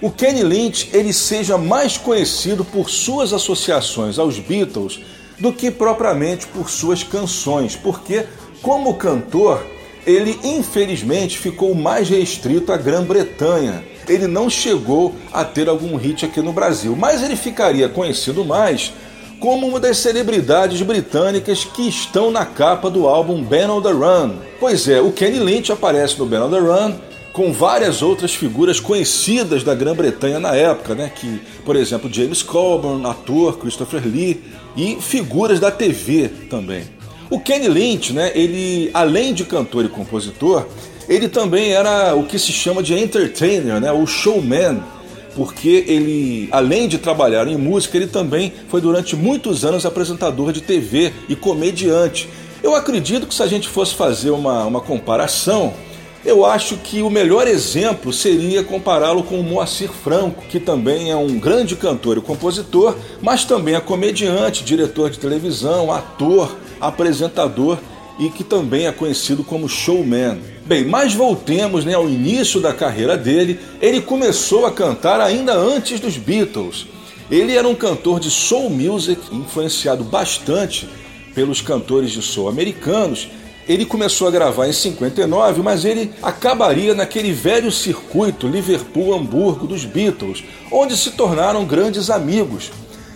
o 0.00 0.08
Kenny 0.08 0.44
Lynch 0.44 0.90
ele 0.92 1.12
seja 1.12 1.58
mais 1.58 1.96
conhecido 1.96 2.64
por 2.64 2.88
suas 2.88 3.32
associações 3.32 4.20
aos 4.20 4.38
Beatles 4.38 5.00
do 5.38 5.52
que 5.52 5.70
propriamente 5.70 6.46
por 6.46 6.70
suas 6.70 7.02
canções, 7.02 7.76
porque 7.76 8.24
como 8.62 8.94
cantor, 8.94 9.64
ele 10.06 10.38
infelizmente 10.42 11.38
ficou 11.38 11.74
mais 11.74 12.08
restrito 12.08 12.72
à 12.72 12.76
Grã-Bretanha. 12.76 13.84
Ele 14.08 14.26
não 14.26 14.48
chegou 14.48 15.14
a 15.32 15.44
ter 15.44 15.68
algum 15.68 15.96
hit 15.96 16.24
aqui 16.24 16.40
no 16.40 16.52
Brasil, 16.52 16.94
mas 16.96 17.22
ele 17.22 17.36
ficaria 17.36 17.88
conhecido 17.88 18.44
mais 18.44 18.92
como 19.40 19.66
uma 19.66 19.80
das 19.80 19.98
celebridades 19.98 20.80
britânicas 20.80 21.64
que 21.64 21.88
estão 21.88 22.30
na 22.30 22.46
capa 22.46 22.88
do 22.88 23.06
álbum 23.06 23.42
Ben 23.42 23.68
on 23.68 23.82
the 23.82 23.90
Run. 23.90 24.36
Pois 24.58 24.88
é, 24.88 25.00
o 25.00 25.12
Kenny 25.12 25.38
Lynch 25.38 25.70
aparece 25.70 26.18
no 26.18 26.24
Ben 26.24 26.40
on 26.40 26.50
the 26.50 26.58
Run 26.58 26.94
com 27.32 27.52
várias 27.52 28.00
outras 28.00 28.34
figuras 28.34 28.80
conhecidas 28.80 29.62
da 29.62 29.74
Grã-Bretanha 29.74 30.40
na 30.40 30.54
época, 30.54 30.94
né? 30.94 31.12
Que, 31.14 31.38
por 31.66 31.76
exemplo, 31.76 32.10
James 32.10 32.42
Coburn, 32.42 33.04
ator, 33.04 33.58
Christopher 33.58 34.02
Lee 34.06 34.42
e 34.76 34.96
figuras 35.00 35.58
da 35.58 35.70
TV 35.70 36.28
também. 36.50 36.84
O 37.30 37.40
Kenny 37.40 37.68
Lynch, 37.68 38.12
né? 38.12 38.30
Ele, 38.34 38.90
além 38.94 39.34
de 39.34 39.44
cantor 39.44 39.84
e 39.84 39.88
compositor, 39.88 40.66
ele 41.08 41.28
também 41.28 41.72
era 41.72 42.14
o 42.14 42.24
que 42.24 42.38
se 42.38 42.52
chama 42.52 42.82
de 42.82 42.94
entertainer, 42.94 43.80
né? 43.80 43.90
O 43.92 44.06
showman 44.06 44.80
porque 45.36 45.84
ele, 45.86 46.48
além 46.50 46.88
de 46.88 46.96
trabalhar 46.96 47.46
em 47.46 47.58
música, 47.58 47.98
ele 47.98 48.06
também 48.06 48.54
foi 48.68 48.80
durante 48.80 49.14
muitos 49.14 49.66
anos 49.66 49.84
apresentador 49.84 50.50
de 50.50 50.62
TV 50.62 51.12
e 51.28 51.36
comediante. 51.36 52.26
Eu 52.62 52.74
acredito 52.74 53.26
que 53.26 53.34
se 53.34 53.42
a 53.42 53.46
gente 53.46 53.68
fosse 53.68 53.94
fazer 53.94 54.30
uma, 54.30 54.64
uma 54.64 54.80
comparação, 54.80 55.74
eu 56.26 56.44
acho 56.44 56.76
que 56.78 57.00
o 57.02 57.08
melhor 57.08 57.46
exemplo 57.46 58.12
seria 58.12 58.64
compará-lo 58.64 59.22
com 59.22 59.38
o 59.38 59.44
Moacir 59.44 59.90
Franco, 59.90 60.44
que 60.48 60.58
também 60.58 61.10
é 61.10 61.16
um 61.16 61.38
grande 61.38 61.76
cantor 61.76 62.18
e 62.18 62.20
compositor, 62.20 62.96
mas 63.22 63.44
também 63.44 63.76
é 63.76 63.80
comediante, 63.80 64.64
diretor 64.64 65.08
de 65.08 65.20
televisão, 65.20 65.92
ator, 65.92 66.56
apresentador 66.80 67.78
e 68.18 68.28
que 68.28 68.42
também 68.42 68.86
é 68.86 68.92
conhecido 68.92 69.44
como 69.44 69.68
showman. 69.68 70.38
Bem, 70.64 70.84
mas 70.84 71.14
voltemos 71.14 71.84
né, 71.84 71.94
ao 71.94 72.08
início 72.08 72.60
da 72.60 72.72
carreira 72.72 73.16
dele. 73.16 73.60
Ele 73.80 74.00
começou 74.00 74.66
a 74.66 74.72
cantar 74.72 75.20
ainda 75.20 75.54
antes 75.54 76.00
dos 76.00 76.16
Beatles. 76.16 76.86
Ele 77.30 77.56
era 77.56 77.68
um 77.68 77.74
cantor 77.74 78.18
de 78.18 78.30
soul 78.30 78.68
music, 78.68 79.20
influenciado 79.32 80.02
bastante 80.02 80.88
pelos 81.34 81.60
cantores 81.60 82.10
de 82.10 82.22
soul 82.22 82.48
americanos. 82.48 83.28
Ele 83.68 83.84
começou 83.84 84.28
a 84.28 84.30
gravar 84.30 84.68
em 84.68 84.72
59, 84.72 85.62
mas 85.62 85.84
ele 85.84 86.12
acabaria 86.22 86.94
naquele 86.94 87.32
velho 87.32 87.70
circuito 87.72 88.46
Liverpool-Hamburgo 88.46 89.66
dos 89.66 89.84
Beatles, 89.84 90.44
onde 90.70 90.96
se 90.96 91.12
tornaram 91.12 91.64
grandes 91.64 92.08
amigos. 92.08 92.70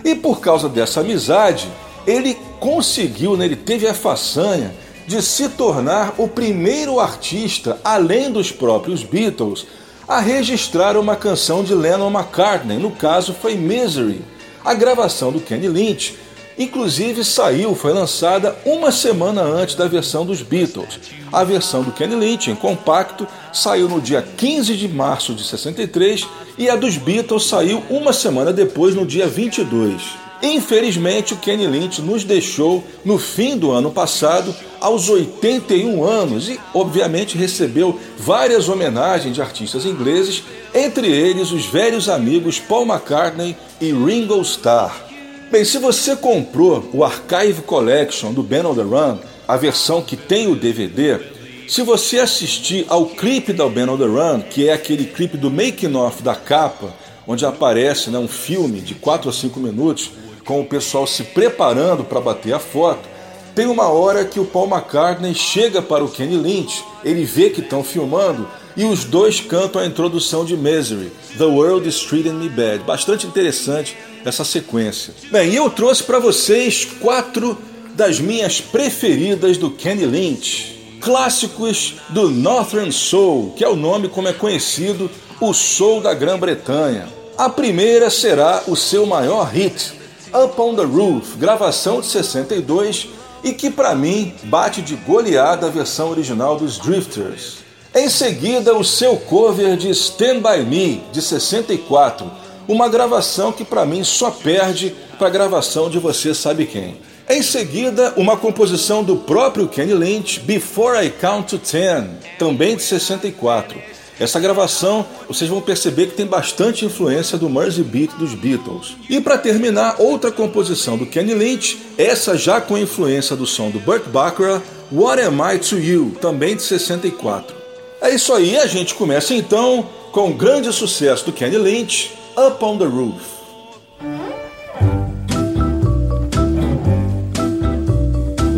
E 0.05 0.15
por 0.15 0.41
causa 0.41 0.69
dessa 0.69 1.01
amizade, 1.01 1.69
ele 2.07 2.37
conseguiu, 2.59 3.37
né, 3.37 3.45
ele 3.45 3.57
teve 3.57 3.87
a 3.87 3.95
façanha 3.95 4.75
de 5.07 5.23
se 5.23 5.49
tornar 5.49 6.15
o 6.19 6.27
primeiro 6.27 6.99
artista, 6.99 7.79
além 7.85 8.31
dos 8.31 8.51
próprios 8.51 9.03
Beatles, 9.03 9.67
a 10.07 10.19
registrar 10.19 10.97
uma 10.97 11.15
canção 11.15 11.63
de 11.63 11.75
Lennon 11.75 12.11
McCartney, 12.11 12.79
no 12.79 12.91
caso 12.91 13.33
foi 13.33 13.55
Misery, 13.55 14.21
a 14.65 14.75
gravação 14.75 15.31
do 15.31 15.41
Kenny 15.41 15.69
Lynch. 15.69 16.17
Inclusive 16.59 17.25
saiu, 17.25 17.75
foi 17.75 17.93
lançada 17.93 18.57
uma 18.65 18.93
semana 18.93 19.43
antes 19.43 19.75
da 19.75 19.87
versão 19.87 20.27
dos 20.27 20.43
Beatles. 20.43 21.01
A 21.33 21.45
versão 21.45 21.83
do 21.83 21.93
Kenny 21.93 22.15
Lynch 22.15 22.51
em 22.51 22.55
compacto 22.55 23.27
saiu 23.53 23.89
no 23.89 24.01
dia 24.01 24.23
15 24.23 24.77
de 24.77 24.89
março 24.89 25.35
de 25.35 25.45
63 25.45 26.27
e 26.59 26.69
a 26.69 26.77
dos 26.77 26.97
Beatles 26.97 27.47
saiu 27.47 27.83
uma 27.89 28.13
semana 28.13 28.53
depois, 28.53 28.95
no 28.95 29.07
dia 29.07 29.27
22. 29.27 30.03
Infelizmente, 30.43 31.35
o 31.35 31.37
Kenny 31.37 31.67
Lynch 31.67 32.01
nos 32.01 32.25
deixou 32.25 32.83
no 33.05 33.19
fim 33.19 33.59
do 33.59 33.71
ano 33.71 33.91
passado, 33.91 34.55
aos 34.81 35.09
81 35.11 36.03
anos, 36.03 36.49
e 36.49 36.59
obviamente 36.73 37.37
recebeu 37.37 37.99
várias 38.19 38.69
homenagens 38.69 39.35
de 39.35 39.43
artistas 39.43 39.85
ingleses, 39.85 40.43
entre 40.75 41.07
eles 41.09 41.53
os 41.53 41.67
velhos 41.67 42.09
amigos 42.09 42.59
Paul 42.59 42.87
McCartney 42.87 43.55
e 43.81 43.93
Ringo 43.93 44.41
Starr. 44.41 45.10
Bem, 45.51 45.65
se 45.65 45.79
você 45.79 46.15
comprou 46.15 46.89
o 46.93 47.03
Archive 47.03 47.63
Collection 47.63 48.33
do 48.33 48.41
Ben 48.41 48.65
on 48.65 48.73
the 48.73 48.83
Run, 48.83 49.19
a 49.49 49.57
versão 49.57 50.01
que 50.01 50.17
tem 50.17 50.47
o 50.47 50.55
DVD, 50.55 51.19
se 51.67 51.83
você 51.83 52.21
assistir 52.21 52.87
ao 52.89 53.07
clipe 53.07 53.53
da 53.53 53.69
Ben 53.69 53.89
on 53.89 53.99
the 53.99 54.05
Run, 54.05 54.43
que 54.43 54.69
é 54.69 54.73
aquele 54.73 55.07
clipe 55.07 55.37
do 55.37 55.51
making 55.51 55.97
off 55.97 56.23
da 56.23 56.37
capa, 56.37 56.95
onde 57.27 57.45
aparece 57.45 58.11
né, 58.11 58.19
um 58.19 58.29
filme 58.29 58.81
de 58.81 58.95
4 58.95 59.29
a 59.29 59.33
5 59.33 59.59
minutos, 59.59 60.13
com 60.45 60.61
o 60.61 60.65
pessoal 60.65 61.05
se 61.05 61.25
preparando 61.25 62.05
para 62.05 62.21
bater 62.21 62.53
a 62.53 62.61
foto, 62.61 63.09
tem 63.53 63.67
uma 63.67 63.89
hora 63.89 64.25
que 64.25 64.39
o 64.39 64.45
Paul 64.45 64.69
McCartney 64.69 65.35
chega 65.35 65.83
para 65.83 66.05
o 66.05 66.09
Kenny 66.09 66.37
Lynch, 66.37 66.85
ele 67.05 67.25
vê 67.25 67.51
que 67.51 67.61
estão 67.61 67.83
filmando 67.83 68.49
e 68.77 68.85
os 68.85 69.05
dois 69.05 69.41
cantam 69.41 69.81
a 69.81 69.87
introdução 69.87 70.45
de 70.45 70.57
Misery, 70.57 71.13
The 71.37 71.45
World 71.45 71.89
is 71.89 72.01
Treating 72.01 72.35
Me 72.35 72.49
Bad. 72.49 72.85
Bastante 72.85 73.27
interessante 73.27 73.97
essa 74.25 74.45
sequência. 74.45 75.15
Bem, 75.31 75.55
eu 75.55 75.69
trouxe 75.71 76.03
para 76.03 76.19
vocês 76.19 76.87
quatro 77.01 77.59
das 77.95 78.21
minhas 78.21 78.61
preferidas 78.61 79.57
do 79.57 79.71
Kenny 79.71 80.07
Lynch. 80.07 80.79
Clássicos 81.01 81.95
do 82.11 82.31
Northern 82.31 82.93
Soul, 82.93 83.55
que 83.57 83.65
é 83.65 83.69
o 83.69 83.77
nome 83.77 84.09
como 84.09 84.29
é 84.29 84.33
conhecido 84.33 85.11
o 85.41 85.55
soul 85.55 86.01
da 86.03 86.13
Grã-Bretanha. 86.13 87.09
A 87.39 87.49
primeira 87.49 88.11
será 88.11 88.65
o 88.67 88.77
seu 88.77 89.07
maior 89.07 89.45
hit, 89.45 89.95
Up 90.33 90.61
on 90.61 90.77
the 90.77 90.85
Roof, 90.85 91.37
gravação 91.39 92.01
de 92.01 92.07
62 92.07 93.09
e 93.43 93.53
que 93.53 93.71
para 93.71 93.95
mim 93.95 94.35
bate 94.45 94.83
de 94.83 94.95
goleada 94.95 95.67
a 95.67 95.71
versão 95.71 96.11
original 96.11 96.57
dos 96.57 96.79
Drifters. 96.79 97.60
Em 97.93 98.09
seguida, 98.09 98.77
o 98.77 98.85
seu 98.85 99.17
cover 99.17 99.77
de 99.77 99.91
Stand 99.91 100.39
By 100.39 100.65
Me, 100.65 101.03
de 101.11 101.21
64, 101.21 102.31
uma 102.69 102.89
gravação 102.89 103.51
que 103.51 103.65
para 103.65 103.85
mim 103.85 104.05
só 104.05 104.31
perde 104.31 104.95
para 105.19 105.27
a 105.27 105.31
gravação 105.31 105.91
de 105.91 105.99
Você 105.99 106.33
Sabe 106.33 106.67
Quem. 106.67 106.99
Em 107.29 107.43
seguida, 107.43 108.15
uma 108.17 108.37
composição 108.37 109.03
do 109.03 109.17
próprio 109.17 109.67
Kenny 109.67 109.93
Lynch, 109.93 110.39
Before 110.39 111.05
I 111.05 111.11
Count 111.11 111.49
to 111.49 111.59
Ten, 111.59 112.11
também 112.39 112.77
de 112.77 112.83
64. 112.85 113.77
Essa 114.21 114.39
gravação, 114.39 115.05
vocês 115.27 115.51
vão 115.51 115.61
perceber 115.61 116.07
que 116.07 116.15
tem 116.15 116.27
bastante 116.27 116.85
influência 116.85 117.37
do 117.37 117.51
Mersey 117.51 117.83
Beat 117.83 118.13
dos 118.13 118.35
Beatles. 118.35 118.97
E 119.09 119.21
para 119.21 119.37
terminar, 119.37 119.97
outra 119.99 120.31
composição 120.31 120.97
do 120.97 121.07
Kenny 121.07 121.35
Lynch, 121.35 121.77
essa 121.99 122.39
já 122.39 122.61
com 122.61 122.79
influência 122.79 123.35
do 123.35 123.47
som 123.47 123.69
do 123.69 123.81
Burt 123.81 124.05
Bacharach, 124.05 124.65
What 124.93 125.21
Am 125.21 125.41
I 125.53 125.59
to 125.59 125.77
You, 125.77 126.13
também 126.21 126.55
de 126.55 126.63
64. 126.63 127.60
É 128.03 128.09
isso 128.15 128.33
aí, 128.33 128.57
a 128.57 128.67
gente 128.67 128.95
começa 128.95 129.35
então 129.35 129.87
com 130.11 130.31
o 130.31 130.35
grande 130.35 130.73
sucesso 130.73 131.27
do 131.27 131.33
Kenny 131.33 131.59
Lynch, 131.59 132.13
Up 132.35 132.65
on 132.65 132.79
the 132.79 132.87
Roof. 132.87 133.39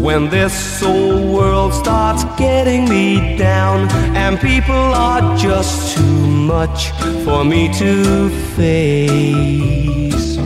When 0.00 0.28
this 0.28 0.80
old 0.82 1.32
world 1.32 1.74
starts 1.74 2.24
getting 2.36 2.88
me 2.88 3.36
down 3.36 3.88
and 4.16 4.38
people 4.40 4.74
are 4.74 5.36
just 5.36 5.96
too 5.96 6.02
much 6.02 6.92
for 7.24 7.44
me 7.44 7.68
to 7.78 8.30
face. 8.56 10.38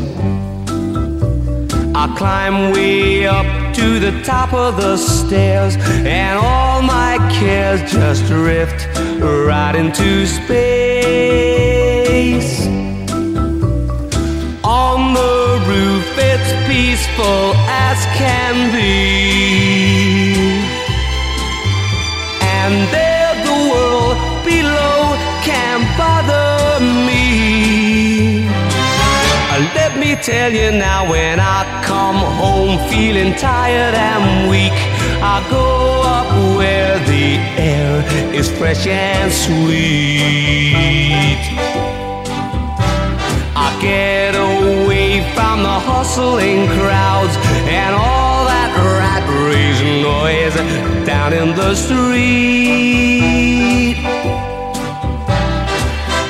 I 1.95 2.15
climb 2.17 2.73
way 2.73 3.27
up 3.27 3.66
to 3.77 4.01
the 4.01 4.23
top 4.23 4.55
of 4.55 4.79
the 4.79 4.97
stairs 4.97 5.77
and 5.77 6.39
all 6.39 6.81
my 6.81 7.19
cares 7.31 7.83
just 7.93 8.25
drift 8.25 8.89
right 9.21 9.75
into 9.77 10.27
space. 10.27 11.07
On 14.65 15.13
the 15.13 15.63
roof, 15.69 16.07
it's 16.17 16.53
peaceful 16.67 17.53
as 17.69 17.99
can 18.17 18.73
be. 18.73 18.87
And 22.59 22.75
there, 22.95 23.35
the 23.45 23.57
world 23.73 24.17
below 24.43 25.17
can 25.45 25.85
bother 25.99 26.81
me. 27.05 27.26
Let 29.97 30.05
me 30.09 30.23
tell 30.23 30.53
you 30.53 30.73
now, 30.73 31.11
when 31.11 31.41
I 31.41 31.65
come 31.83 32.17
home 32.17 32.77
feeling 32.91 33.33
tired 33.33 33.95
and 33.95 34.51
weak, 34.51 34.77
I 35.25 35.41
go 35.49 36.03
up 36.05 36.29
where 36.55 36.99
the 37.07 37.39
air 37.57 38.05
is 38.35 38.51
fresh 38.59 38.87
and 38.87 39.33
sweet. 39.33 40.21
I 43.57 43.69
get 43.81 44.35
away 44.35 45.25
from 45.35 45.63
the 45.63 45.79
hustling 45.89 46.67
crowds 46.77 47.35
and 47.65 47.95
all 47.95 48.45
that 48.45 48.77
rat 49.01 49.25
race 49.49 49.81
noise 50.05 50.57
down 51.07 51.33
in 51.33 51.57
the 51.57 51.75
street. 51.75 53.17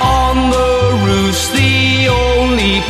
On 0.00 0.50
the 0.54 1.02
roof's 1.04 1.48
the 1.50 2.06
only 2.06 2.80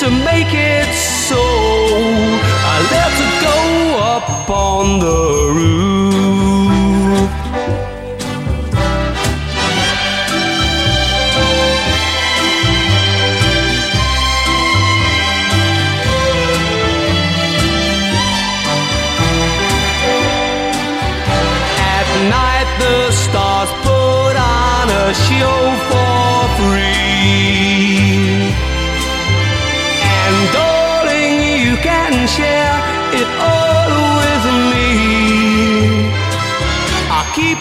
to 0.00 0.08
make 0.08 0.54
it 0.54 0.94
so. 0.94 1.36
Uh, 1.36 2.88
Let's 2.90 3.20
go 3.42 3.98
up 3.98 4.48
on 4.48 4.98
the 4.98 5.52
roof. 5.52 6.09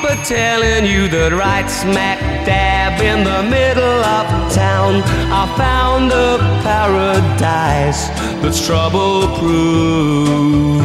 A 0.09 0.15
telling 0.25 0.85
you 0.89 1.07
that 1.09 1.31
right 1.33 1.69
smack 1.69 2.17
dab 2.43 2.99
in 2.99 3.23
the 3.23 3.43
middle 3.43 4.01
of 4.17 4.25
town, 4.51 5.03
I 5.29 5.45
found 5.55 6.11
a 6.11 6.39
paradise 6.65 8.09
that's 8.41 8.59
trouble 8.65 9.27
proof. 9.37 10.81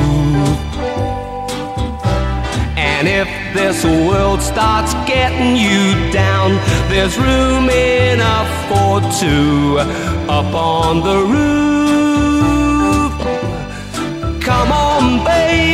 And 2.76 3.08
if 3.08 3.28
this 3.54 3.82
world 3.84 4.42
starts 4.42 4.92
getting 5.08 5.56
you 5.56 6.12
down, 6.12 6.60
there's 6.92 7.16
room 7.16 7.70
enough 7.70 8.50
for 8.68 9.00
two 9.20 9.78
up 10.28 10.52
on 10.52 11.00
the 11.00 11.18
roof. 11.32 13.12
Come 14.42 14.70
on, 14.70 15.24
baby. 15.24 15.73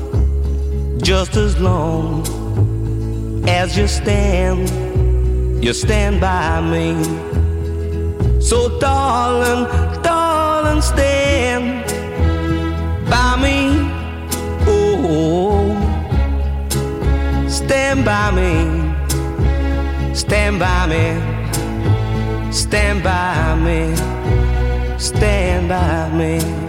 Just 1.01 1.35
as 1.35 1.59
long 1.59 2.23
as 3.49 3.75
you 3.75 3.87
stand, 3.87 4.69
you 5.63 5.73
stand 5.73 6.21
by 6.21 6.61
me. 6.61 6.93
So, 8.39 8.79
darling, 8.79 9.65
darling, 10.03 10.81
stand 10.83 11.85
by 13.09 13.35
me. 13.41 13.89
Oh, 14.67 15.73
stand 17.49 18.05
by 18.05 18.29
me. 18.31 20.13
Stand 20.13 20.59
by 20.59 20.85
me. 20.85 22.51
Stand 22.51 23.03
by 23.03 23.55
me. 23.55 23.95
Stand 24.99 25.67
by 25.67 26.09
me. 26.11 26.60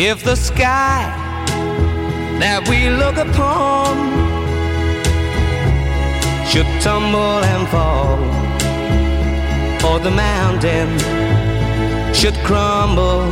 If 0.00 0.22
the 0.22 0.36
sky 0.36 1.10
that 2.38 2.68
we 2.68 2.88
look 2.88 3.16
upon 3.16 3.96
should 6.46 6.68
tumble 6.80 7.42
and 7.42 7.66
fall 7.66 8.22
or 9.90 9.98
the 9.98 10.12
mountain 10.12 10.88
should 12.14 12.36
crumble 12.44 13.24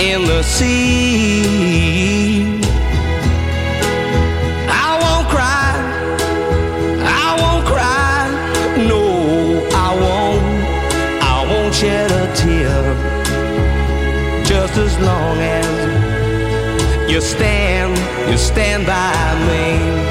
in 0.00 0.24
the 0.24 0.42
sea. 0.42 1.42
I 4.72 4.96
won't 5.02 5.28
cry, 5.28 5.76
I 7.04 7.36
won't 7.42 7.66
cry, 7.66 8.30
no, 8.88 9.68
I 9.76 9.88
won't, 10.00 11.22
I 11.22 11.44
won't 11.46 11.74
shed 11.74 12.10
a 12.10 12.34
tear 12.34 13.17
just 14.58 14.76
as 14.76 14.98
long 14.98 15.38
as 15.38 17.12
you 17.12 17.20
stand, 17.20 17.96
you 18.28 18.36
stand 18.36 18.84
by 18.84 19.14
me. 19.46 20.07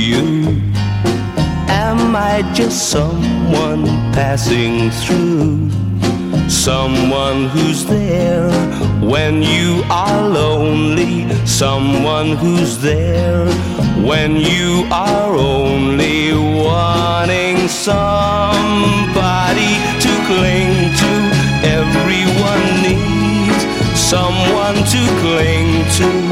you? 0.00 0.60
Am 1.68 2.16
I 2.16 2.42
just 2.54 2.90
someone 2.90 3.84
passing 4.12 4.90
through? 4.90 5.70
Someone 6.48 7.48
who's 7.48 7.84
there 7.84 8.50
when 9.00 9.42
you 9.42 9.82
are 9.90 10.28
lonely. 10.28 11.28
Someone 11.46 12.36
who's 12.36 12.78
there 12.78 13.46
when 14.02 14.36
you 14.36 14.86
are 14.90 15.34
only 15.34 16.32
wanting 16.32 17.68
somebody 17.68 19.72
to 20.04 20.12
cling 20.28 20.74
to. 21.02 21.12
Everyone 21.80 22.64
needs 22.82 23.62
someone 23.98 24.76
to 24.94 25.00
cling 25.22 25.84
to. 25.98 26.29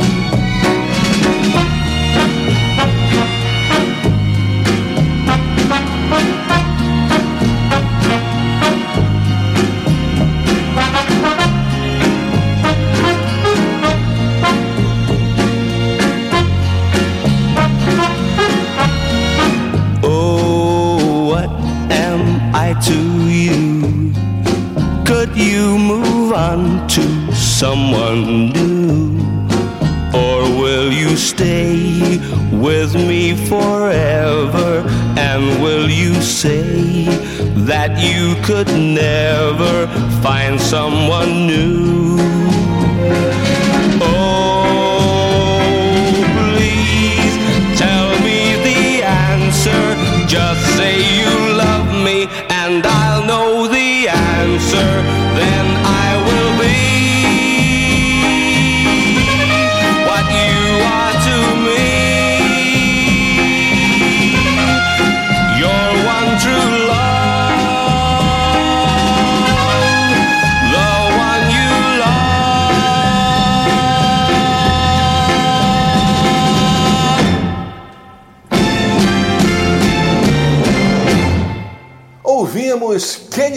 I 22.55 22.73
to 22.73 22.99
you? 23.29 24.13
Could 25.05 25.37
you 25.37 25.79
move 25.79 26.33
on 26.33 26.89
to 26.89 27.33
someone 27.35 28.51
new? 28.53 29.19
Or 30.15 30.43
will 30.59 30.91
you 30.93 31.17
stay 31.17 32.19
with 32.53 32.95
me 32.95 33.35
forever? 33.49 34.85
And 35.19 35.63
will 35.63 35.91
you 35.91 36.15
say 36.23 37.05
that 37.67 37.99
you 38.01 38.35
could 38.45 38.69
never 38.69 39.87
find 40.23 40.61
someone 40.61 41.47
new? 41.47 42.19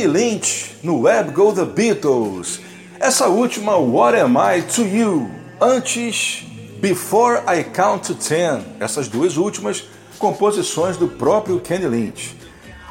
Kenny 0.01 0.07
Lynch 0.07 0.77
no 0.81 1.01
Web 1.01 1.31
Go 1.31 1.53
The 1.53 1.63
Beatles. 1.63 2.59
Essa 2.99 3.27
última, 3.27 3.77
What 3.77 4.17
Am 4.17 4.35
I 4.35 4.63
To 4.63 4.81
You? 4.81 5.29
Antes, 5.61 6.43
Before 6.79 7.43
I 7.47 7.63
Count 7.63 8.07
To 8.07 8.15
Ten. 8.15 8.63
Essas 8.79 9.07
duas 9.07 9.37
últimas, 9.37 9.83
composições 10.17 10.97
do 10.97 11.07
próprio 11.07 11.59
Kenny 11.59 11.85
Lynch. 11.85 12.35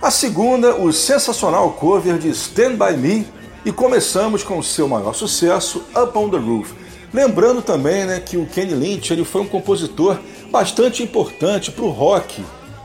A 0.00 0.08
segunda, 0.08 0.76
o 0.76 0.92
sensacional 0.92 1.72
cover 1.72 2.16
de 2.16 2.28
Stand 2.28 2.76
By 2.76 2.96
Me. 2.96 3.26
E 3.64 3.72
começamos 3.72 4.44
com 4.44 4.58
o 4.58 4.62
seu 4.62 4.86
maior 4.86 5.12
sucesso, 5.12 5.82
Up 6.00 6.16
On 6.16 6.30
The 6.30 6.38
Roof. 6.38 6.72
Lembrando 7.12 7.60
também 7.60 8.04
né, 8.04 8.20
que 8.20 8.36
o 8.36 8.46
Kenny 8.46 8.74
Lynch 8.74 9.12
ele 9.12 9.24
foi 9.24 9.42
um 9.42 9.48
compositor 9.48 10.16
bastante 10.48 11.02
importante 11.02 11.72
para 11.72 11.84
o 11.84 11.90
rock 11.90 12.40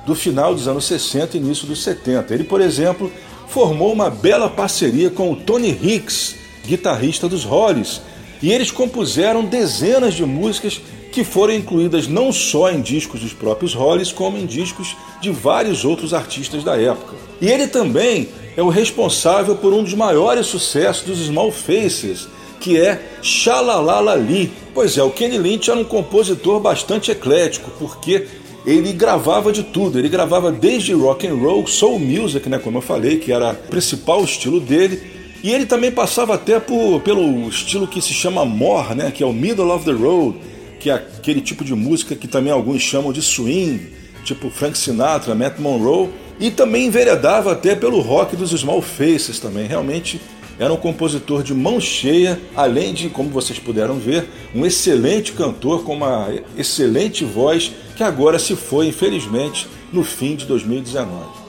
do 0.05 0.15
final 0.15 0.53
dos 0.53 0.67
anos 0.67 0.85
60 0.85 1.37
e 1.37 1.39
início 1.39 1.67
dos 1.67 1.83
70. 1.83 2.33
Ele, 2.33 2.43
por 2.43 2.59
exemplo, 2.59 3.11
formou 3.47 3.91
uma 3.91 4.09
bela 4.09 4.49
parceria 4.49 5.09
com 5.09 5.31
o 5.31 5.35
Tony 5.35 5.69
Hicks, 5.69 6.35
guitarrista 6.65 7.27
dos 7.27 7.43
Hollies, 7.43 8.01
e 8.41 8.51
eles 8.51 8.71
compuseram 8.71 9.45
dezenas 9.45 10.13
de 10.13 10.25
músicas 10.25 10.81
que 11.11 11.23
foram 11.23 11.53
incluídas 11.53 12.07
não 12.07 12.31
só 12.31 12.69
em 12.69 12.81
discos 12.81 13.21
dos 13.21 13.31
próprios 13.31 13.73
Hollies, 13.73 14.11
como 14.11 14.37
em 14.37 14.45
discos 14.45 14.97
de 15.21 15.31
vários 15.31 15.85
outros 15.85 16.13
artistas 16.13 16.63
da 16.63 16.75
época. 16.75 17.15
E 17.39 17.47
ele 17.47 17.67
também 17.67 18.27
é 18.57 18.61
o 18.61 18.67
responsável 18.67 19.55
por 19.55 19.73
um 19.73 19.83
dos 19.83 19.93
maiores 19.93 20.47
sucessos 20.47 21.05
dos 21.05 21.19
Small 21.19 21.51
Faces, 21.51 22.27
que 22.59 22.77
é 22.77 23.01
Xalalalali. 23.21 24.51
Pois 24.73 24.97
é, 24.97 25.03
o 25.03 25.09
Kenny 25.09 25.37
Lynch 25.37 25.69
era 25.69 25.79
um 25.79 25.85
compositor 25.85 26.59
bastante 26.59 27.11
eclético, 27.11 27.71
porque 27.79 28.27
ele 28.65 28.91
gravava 28.93 29.51
de 29.51 29.63
tudo. 29.63 29.99
Ele 29.99 30.09
gravava 30.09 30.51
desde 30.51 30.93
rock 30.93 31.27
and 31.27 31.35
roll, 31.35 31.67
soul 31.67 31.99
music, 31.99 32.49
né, 32.49 32.57
como 32.57 32.77
eu 32.77 32.81
falei, 32.81 33.17
que 33.17 33.31
era 33.31 33.51
o 33.51 33.67
principal 33.69 34.23
estilo 34.23 34.59
dele. 34.59 35.01
E 35.43 35.51
ele 35.51 35.65
também 35.65 35.91
passava 35.91 36.33
até 36.33 36.59
por, 36.59 37.01
pelo 37.01 37.47
estilo 37.47 37.87
que 37.87 38.01
se 38.01 38.13
chama 38.13 38.43
more, 38.43 38.95
né, 38.95 39.11
que 39.11 39.21
é 39.21 39.25
o 39.25 39.33
middle 39.33 39.69
of 39.69 39.85
the 39.85 39.91
road, 39.91 40.37
que 40.79 40.89
é 40.89 40.93
aquele 40.93 41.41
tipo 41.41 41.63
de 41.63 41.75
música 41.75 42.15
que 42.15 42.27
também 42.27 42.51
alguns 42.51 42.81
chamam 42.81 43.13
de 43.13 43.21
swing, 43.21 43.93
tipo 44.23 44.49
Frank 44.49 44.77
Sinatra, 44.77 45.35
Matt 45.35 45.59
Monroe, 45.59 46.09
e 46.39 46.49
também 46.49 46.87
enveredava 46.87 47.51
até 47.51 47.75
pelo 47.75 48.01
rock 48.01 48.35
dos 48.35 48.51
Small 48.51 48.81
Faces 48.81 49.39
também. 49.39 49.67
Realmente 49.67 50.19
era 50.57 50.73
um 50.73 50.77
compositor 50.77 51.43
de 51.43 51.53
mão 51.53 51.79
cheia, 51.79 52.39
além 52.55 52.93
de, 52.93 53.09
como 53.09 53.29
vocês 53.29 53.59
puderam 53.59 53.99
ver, 53.99 54.27
um 54.53 54.65
excelente 54.65 55.33
cantor 55.33 55.83
com 55.83 55.95
uma 55.95 56.29
excelente 56.57 57.25
voz 57.25 57.71
que 57.95 58.03
agora 58.03 58.39
se 58.39 58.55
foi, 58.55 58.87
infelizmente, 58.87 59.67
no 59.91 60.03
fim 60.03 60.35
de 60.35 60.45
2019. 60.45 61.45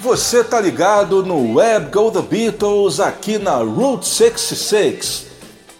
Você 0.00 0.42
tá 0.44 0.60
ligado 0.60 1.24
no 1.24 1.56
Web 1.56 1.90
Go 1.90 2.10
The 2.10 2.22
Beatles 2.22 3.00
aqui 3.00 3.38
na 3.38 3.56
Route 3.56 4.06
66. 4.06 5.25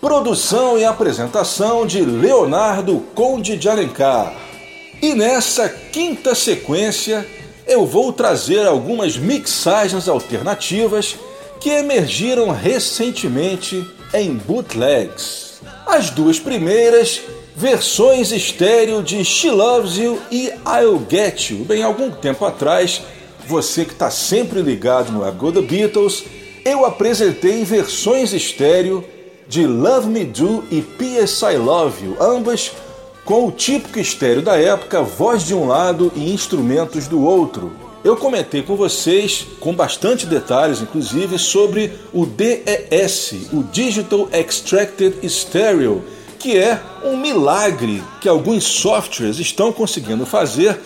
Produção 0.00 0.78
e 0.78 0.84
apresentação 0.84 1.86
de 1.86 2.02
Leonardo 2.02 3.02
Conde 3.14 3.56
de 3.56 3.66
Alencar. 3.66 4.36
E 5.00 5.14
nessa 5.14 5.68
quinta 5.68 6.34
sequência 6.34 7.26
eu 7.66 7.86
vou 7.86 8.12
trazer 8.12 8.66
algumas 8.66 9.16
mixagens 9.16 10.06
alternativas 10.06 11.16
que 11.58 11.70
emergiram 11.70 12.50
recentemente 12.50 13.88
em 14.12 14.34
bootlegs. 14.34 15.60
As 15.86 16.10
duas 16.10 16.38
primeiras, 16.38 17.22
versões 17.56 18.32
estéreo 18.32 19.02
de 19.02 19.24
She 19.24 19.50
Loves 19.50 19.96
You 19.96 20.20
e 20.30 20.52
I'll 20.66 21.04
Get 21.10 21.50
You. 21.50 21.64
Bem, 21.64 21.82
algum 21.82 22.10
tempo 22.10 22.44
atrás, 22.44 23.00
você 23.48 23.84
que 23.84 23.92
está 23.92 24.10
sempre 24.10 24.60
ligado 24.60 25.10
no 25.10 25.32
Go 25.32 25.50
The 25.50 25.62
Beatles, 25.62 26.22
eu 26.66 26.84
apresentei 26.84 27.64
versões 27.64 28.34
estéreo 28.34 29.02
de 29.48 29.66
Love 29.66 30.08
Me 30.08 30.24
Do 30.24 30.64
e 30.70 30.82
P.S. 30.82 31.44
I 31.44 31.56
Love 31.56 32.04
You, 32.04 32.16
ambas 32.20 32.72
com 33.24 33.46
o 33.46 33.52
típico 33.52 33.98
estéreo 33.98 34.42
da 34.42 34.56
época, 34.56 35.02
voz 35.02 35.44
de 35.44 35.54
um 35.54 35.66
lado 35.66 36.12
e 36.14 36.32
instrumentos 36.32 37.06
do 37.08 37.22
outro. 37.22 37.72
Eu 38.04 38.16
comentei 38.16 38.62
com 38.62 38.76
vocês, 38.76 39.46
com 39.58 39.74
bastante 39.74 40.26
detalhes 40.26 40.80
inclusive, 40.80 41.38
sobre 41.38 41.92
o 42.12 42.24
DES, 42.24 43.48
o 43.52 43.64
Digital 43.64 44.28
Extracted 44.32 45.28
Stereo, 45.28 46.04
que 46.38 46.56
é 46.56 46.80
um 47.04 47.16
milagre 47.16 48.02
que 48.20 48.28
alguns 48.28 48.64
softwares 48.64 49.38
estão 49.38 49.72
conseguindo 49.72 50.24
fazer 50.24 50.78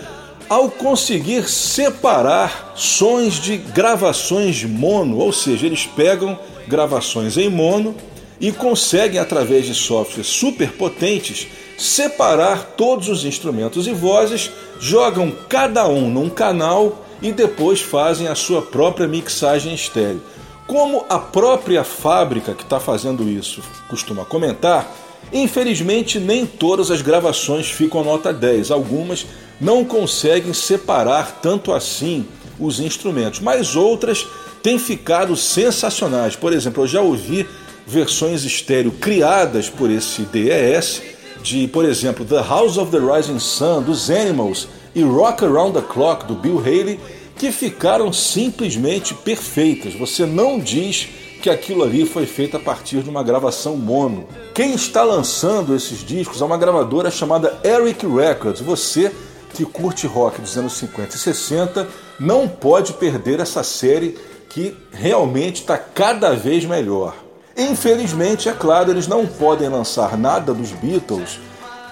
ao 0.48 0.70
conseguir 0.70 1.48
separar 1.48 2.72
sons 2.74 3.34
de 3.34 3.56
gravações 3.56 4.64
mono, 4.64 5.18
ou 5.18 5.32
seja, 5.32 5.66
eles 5.66 5.86
pegam 5.86 6.38
gravações 6.66 7.36
em 7.36 7.48
mono 7.48 7.94
e 8.40 8.50
conseguem, 8.50 9.20
através 9.20 9.66
de 9.66 9.74
softwares 9.74 10.26
super 10.26 10.72
potentes, 10.72 11.46
separar 11.76 12.74
todos 12.76 13.08
os 13.08 13.24
instrumentos 13.24 13.86
e 13.86 13.92
vozes, 13.92 14.50
jogam 14.78 15.30
cada 15.48 15.86
um 15.86 16.08
num 16.08 16.30
canal 16.30 17.04
e 17.20 17.32
depois 17.32 17.80
fazem 17.80 18.28
a 18.28 18.34
sua 18.34 18.62
própria 18.62 19.06
mixagem 19.06 19.74
estéreo. 19.74 20.22
Como 20.66 21.04
a 21.08 21.18
própria 21.18 21.84
fábrica 21.84 22.54
que 22.54 22.62
está 22.62 22.80
fazendo 22.80 23.28
isso 23.28 23.62
costuma 23.88 24.24
comentar, 24.24 24.90
infelizmente 25.32 26.18
nem 26.18 26.46
todas 26.46 26.90
as 26.90 27.02
gravações 27.02 27.70
ficam 27.70 28.02
nota 28.02 28.32
10, 28.32 28.70
algumas 28.70 29.26
não 29.60 29.84
conseguem 29.84 30.54
separar 30.54 31.40
tanto 31.42 31.72
assim 31.72 32.26
os 32.58 32.80
instrumentos, 32.80 33.40
mas 33.40 33.76
outras 33.76 34.26
têm 34.62 34.78
ficado 34.78 35.36
sensacionais. 35.36 36.36
Por 36.36 36.52
exemplo, 36.52 36.84
eu 36.84 36.86
já 36.86 37.00
ouvi 37.00 37.46
versões 37.90 38.44
estéreo 38.44 38.92
criadas 38.92 39.68
por 39.68 39.90
esse 39.90 40.22
DES 40.22 41.02
de, 41.42 41.66
por 41.68 41.84
exemplo, 41.84 42.24
The 42.24 42.42
House 42.42 42.76
of 42.76 42.90
the 42.90 42.98
Rising 42.98 43.38
Sun, 43.38 43.82
dos 43.82 44.10
Animals 44.10 44.68
e 44.94 45.02
Rock 45.02 45.44
Around 45.44 45.80
the 45.80 45.86
Clock, 45.92 46.26
do 46.26 46.34
Bill 46.34 46.58
Haley, 46.58 47.00
que 47.36 47.50
ficaram 47.50 48.12
simplesmente 48.12 49.14
perfeitas. 49.14 49.94
Você 49.94 50.24
não 50.24 50.58
diz 50.58 51.08
que 51.42 51.48
aquilo 51.48 51.82
ali 51.82 52.04
foi 52.04 52.26
feito 52.26 52.56
a 52.56 52.60
partir 52.60 53.02
de 53.02 53.10
uma 53.10 53.22
gravação 53.22 53.76
mono. 53.76 54.28
Quem 54.54 54.74
está 54.74 55.02
lançando 55.02 55.74
esses 55.74 56.04
discos 56.04 56.42
é 56.42 56.44
uma 56.44 56.58
gravadora 56.58 57.10
chamada 57.10 57.58
Eric 57.64 58.06
Records. 58.06 58.60
Você 58.60 59.10
que 59.54 59.64
curte 59.64 60.06
rock 60.06 60.40
dos 60.40 60.56
anos 60.56 60.74
50 60.74 61.16
e 61.16 61.18
60 61.18 61.88
não 62.20 62.46
pode 62.46 62.92
perder 62.92 63.40
essa 63.40 63.62
série 63.62 64.16
que 64.48 64.76
realmente 64.92 65.62
está 65.62 65.78
cada 65.78 66.34
vez 66.34 66.64
melhor. 66.64 67.29
Infelizmente, 67.60 68.48
é 68.48 68.52
claro, 68.52 68.90
eles 68.90 69.06
não 69.06 69.26
podem 69.26 69.68
lançar 69.68 70.16
nada 70.16 70.54
dos 70.54 70.72
Beatles 70.72 71.38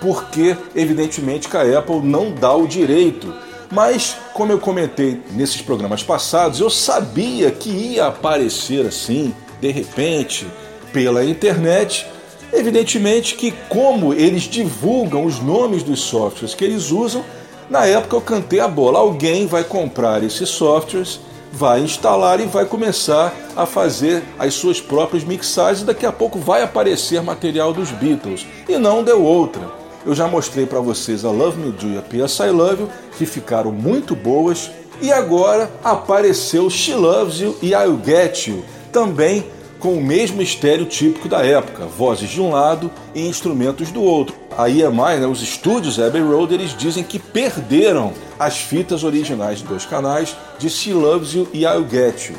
porque, 0.00 0.56
evidentemente, 0.74 1.46
a 1.54 1.78
Apple 1.78 2.00
não 2.00 2.32
dá 2.32 2.54
o 2.54 2.66
direito. 2.66 3.34
Mas, 3.70 4.16
como 4.32 4.50
eu 4.50 4.58
comentei 4.58 5.20
nesses 5.32 5.60
programas 5.60 6.02
passados, 6.02 6.58
eu 6.58 6.70
sabia 6.70 7.50
que 7.50 7.68
ia 7.68 8.06
aparecer 8.06 8.86
assim, 8.86 9.34
de 9.60 9.70
repente, 9.70 10.46
pela 10.90 11.22
internet. 11.22 12.06
Evidentemente 12.50 13.34
que, 13.34 13.52
como 13.68 14.14
eles 14.14 14.44
divulgam 14.44 15.26
os 15.26 15.38
nomes 15.38 15.82
dos 15.82 16.00
softwares 16.00 16.54
que 16.54 16.64
eles 16.64 16.90
usam, 16.90 17.22
na 17.68 17.84
época 17.84 18.16
eu 18.16 18.22
cantei 18.22 18.60
a 18.60 18.68
bola. 18.68 19.00
Alguém 19.00 19.46
vai 19.46 19.64
comprar 19.64 20.22
esses 20.24 20.48
softwares 20.48 21.20
vai 21.52 21.80
instalar 21.80 22.40
e 22.40 22.46
vai 22.46 22.64
começar 22.64 23.34
a 23.56 23.66
fazer 23.66 24.22
as 24.38 24.54
suas 24.54 24.80
próprias 24.80 25.24
mixagens. 25.24 25.84
Daqui 25.84 26.06
a 26.06 26.12
pouco 26.12 26.38
vai 26.38 26.62
aparecer 26.62 27.22
material 27.22 27.72
dos 27.72 27.90
Beatles 27.90 28.46
e 28.68 28.76
não 28.78 29.02
deu 29.02 29.22
outra. 29.22 29.62
Eu 30.06 30.14
já 30.14 30.26
mostrei 30.26 30.64
para 30.64 30.80
vocês 30.80 31.24
a 31.24 31.30
Love 31.30 31.60
Me 31.60 31.72
Do 31.72 31.88
e 31.88 31.98
a 31.98 32.02
P.S. 32.02 32.42
I 32.42 32.50
Love 32.50 32.82
You, 32.82 32.90
que 33.16 33.26
ficaram 33.26 33.72
muito 33.72 34.14
boas. 34.14 34.70
E 35.00 35.12
agora 35.12 35.70
apareceu 35.84 36.68
She 36.70 36.94
Loves 36.94 37.40
You 37.40 37.56
e 37.62 37.72
I'll 37.72 38.00
Get 38.04 38.48
You, 38.48 38.64
também 38.90 39.46
com 39.78 39.94
o 39.94 40.02
mesmo 40.02 40.42
estéreo 40.42 40.86
típico 40.86 41.28
da 41.28 41.44
época, 41.44 41.86
vozes 41.86 42.28
de 42.28 42.40
um 42.40 42.50
lado 42.50 42.90
e 43.14 43.26
instrumentos 43.26 43.90
do 43.90 44.02
outro. 44.02 44.34
A 44.56 44.68
EMI, 44.68 45.20
né, 45.20 45.26
os 45.26 45.42
estúdios 45.42 46.00
Abbey 46.00 46.22
Road, 46.22 46.52
eles 46.52 46.76
dizem 46.76 47.04
que 47.04 47.18
perderam 47.18 48.12
as 48.38 48.58
fitas 48.58 49.04
originais 49.04 49.58
de 49.58 49.64
dois 49.64 49.84
canais 49.84 50.36
de 50.58 50.68
She 50.68 50.92
Loves 50.92 51.32
You 51.32 51.48
e 51.52 51.62
I'll 51.62 51.88
Get 51.88 52.30
You. 52.30 52.36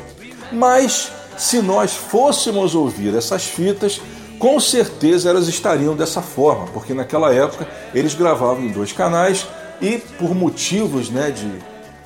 Mas 0.52 1.10
se 1.36 1.62
nós 1.62 1.94
fôssemos 1.94 2.74
ouvir 2.74 3.14
essas 3.14 3.44
fitas, 3.44 4.00
com 4.38 4.60
certeza 4.60 5.30
elas 5.30 5.48
estariam 5.48 5.96
dessa 5.96 6.20
forma, 6.20 6.66
porque 6.66 6.92
naquela 6.92 7.32
época 7.32 7.66
eles 7.94 8.14
gravavam 8.14 8.64
em 8.64 8.72
dois 8.72 8.92
canais 8.92 9.46
e 9.80 9.98
por 10.18 10.34
motivos 10.34 11.08
né, 11.08 11.30
de 11.30 11.50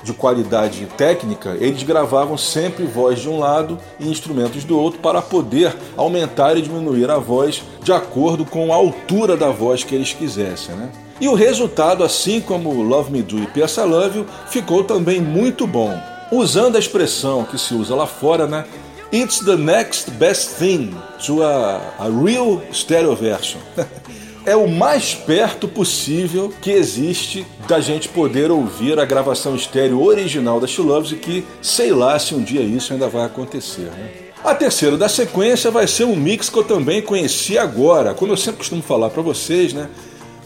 de 0.04 0.12
qualidade 0.12 0.86
técnica, 0.98 1.56
eles 1.58 1.82
gravavam 1.82 2.36
sempre 2.36 2.84
voz 2.84 3.20
de 3.20 3.28
um 3.28 3.38
lado 3.38 3.78
e 3.98 4.06
instrumentos 4.06 4.62
do 4.62 4.78
outro 4.78 5.00
para 5.00 5.22
poder 5.22 5.74
aumentar 5.96 6.56
e 6.56 6.62
diminuir 6.62 7.10
a 7.10 7.18
voz 7.18 7.62
de 7.82 7.92
acordo 7.92 8.44
com 8.44 8.72
a 8.72 8.76
altura 8.76 9.36
da 9.36 9.48
voz 9.48 9.82
que 9.82 9.94
eles 9.94 10.12
quisessem. 10.12 10.76
Né? 10.76 10.90
E 11.20 11.26
o 11.26 11.34
resultado, 11.34 12.04
assim 12.04 12.40
como 12.40 12.82
Love 12.82 13.10
Me 13.10 13.22
Do 13.22 13.38
e. 13.38 13.44
I 13.44 13.84
Love 13.84 14.18
You, 14.18 14.26
ficou 14.48 14.84
também 14.84 15.20
muito 15.20 15.66
bom. 15.66 15.98
Usando 16.30 16.76
a 16.76 16.78
expressão 16.78 17.44
que 17.44 17.58
se 17.58 17.74
usa 17.74 17.94
lá 17.94 18.06
fora, 18.06 18.46
né? 18.46 18.64
It's 19.12 19.38
the 19.38 19.56
next 19.56 20.10
best 20.12 20.58
thing 20.58 20.92
to 21.24 21.42
a, 21.42 21.80
a 21.98 22.08
real 22.08 22.60
stereo 22.72 23.14
version. 23.14 23.60
é 24.46 24.54
o 24.54 24.68
mais 24.68 25.14
perto 25.14 25.66
possível 25.66 26.52
que 26.60 26.70
existe 26.70 27.46
da 27.66 27.80
gente 27.80 28.08
poder 28.08 28.50
ouvir 28.50 28.98
a 28.98 29.04
gravação 29.04 29.56
estéreo 29.56 30.02
original 30.02 30.60
da 30.60 30.66
She 30.66 30.82
Loves 30.82 31.12
e 31.12 31.16
que 31.16 31.44
sei 31.62 31.92
lá 31.92 32.18
se 32.18 32.34
um 32.34 32.42
dia 32.42 32.60
isso 32.60 32.92
ainda 32.92 33.08
vai 33.08 33.24
acontecer. 33.24 33.90
Né? 33.90 34.10
A 34.44 34.54
terceira 34.54 34.98
da 34.98 35.08
sequência 35.08 35.70
vai 35.70 35.86
ser 35.86 36.04
um 36.04 36.14
mix 36.14 36.50
que 36.50 36.58
eu 36.58 36.64
também 36.64 37.00
conheci 37.00 37.56
agora, 37.56 38.12
como 38.12 38.32
eu 38.32 38.36
sempre 38.36 38.58
costumo 38.58 38.82
falar 38.82 39.08
para 39.08 39.22
vocês, 39.22 39.72
né? 39.72 39.88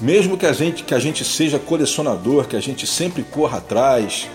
Mesmo 0.00 0.38
que 0.38 0.46
a 0.46 0.52
gente 0.52 0.84
que 0.84 0.94
a 0.94 1.00
gente 1.00 1.24
seja 1.24 1.58
colecionador, 1.58 2.46
que 2.46 2.54
a 2.54 2.60
gente 2.60 2.86
sempre 2.86 3.24
corra 3.24 3.58
atrás, 3.58 4.28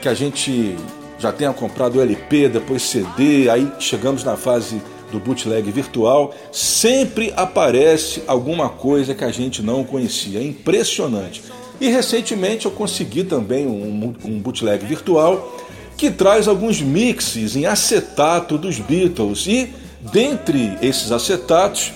que 0.00 0.08
a 0.08 0.14
gente 0.14 0.74
já 1.18 1.30
tenha 1.30 1.52
comprado 1.52 2.00
LP, 2.00 2.48
depois 2.48 2.80
CD, 2.80 3.50
aí 3.50 3.70
chegamos 3.78 4.24
na 4.24 4.38
fase 4.38 4.80
do 5.10 5.18
bootleg 5.18 5.70
virtual, 5.70 6.34
sempre 6.52 7.32
aparece 7.36 8.22
alguma 8.26 8.68
coisa 8.68 9.14
que 9.14 9.24
a 9.24 9.30
gente 9.30 9.62
não 9.62 9.84
conhecia. 9.84 10.40
É 10.40 10.42
impressionante. 10.42 11.42
E 11.80 11.88
recentemente 11.88 12.66
eu 12.66 12.72
consegui 12.72 13.24
também 13.24 13.66
um, 13.66 14.14
um 14.24 14.38
bootleg 14.38 14.84
virtual 14.84 15.56
que 15.96 16.10
traz 16.10 16.48
alguns 16.48 16.80
mixes 16.80 17.56
em 17.56 17.66
acetato 17.66 18.56
dos 18.56 18.78
Beatles. 18.78 19.46
E 19.46 19.72
dentre 20.12 20.78
esses 20.80 21.12
acetatos 21.12 21.92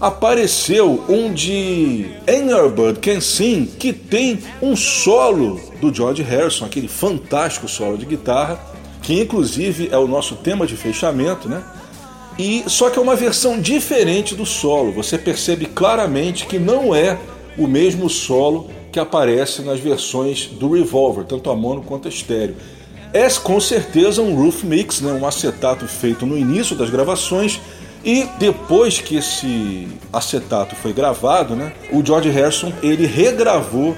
apareceu 0.00 1.04
um 1.08 1.32
de 1.32 2.06
Bird 2.76 3.00
Can 3.00 3.20
Sing, 3.20 3.66
que 3.66 3.92
tem 3.92 4.38
um 4.62 4.76
solo 4.76 5.60
do 5.80 5.92
George 5.92 6.22
Harrison, 6.22 6.64
aquele 6.64 6.88
fantástico 6.88 7.66
solo 7.66 7.98
de 7.98 8.06
guitarra, 8.06 8.60
que 9.02 9.20
inclusive 9.20 9.88
é 9.90 9.98
o 9.98 10.06
nosso 10.06 10.36
tema 10.36 10.66
de 10.66 10.76
fechamento, 10.76 11.48
né? 11.48 11.62
E 12.38 12.62
só 12.68 12.88
que 12.88 12.98
é 12.98 13.02
uma 13.02 13.16
versão 13.16 13.60
diferente 13.60 14.34
do 14.34 14.46
solo. 14.46 14.92
Você 14.92 15.18
percebe 15.18 15.66
claramente 15.66 16.46
que 16.46 16.58
não 16.58 16.94
é 16.94 17.18
o 17.56 17.66
mesmo 17.66 18.08
solo 18.08 18.70
que 18.92 19.00
aparece 19.00 19.62
nas 19.62 19.80
versões 19.80 20.46
do 20.46 20.72
Revolver, 20.72 21.24
tanto 21.24 21.50
a 21.50 21.56
mono 21.56 21.82
quanto 21.82 22.06
a 22.06 22.08
estéreo. 22.08 22.56
É 23.12 23.28
com 23.42 23.58
certeza 23.60 24.22
um 24.22 24.34
roof 24.34 24.64
mix, 24.64 25.00
né, 25.00 25.12
um 25.12 25.26
acetato 25.26 25.86
feito 25.88 26.24
no 26.24 26.38
início 26.38 26.76
das 26.76 26.90
gravações 26.90 27.60
e 28.04 28.28
depois 28.38 29.00
que 29.00 29.16
esse 29.16 29.88
acetato 30.12 30.76
foi 30.76 30.92
gravado, 30.92 31.56
né, 31.56 31.72
o 31.90 32.04
George 32.04 32.28
Harrison 32.30 32.72
ele 32.82 33.06
regravou 33.06 33.96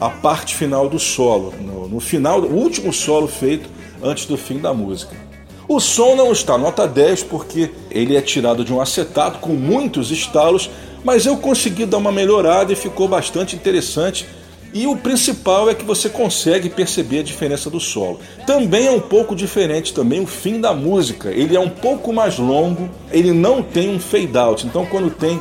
a 0.00 0.10
parte 0.10 0.54
final 0.54 0.88
do 0.88 0.98
solo, 0.98 1.54
no, 1.60 1.88
no 1.88 2.00
final, 2.00 2.40
o 2.40 2.54
último 2.54 2.92
solo 2.92 3.26
feito 3.26 3.68
antes 4.02 4.26
do 4.26 4.36
fim 4.36 4.58
da 4.58 4.74
música. 4.74 5.27
O 5.68 5.80
som 5.80 6.16
não 6.16 6.32
está 6.32 6.56
nota 6.56 6.88
10 6.88 7.24
porque 7.24 7.70
ele 7.90 8.16
é 8.16 8.22
tirado 8.22 8.64
de 8.64 8.72
um 8.72 8.80
acetato 8.80 9.38
com 9.38 9.52
muitos 9.52 10.10
estalos, 10.10 10.70
mas 11.04 11.26
eu 11.26 11.36
consegui 11.36 11.84
dar 11.84 11.98
uma 11.98 12.10
melhorada 12.10 12.72
e 12.72 12.76
ficou 12.76 13.06
bastante 13.06 13.54
interessante. 13.54 14.26
E 14.72 14.86
o 14.86 14.96
principal 14.96 15.68
é 15.68 15.74
que 15.74 15.84
você 15.84 16.08
consegue 16.08 16.70
perceber 16.70 17.18
a 17.18 17.22
diferença 17.22 17.68
do 17.68 17.78
solo. 17.78 18.18
Também 18.46 18.86
é 18.86 18.90
um 18.90 19.00
pouco 19.00 19.36
diferente 19.36 19.92
também 19.92 20.20
o 20.20 20.26
fim 20.26 20.58
da 20.58 20.72
música. 20.72 21.30
Ele 21.30 21.54
é 21.54 21.60
um 21.60 21.68
pouco 21.68 22.14
mais 22.14 22.38
longo, 22.38 22.88
ele 23.12 23.32
não 23.32 23.62
tem 23.62 23.90
um 23.90 24.00
fade 24.00 24.38
out. 24.38 24.66
Então 24.66 24.86
quando 24.86 25.10
tem 25.10 25.38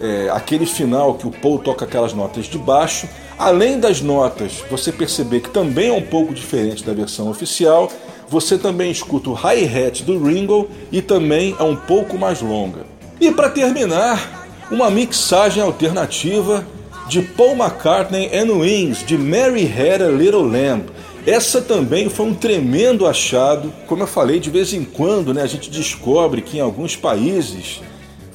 é, 0.00 0.30
aquele 0.32 0.64
final 0.64 1.14
que 1.14 1.26
o 1.26 1.30
Paul 1.30 1.58
toca 1.58 1.84
aquelas 1.84 2.14
notas 2.14 2.46
de 2.46 2.56
baixo, 2.56 3.06
além 3.38 3.78
das 3.78 4.00
notas, 4.00 4.64
você 4.70 4.90
perceber 4.90 5.40
que 5.40 5.50
também 5.50 5.88
é 5.88 5.92
um 5.92 6.02
pouco 6.02 6.32
diferente 6.32 6.82
da 6.82 6.94
versão 6.94 7.28
oficial, 7.28 7.90
você 8.28 8.58
também 8.58 8.90
escuta 8.90 9.30
o 9.30 9.34
hi-hat 9.34 10.02
do 10.04 10.22
Ringo 10.22 10.68
e 10.92 11.00
também 11.00 11.56
é 11.58 11.62
um 11.62 11.76
pouco 11.76 12.18
mais 12.18 12.42
longa. 12.42 12.84
E 13.20 13.30
para 13.30 13.48
terminar, 13.48 14.48
uma 14.70 14.90
mixagem 14.90 15.62
alternativa 15.62 16.66
de 17.08 17.22
Paul 17.22 17.56
McCartney 17.56 18.30
and 18.36 18.52
Wings 18.52 19.04
de 19.04 19.16
Mary 19.16 19.64
Had 19.64 20.02
a 20.02 20.10
Little 20.10 20.42
Lamb. 20.42 20.86
Essa 21.26 21.60
também 21.60 22.08
foi 22.08 22.26
um 22.26 22.34
tremendo 22.34 23.06
achado. 23.06 23.72
Como 23.86 24.02
eu 24.02 24.06
falei, 24.06 24.38
de 24.38 24.50
vez 24.50 24.72
em 24.72 24.84
quando 24.84 25.32
né, 25.32 25.42
a 25.42 25.46
gente 25.46 25.70
descobre 25.70 26.42
que 26.42 26.58
em 26.58 26.60
alguns 26.60 26.96
países 26.96 27.80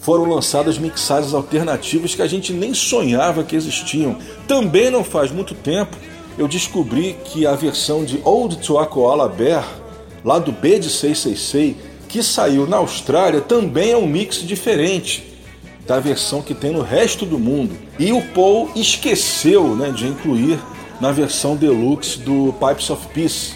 foram 0.01 0.25
lançadas 0.25 0.77
mixagens 0.77 1.33
alternativas 1.33 2.13
que 2.13 2.21
a 2.21 2.27
gente 2.27 2.51
nem 2.51 2.73
sonhava 2.73 3.43
que 3.43 3.55
existiam. 3.55 4.17
Também 4.47 4.89
não 4.89 5.03
faz 5.03 5.31
muito 5.31 5.53
tempo 5.53 5.95
eu 6.37 6.47
descobri 6.47 7.15
que 7.25 7.45
a 7.45 7.55
versão 7.55 8.03
de 8.03 8.19
Old 8.23 8.57
to 8.57 8.79
a 8.79 8.85
Koala 8.85 9.29
Bear 9.29 9.82
lá 10.23 10.39
do 10.39 10.51
B 10.51 10.79
de 10.79 10.89
666, 10.89 11.75
que 12.07 12.21
saiu 12.21 12.67
na 12.67 12.77
Austrália, 12.77 13.41
também 13.41 13.91
é 13.91 13.97
um 13.97 14.07
mix 14.07 14.37
diferente 14.37 15.33
da 15.85 15.99
versão 15.99 16.41
que 16.41 16.53
tem 16.53 16.71
no 16.71 16.81
resto 16.81 17.25
do 17.25 17.37
mundo. 17.37 17.75
E 17.99 18.11
o 18.11 18.21
Paul 18.21 18.69
esqueceu 18.75 19.75
né, 19.75 19.91
de 19.91 20.07
incluir 20.07 20.59
na 21.01 21.11
versão 21.11 21.55
deluxe 21.55 22.19
do 22.19 22.53
Pipes 22.53 22.89
of 22.89 23.07
Peace. 23.13 23.53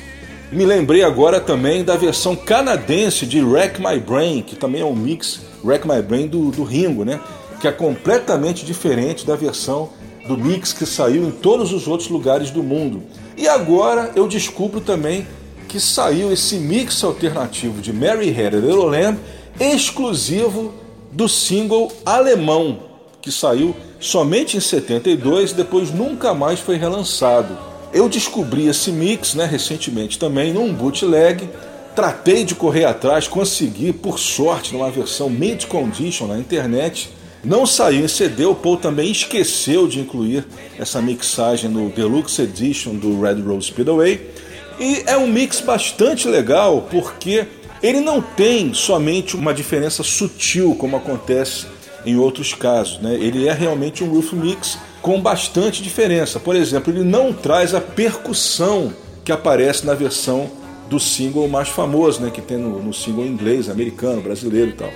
Me 0.51 0.65
lembrei 0.65 1.03
agora 1.03 1.39
também 1.39 1.83
da 1.83 1.95
versão 1.95 2.35
canadense 2.35 3.25
de 3.25 3.41
Wreck 3.41 3.81
My 3.81 3.99
Brain, 3.99 4.41
que 4.41 4.55
também 4.55 4.81
é 4.81 4.85
um 4.85 4.95
mix 4.95 5.41
Wreck 5.63 5.87
My 5.87 6.01
Brain 6.01 6.27
do, 6.27 6.51
do 6.51 6.63
Ringo, 6.63 7.03
né? 7.03 7.19
Que 7.61 7.67
é 7.67 7.71
completamente 7.71 8.65
diferente 8.65 9.25
da 9.25 9.35
versão 9.35 9.89
do 10.27 10.37
mix 10.37 10.73
que 10.73 10.85
saiu 10.85 11.23
em 11.23 11.31
todos 11.31 11.71
os 11.71 11.87
outros 11.87 12.09
lugares 12.09 12.51
do 12.51 12.61
mundo. 12.61 13.03
E 13.37 13.47
agora 13.47 14.11
eu 14.15 14.27
descubro 14.27 14.81
também 14.81 15.25
que 15.67 15.79
saiu 15.79 16.31
esse 16.31 16.55
mix 16.55 17.03
alternativo 17.03 17.81
de 17.81 17.91
Mary 17.91 18.29
Had 18.29 18.55
a 18.55 18.59
Little 18.59 18.85
Lamb, 18.85 19.19
exclusivo 19.59 20.73
do 21.11 21.27
single 21.27 21.91
alemão, 22.05 22.79
que 23.21 23.31
saiu 23.31 23.75
somente 23.99 24.57
em 24.57 24.59
72 24.59 25.51
e 25.51 25.55
depois 25.55 25.91
nunca 25.91 26.33
mais 26.33 26.59
foi 26.59 26.77
relançado. 26.77 27.57
Eu 27.93 28.07
descobri 28.07 28.67
esse 28.67 28.91
mix 28.91 29.33
né, 29.33 29.45
recentemente 29.45 30.19
também 30.19 30.53
num 30.53 30.73
bootleg, 30.73 31.49
tratei 31.95 32.43
de 32.43 32.53
correr 32.53 32.85
atrás, 32.85 33.27
consegui, 33.27 33.91
por 33.91 34.19
sorte, 34.19 34.73
numa 34.73 34.91
versão 34.91 35.29
mint 35.29 35.65
condition 35.65 36.27
na 36.27 36.37
internet. 36.37 37.09
Não 37.43 37.65
saiu 37.65 38.03
em 38.03 38.07
CD, 38.07 38.45
o 38.45 38.53
Paul 38.53 38.77
também 38.77 39.11
esqueceu 39.11 39.87
de 39.87 39.99
incluir 39.99 40.45
essa 40.77 41.01
mixagem 41.01 41.69
no 41.69 41.89
Deluxe 41.89 42.41
Edition 42.41 42.95
do 42.95 43.21
Red 43.21 43.41
Rose 43.41 43.67
Speedway. 43.67 44.29
E 44.79 45.03
é 45.05 45.17
um 45.17 45.27
mix 45.27 45.59
bastante 45.59 46.27
legal 46.27 46.87
porque 46.91 47.47
ele 47.81 47.99
não 47.99 48.21
tem 48.21 48.73
somente 48.73 49.35
uma 49.35 49.53
diferença 49.53 50.03
sutil 50.03 50.75
como 50.75 50.97
acontece 50.97 51.65
em 52.05 52.15
outros 52.15 52.53
casos, 52.53 52.99
né? 52.99 53.15
Ele 53.15 53.47
é 53.47 53.53
realmente 53.53 54.03
um 54.03 54.09
roof 54.09 54.33
mix 54.33 54.77
com 55.01 55.21
bastante 55.21 55.81
diferença. 55.81 56.39
Por 56.39 56.55
exemplo, 56.55 56.93
ele 56.93 57.03
não 57.03 57.33
traz 57.33 57.73
a 57.73 57.81
percussão 57.81 58.93
que 59.23 59.31
aparece 59.31 59.85
na 59.85 59.93
versão 59.93 60.49
do 60.89 60.99
single 60.99 61.47
mais 61.47 61.69
famoso, 61.69 62.21
né? 62.21 62.31
Que 62.31 62.41
tem 62.41 62.57
no, 62.57 62.81
no 62.81 62.93
single 62.93 63.25
inglês, 63.25 63.69
americano, 63.69 64.21
brasileiro 64.21 64.69
e 64.69 64.73
tal, 64.73 64.91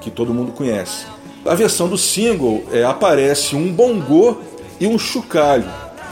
que 0.00 0.10
todo 0.10 0.34
mundo 0.34 0.52
conhece. 0.52 1.06
A 1.44 1.54
versão 1.54 1.88
do 1.88 1.96
single 1.96 2.62
é, 2.70 2.84
aparece 2.84 3.56
um 3.56 3.72
bongô 3.72 4.38
e 4.78 4.86
um 4.86 4.98
chocalho. 4.98 5.70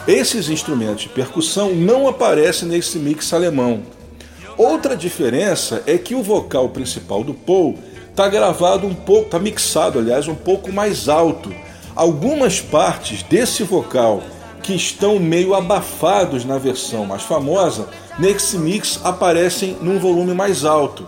Esses 0.09 0.49
instrumentos 0.49 1.03
de 1.03 1.11
percussão 1.11 1.75
não 1.75 2.09
aparecem 2.09 2.67
nesse 2.67 2.99
mix 2.99 3.31
alemão. 3.35 3.83
Outra 4.57 4.97
diferença 4.97 5.83
é 5.87 5.99
que 5.99 6.15
o 6.15 6.23
vocal 6.23 6.71
principal 6.71 7.23
do 7.23 7.35
Paul 7.35 7.79
está 8.09 8.27
gravado 8.27 8.87
um 8.87 8.95
pouco, 8.95 9.27
está 9.27 9.39
mixado, 9.39 9.99
aliás, 9.99 10.27
um 10.27 10.35
pouco 10.35 10.73
mais 10.73 11.11
alto. 11.11 11.55
Algumas 11.95 12.59
partes 12.59 13.23
desse 13.23 13.63
vocal 13.65 14.23
que 14.63 14.73
estão 14.75 15.19
meio 15.19 15.55
abafados 15.55 16.43
na 16.43 16.57
versão 16.57 17.05
mais 17.05 17.25
famosa, 17.25 17.91
nesse 18.19 18.57
mix 18.57 18.99
aparecem 19.05 19.77
num 19.83 19.99
volume 19.99 20.33
mais 20.33 20.65
alto. 20.65 21.07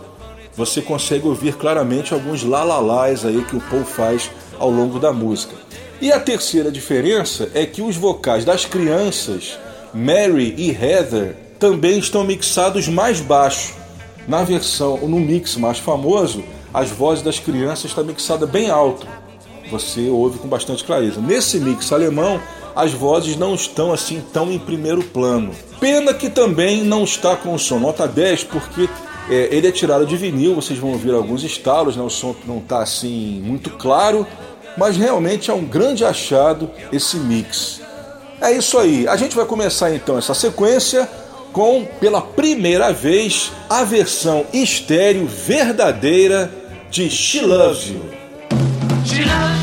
Você 0.55 0.79
consegue 0.79 1.27
ouvir 1.27 1.55
claramente 1.55 2.13
alguns 2.13 2.43
lalalás 2.43 3.25
aí 3.25 3.43
que 3.45 3.55
o 3.55 3.61
Paul 3.61 3.83
faz 3.83 4.29
ao 4.59 4.69
longo 4.69 4.99
da 4.99 5.11
música. 5.11 5.55
E 6.01 6.11
a 6.11 6.19
terceira 6.19 6.71
diferença 6.71 7.51
é 7.53 7.63
que 7.63 7.79
os 7.79 7.95
vocais 7.95 8.43
das 8.43 8.65
crianças, 8.65 9.59
Mary 9.93 10.55
e 10.57 10.71
Heather, 10.71 11.35
também 11.59 11.99
estão 11.99 12.23
mixados 12.23 12.87
mais 12.87 13.21
baixo. 13.21 13.75
Na 14.27 14.43
versão, 14.43 14.97
no 14.97 15.19
mix 15.19 15.55
mais 15.57 15.77
famoso, 15.77 16.43
as 16.73 16.89
vozes 16.89 17.23
das 17.23 17.37
crianças 17.37 17.91
estão 17.91 18.03
mixadas 18.03 18.49
bem 18.49 18.71
alto. 18.71 19.05
Você 19.69 20.09
ouve 20.09 20.39
com 20.39 20.47
bastante 20.47 20.83
clareza. 20.83 21.21
Nesse 21.21 21.59
mix 21.59 21.93
alemão, 21.93 22.41
as 22.75 22.91
vozes 22.91 23.37
não 23.37 23.53
estão 23.53 23.93
assim 23.93 24.23
tão 24.33 24.51
em 24.51 24.57
primeiro 24.57 25.03
plano. 25.03 25.51
Pena 25.79 26.15
que 26.15 26.31
também 26.31 26.83
não 26.83 27.03
está 27.03 27.35
com 27.35 27.53
o 27.53 27.59
som 27.59 27.77
nota 27.77 28.07
10, 28.07 28.45
porque 28.45 28.89
é, 29.29 29.49
ele 29.51 29.67
é 29.67 29.71
tirado 29.71 30.05
de 30.07 30.17
vinil, 30.17 30.55
vocês 30.55 30.79
vão 30.79 30.93
ouvir 30.93 31.13
alguns 31.13 31.43
estalos, 31.43 31.95
né? 31.95 32.01
o 32.01 32.09
som 32.09 32.35
não 32.47 32.57
está 32.57 32.81
assim 32.81 33.39
muito 33.45 33.69
claro, 33.69 34.25
mas 34.77 34.97
realmente 34.97 35.51
é 35.51 35.53
um 35.53 35.65
grande 35.65 36.03
achado 36.05 36.69
esse 36.91 37.17
mix. 37.17 37.81
É 38.39 38.51
isso 38.51 38.77
aí, 38.77 39.07
a 39.07 39.15
gente 39.15 39.35
vai 39.35 39.45
começar 39.45 39.93
então 39.93 40.17
essa 40.17 40.33
sequência 40.33 41.07
com, 41.51 41.85
pela 41.99 42.21
primeira 42.21 42.91
vez, 42.91 43.51
a 43.69 43.83
versão 43.83 44.45
estéreo 44.53 45.27
verdadeira 45.27 46.51
de 46.89 47.09
She 47.09 47.41
Loves 47.41 47.89
You. 47.89 48.01
She 49.05 49.23
loves 49.23 49.60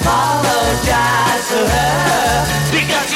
Apologize 0.00 1.48
to 1.48 1.66
her 1.68 2.70
because 2.70 3.15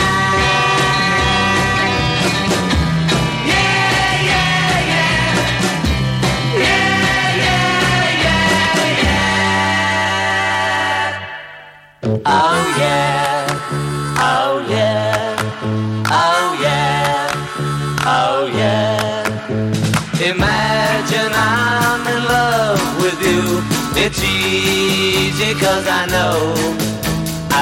Cause 25.71 25.87
I 25.87 26.03
know. 26.15 26.37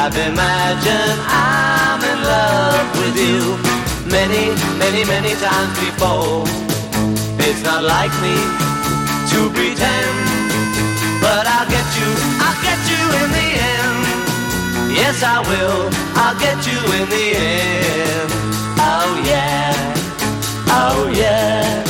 I've 0.01 0.17
imagined 0.29 1.19
I'm 1.29 2.01
in 2.11 2.19
love 2.33 2.87
with 3.01 3.17
you 3.27 3.41
many, 4.09 4.45
many, 4.81 5.03
many 5.13 5.33
times 5.45 5.73
before. 5.85 6.41
It's 7.45 7.61
not 7.69 7.81
like 7.83 8.13
me 8.25 8.37
to 9.31 9.39
pretend, 9.57 10.17
but 11.21 11.43
I'll 11.55 11.69
get 11.75 11.87
you, 11.99 12.09
I'll 12.45 12.59
get 12.65 12.79
you 12.91 13.03
in 13.21 13.29
the 13.37 13.47
end. 13.73 14.01
Yes, 14.99 15.21
I 15.21 15.37
will, 15.49 15.81
I'll 16.21 16.37
get 16.45 16.57
you 16.69 16.79
in 16.97 17.05
the 17.15 17.27
end. 17.53 18.29
Oh 18.89 19.11
yeah, 19.31 19.69
oh 20.81 20.99
yeah. 21.13 21.83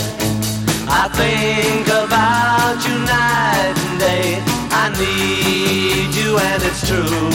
I 1.02 1.04
think 1.20 1.88
about 2.04 2.76
you 2.86 2.96
night 3.08 3.76
and 3.88 4.00
day. 4.00 4.49
I 4.90 4.98
need 4.98 6.16
you 6.16 6.38
and 6.38 6.64
it's 6.64 6.82
true. 6.88 7.30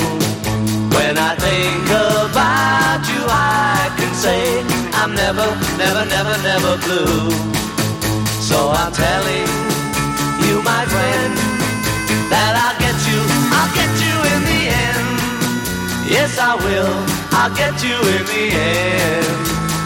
When 0.90 1.14
I 1.18 1.39
think 1.39 1.86
about 1.86 3.02
you, 3.06 3.22
I 3.31 3.94
can 3.94 4.12
say 4.14 4.59
I'm 4.98 5.14
never, 5.14 5.47
never, 5.78 6.02
never, 6.05 6.35
never 6.43 6.74
blue. 6.82 7.31
So 8.43 8.74
I'm 8.74 8.90
telling 8.93 9.47
you, 10.43 10.62
my 10.66 10.82
friend, 10.90 11.32
that 12.26 12.59
I'll 12.59 12.78
get 12.82 12.98
you, 13.06 13.22
I'll 13.55 13.70
get 13.78 13.93
you 14.02 14.16
in 14.35 14.40
the 14.51 14.62
end. 14.74 16.10
Yes, 16.10 16.35
I 16.39 16.59
will, 16.59 16.94
I'll 17.39 17.55
get 17.55 17.78
you 17.86 17.94
in 18.18 18.24
the 18.35 18.44
end. 18.51 19.31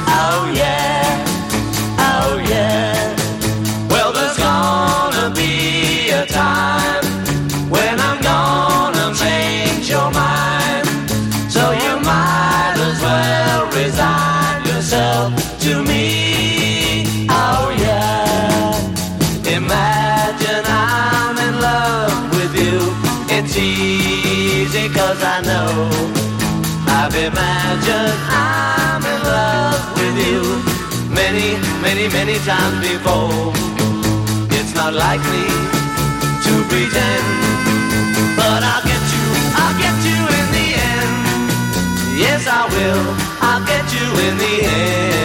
Oh 0.09 0.51
yeah, 0.57 1.28
many, 32.13 32.39
times 32.39 32.81
before. 32.81 33.53
It's 34.59 34.75
not 34.75 34.95
like 34.95 35.21
me 35.21 35.47
to 36.45 36.53
pretend, 36.71 37.27
but 38.37 38.61
I'll 38.63 38.85
get 38.85 39.05
you, 39.15 39.27
I'll 39.61 39.77
get 39.85 39.97
you 40.09 40.21
in 40.39 40.47
the 40.57 40.67
end. 40.93 41.15
Yes, 42.17 42.47
I 42.47 42.65
will, 42.75 43.05
I'll 43.41 43.65
get 43.67 43.87
you 43.93 44.07
in 44.27 44.39
the 44.39 44.55
end. 44.67 45.18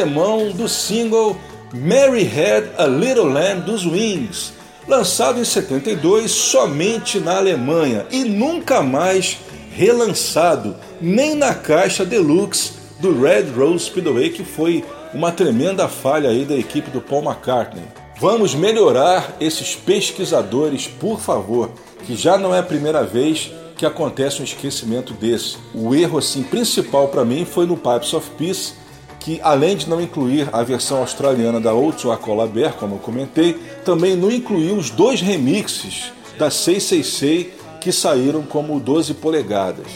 Alemão 0.00 0.50
do 0.50 0.66
single 0.66 1.36
Mary 1.74 2.22
Had 2.22 2.70
a 2.78 2.86
Little 2.86 3.26
Lamb 3.26 3.62
dos 3.62 3.84
Wings, 3.84 4.52
lançado 4.88 5.38
em 5.38 5.44
72 5.44 6.30
somente 6.30 7.20
na 7.20 7.36
Alemanha 7.36 8.06
e 8.10 8.24
nunca 8.24 8.82
mais 8.82 9.38
relançado, 9.72 10.74
nem 11.00 11.34
na 11.34 11.54
caixa 11.54 12.04
deluxe 12.04 12.72
do 12.98 13.20
Red 13.20 13.50
Rose 13.54 13.84
Speedway, 13.84 14.30
que 14.30 14.42
foi 14.42 14.84
uma 15.12 15.30
tremenda 15.30 15.86
falha 15.86 16.30
aí 16.30 16.44
da 16.44 16.56
equipe 16.56 16.90
do 16.90 17.00
Paul 17.00 17.24
McCartney. 17.24 17.84
Vamos 18.18 18.54
melhorar 18.54 19.36
esses 19.38 19.76
pesquisadores, 19.76 20.86
por 20.86 21.20
favor, 21.20 21.70
que 22.06 22.16
já 22.16 22.38
não 22.38 22.54
é 22.54 22.58
a 22.58 22.64
primeira 22.64 23.04
vez 23.04 23.52
que 23.76 23.86
acontece 23.86 24.40
um 24.40 24.44
esquecimento 24.44 25.14
desse. 25.14 25.56
O 25.74 25.94
erro 25.94 26.18
assim 26.18 26.42
principal 26.42 27.08
para 27.08 27.24
mim 27.24 27.44
foi 27.44 27.66
no 27.66 27.76
Pipes 27.76 28.12
of 28.12 28.28
Peace, 28.36 28.79
que 29.20 29.38
além 29.42 29.76
de 29.76 29.88
não 29.88 30.00
incluir 30.00 30.48
a 30.50 30.62
versão 30.62 30.98
australiana 30.98 31.60
da 31.60 31.72
Outro 31.72 32.10
Acola 32.10 32.46
Bear, 32.46 32.72
como 32.74 32.96
eu 32.96 32.98
comentei, 32.98 33.52
também 33.84 34.16
não 34.16 34.30
incluiu 34.30 34.74
os 34.76 34.90
dois 34.90 35.20
remixes 35.20 36.12
da 36.38 36.50
666 36.50 37.48
que 37.80 37.92
saíram 37.92 38.42
como 38.42 38.80
12 38.80 39.14
polegadas. 39.14 39.86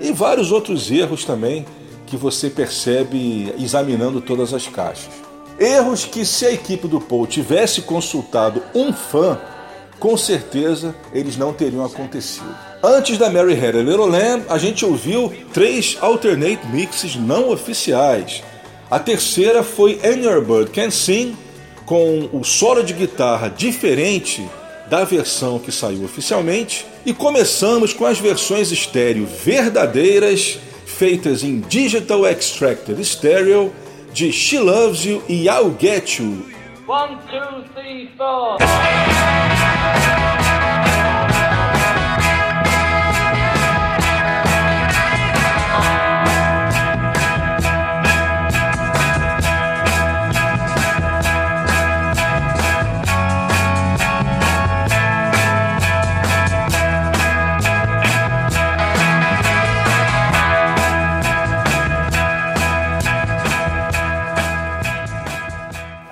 E 0.00 0.12
vários 0.12 0.50
outros 0.50 0.90
erros 0.90 1.24
também 1.24 1.66
que 2.06 2.16
você 2.16 2.48
percebe 2.48 3.54
examinando 3.58 4.20
todas 4.20 4.52
as 4.52 4.66
caixas. 4.66 5.12
Erros 5.58 6.06
que 6.06 6.24
se 6.24 6.46
a 6.46 6.52
equipe 6.52 6.88
do 6.88 7.00
Paul 7.00 7.26
tivesse 7.26 7.82
consultado 7.82 8.62
um 8.74 8.92
fã, 8.92 9.38
com 9.98 10.16
certeza 10.16 10.94
eles 11.12 11.36
não 11.36 11.52
teriam 11.52 11.84
acontecido. 11.84 12.48
Antes 12.82 13.18
da 13.18 13.28
Mary 13.28 13.52
Had 13.52 13.76
a 13.76 13.82
Little 13.82 14.06
Lamb, 14.06 14.46
a 14.48 14.56
gente 14.56 14.86
ouviu 14.86 15.30
três 15.52 15.98
alternate 16.00 16.66
mixes 16.68 17.14
não 17.14 17.50
oficiais. 17.50 18.42
A 18.90 18.98
terceira 18.98 19.62
foi 19.62 20.00
Your 20.02 20.44
Bird 20.44 20.72
Can 20.72 20.90
Sing, 20.90 21.36
com 21.86 22.28
o 22.32 22.42
solo 22.42 22.82
de 22.82 22.92
guitarra 22.92 23.48
diferente 23.48 24.44
da 24.88 25.04
versão 25.04 25.60
que 25.60 25.70
saiu 25.70 26.04
oficialmente. 26.04 26.84
E 27.06 27.14
começamos 27.14 27.92
com 27.92 28.04
as 28.04 28.18
versões 28.18 28.72
estéreo 28.72 29.26
verdadeiras, 29.26 30.58
feitas 30.84 31.44
em 31.44 31.60
Digital 31.60 32.26
Extracted 32.26 33.00
Stereo, 33.04 33.72
de 34.12 34.32
She 34.32 34.58
Loves 34.58 35.04
You 35.04 35.22
e 35.28 35.46
I'll 35.46 35.72
Get 35.80 36.18
You. 36.18 36.44
One, 36.88 37.16
two, 37.30 37.62
three, 37.72 38.10
four. 38.18 38.56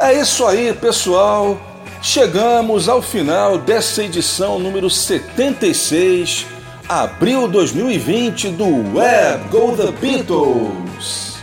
É 0.09 0.14
isso 0.14 0.47
aí, 0.47 0.72
pessoal. 0.72 1.60
Chegamos 2.01 2.89
ao 2.89 3.02
final 3.02 3.59
dessa 3.59 4.02
edição 4.02 4.59
número 4.59 4.89
76, 4.89 6.47
abril 6.89 7.47
2020 7.47 8.48
do 8.48 8.97
Web 8.97 9.48
Go 9.51 9.76
The 9.76 9.93
Beatles. 9.93 11.36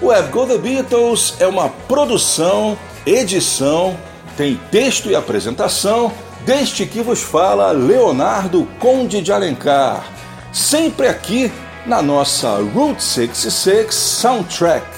Web 0.00 0.30
Go 0.30 0.46
The 0.46 0.56
Beatles 0.56 1.34
é 1.38 1.46
uma 1.46 1.68
produção, 1.68 2.78
edição, 3.04 3.94
tem 4.38 4.58
texto 4.70 5.10
e 5.10 5.14
apresentação 5.14 6.10
deste 6.46 6.86
que 6.86 7.02
vos 7.02 7.20
fala 7.20 7.72
Leonardo 7.72 8.66
Conde 8.78 9.20
de 9.20 9.34
Alencar, 9.34 10.02
sempre 10.50 11.08
aqui 11.08 11.52
na 11.84 12.00
nossa 12.00 12.56
Route 12.72 13.04
66 13.04 13.94
Soundtrack. 13.94 14.97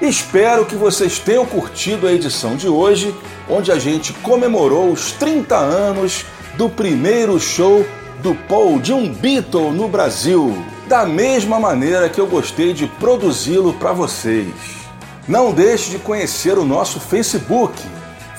Espero 0.00 0.64
que 0.64 0.76
vocês 0.76 1.18
tenham 1.18 1.44
curtido 1.44 2.06
a 2.06 2.12
edição 2.12 2.56
de 2.56 2.66
hoje, 2.66 3.14
onde 3.46 3.70
a 3.70 3.78
gente 3.78 4.14
comemorou 4.14 4.90
os 4.90 5.12
30 5.12 5.54
anos 5.54 6.24
do 6.56 6.70
primeiro 6.70 7.38
show 7.38 7.84
do 8.22 8.34
Paul 8.34 8.80
de 8.80 8.94
um 8.94 9.12
Beatle 9.12 9.72
no 9.72 9.88
Brasil, 9.88 10.56
da 10.88 11.04
mesma 11.04 11.60
maneira 11.60 12.08
que 12.08 12.18
eu 12.18 12.26
gostei 12.26 12.72
de 12.72 12.86
produzi-lo 12.86 13.74
para 13.74 13.92
vocês. 13.92 14.54
Não 15.28 15.52
deixe 15.52 15.90
de 15.90 15.98
conhecer 15.98 16.56
o 16.56 16.64
nosso 16.64 16.98
Facebook, 16.98 17.78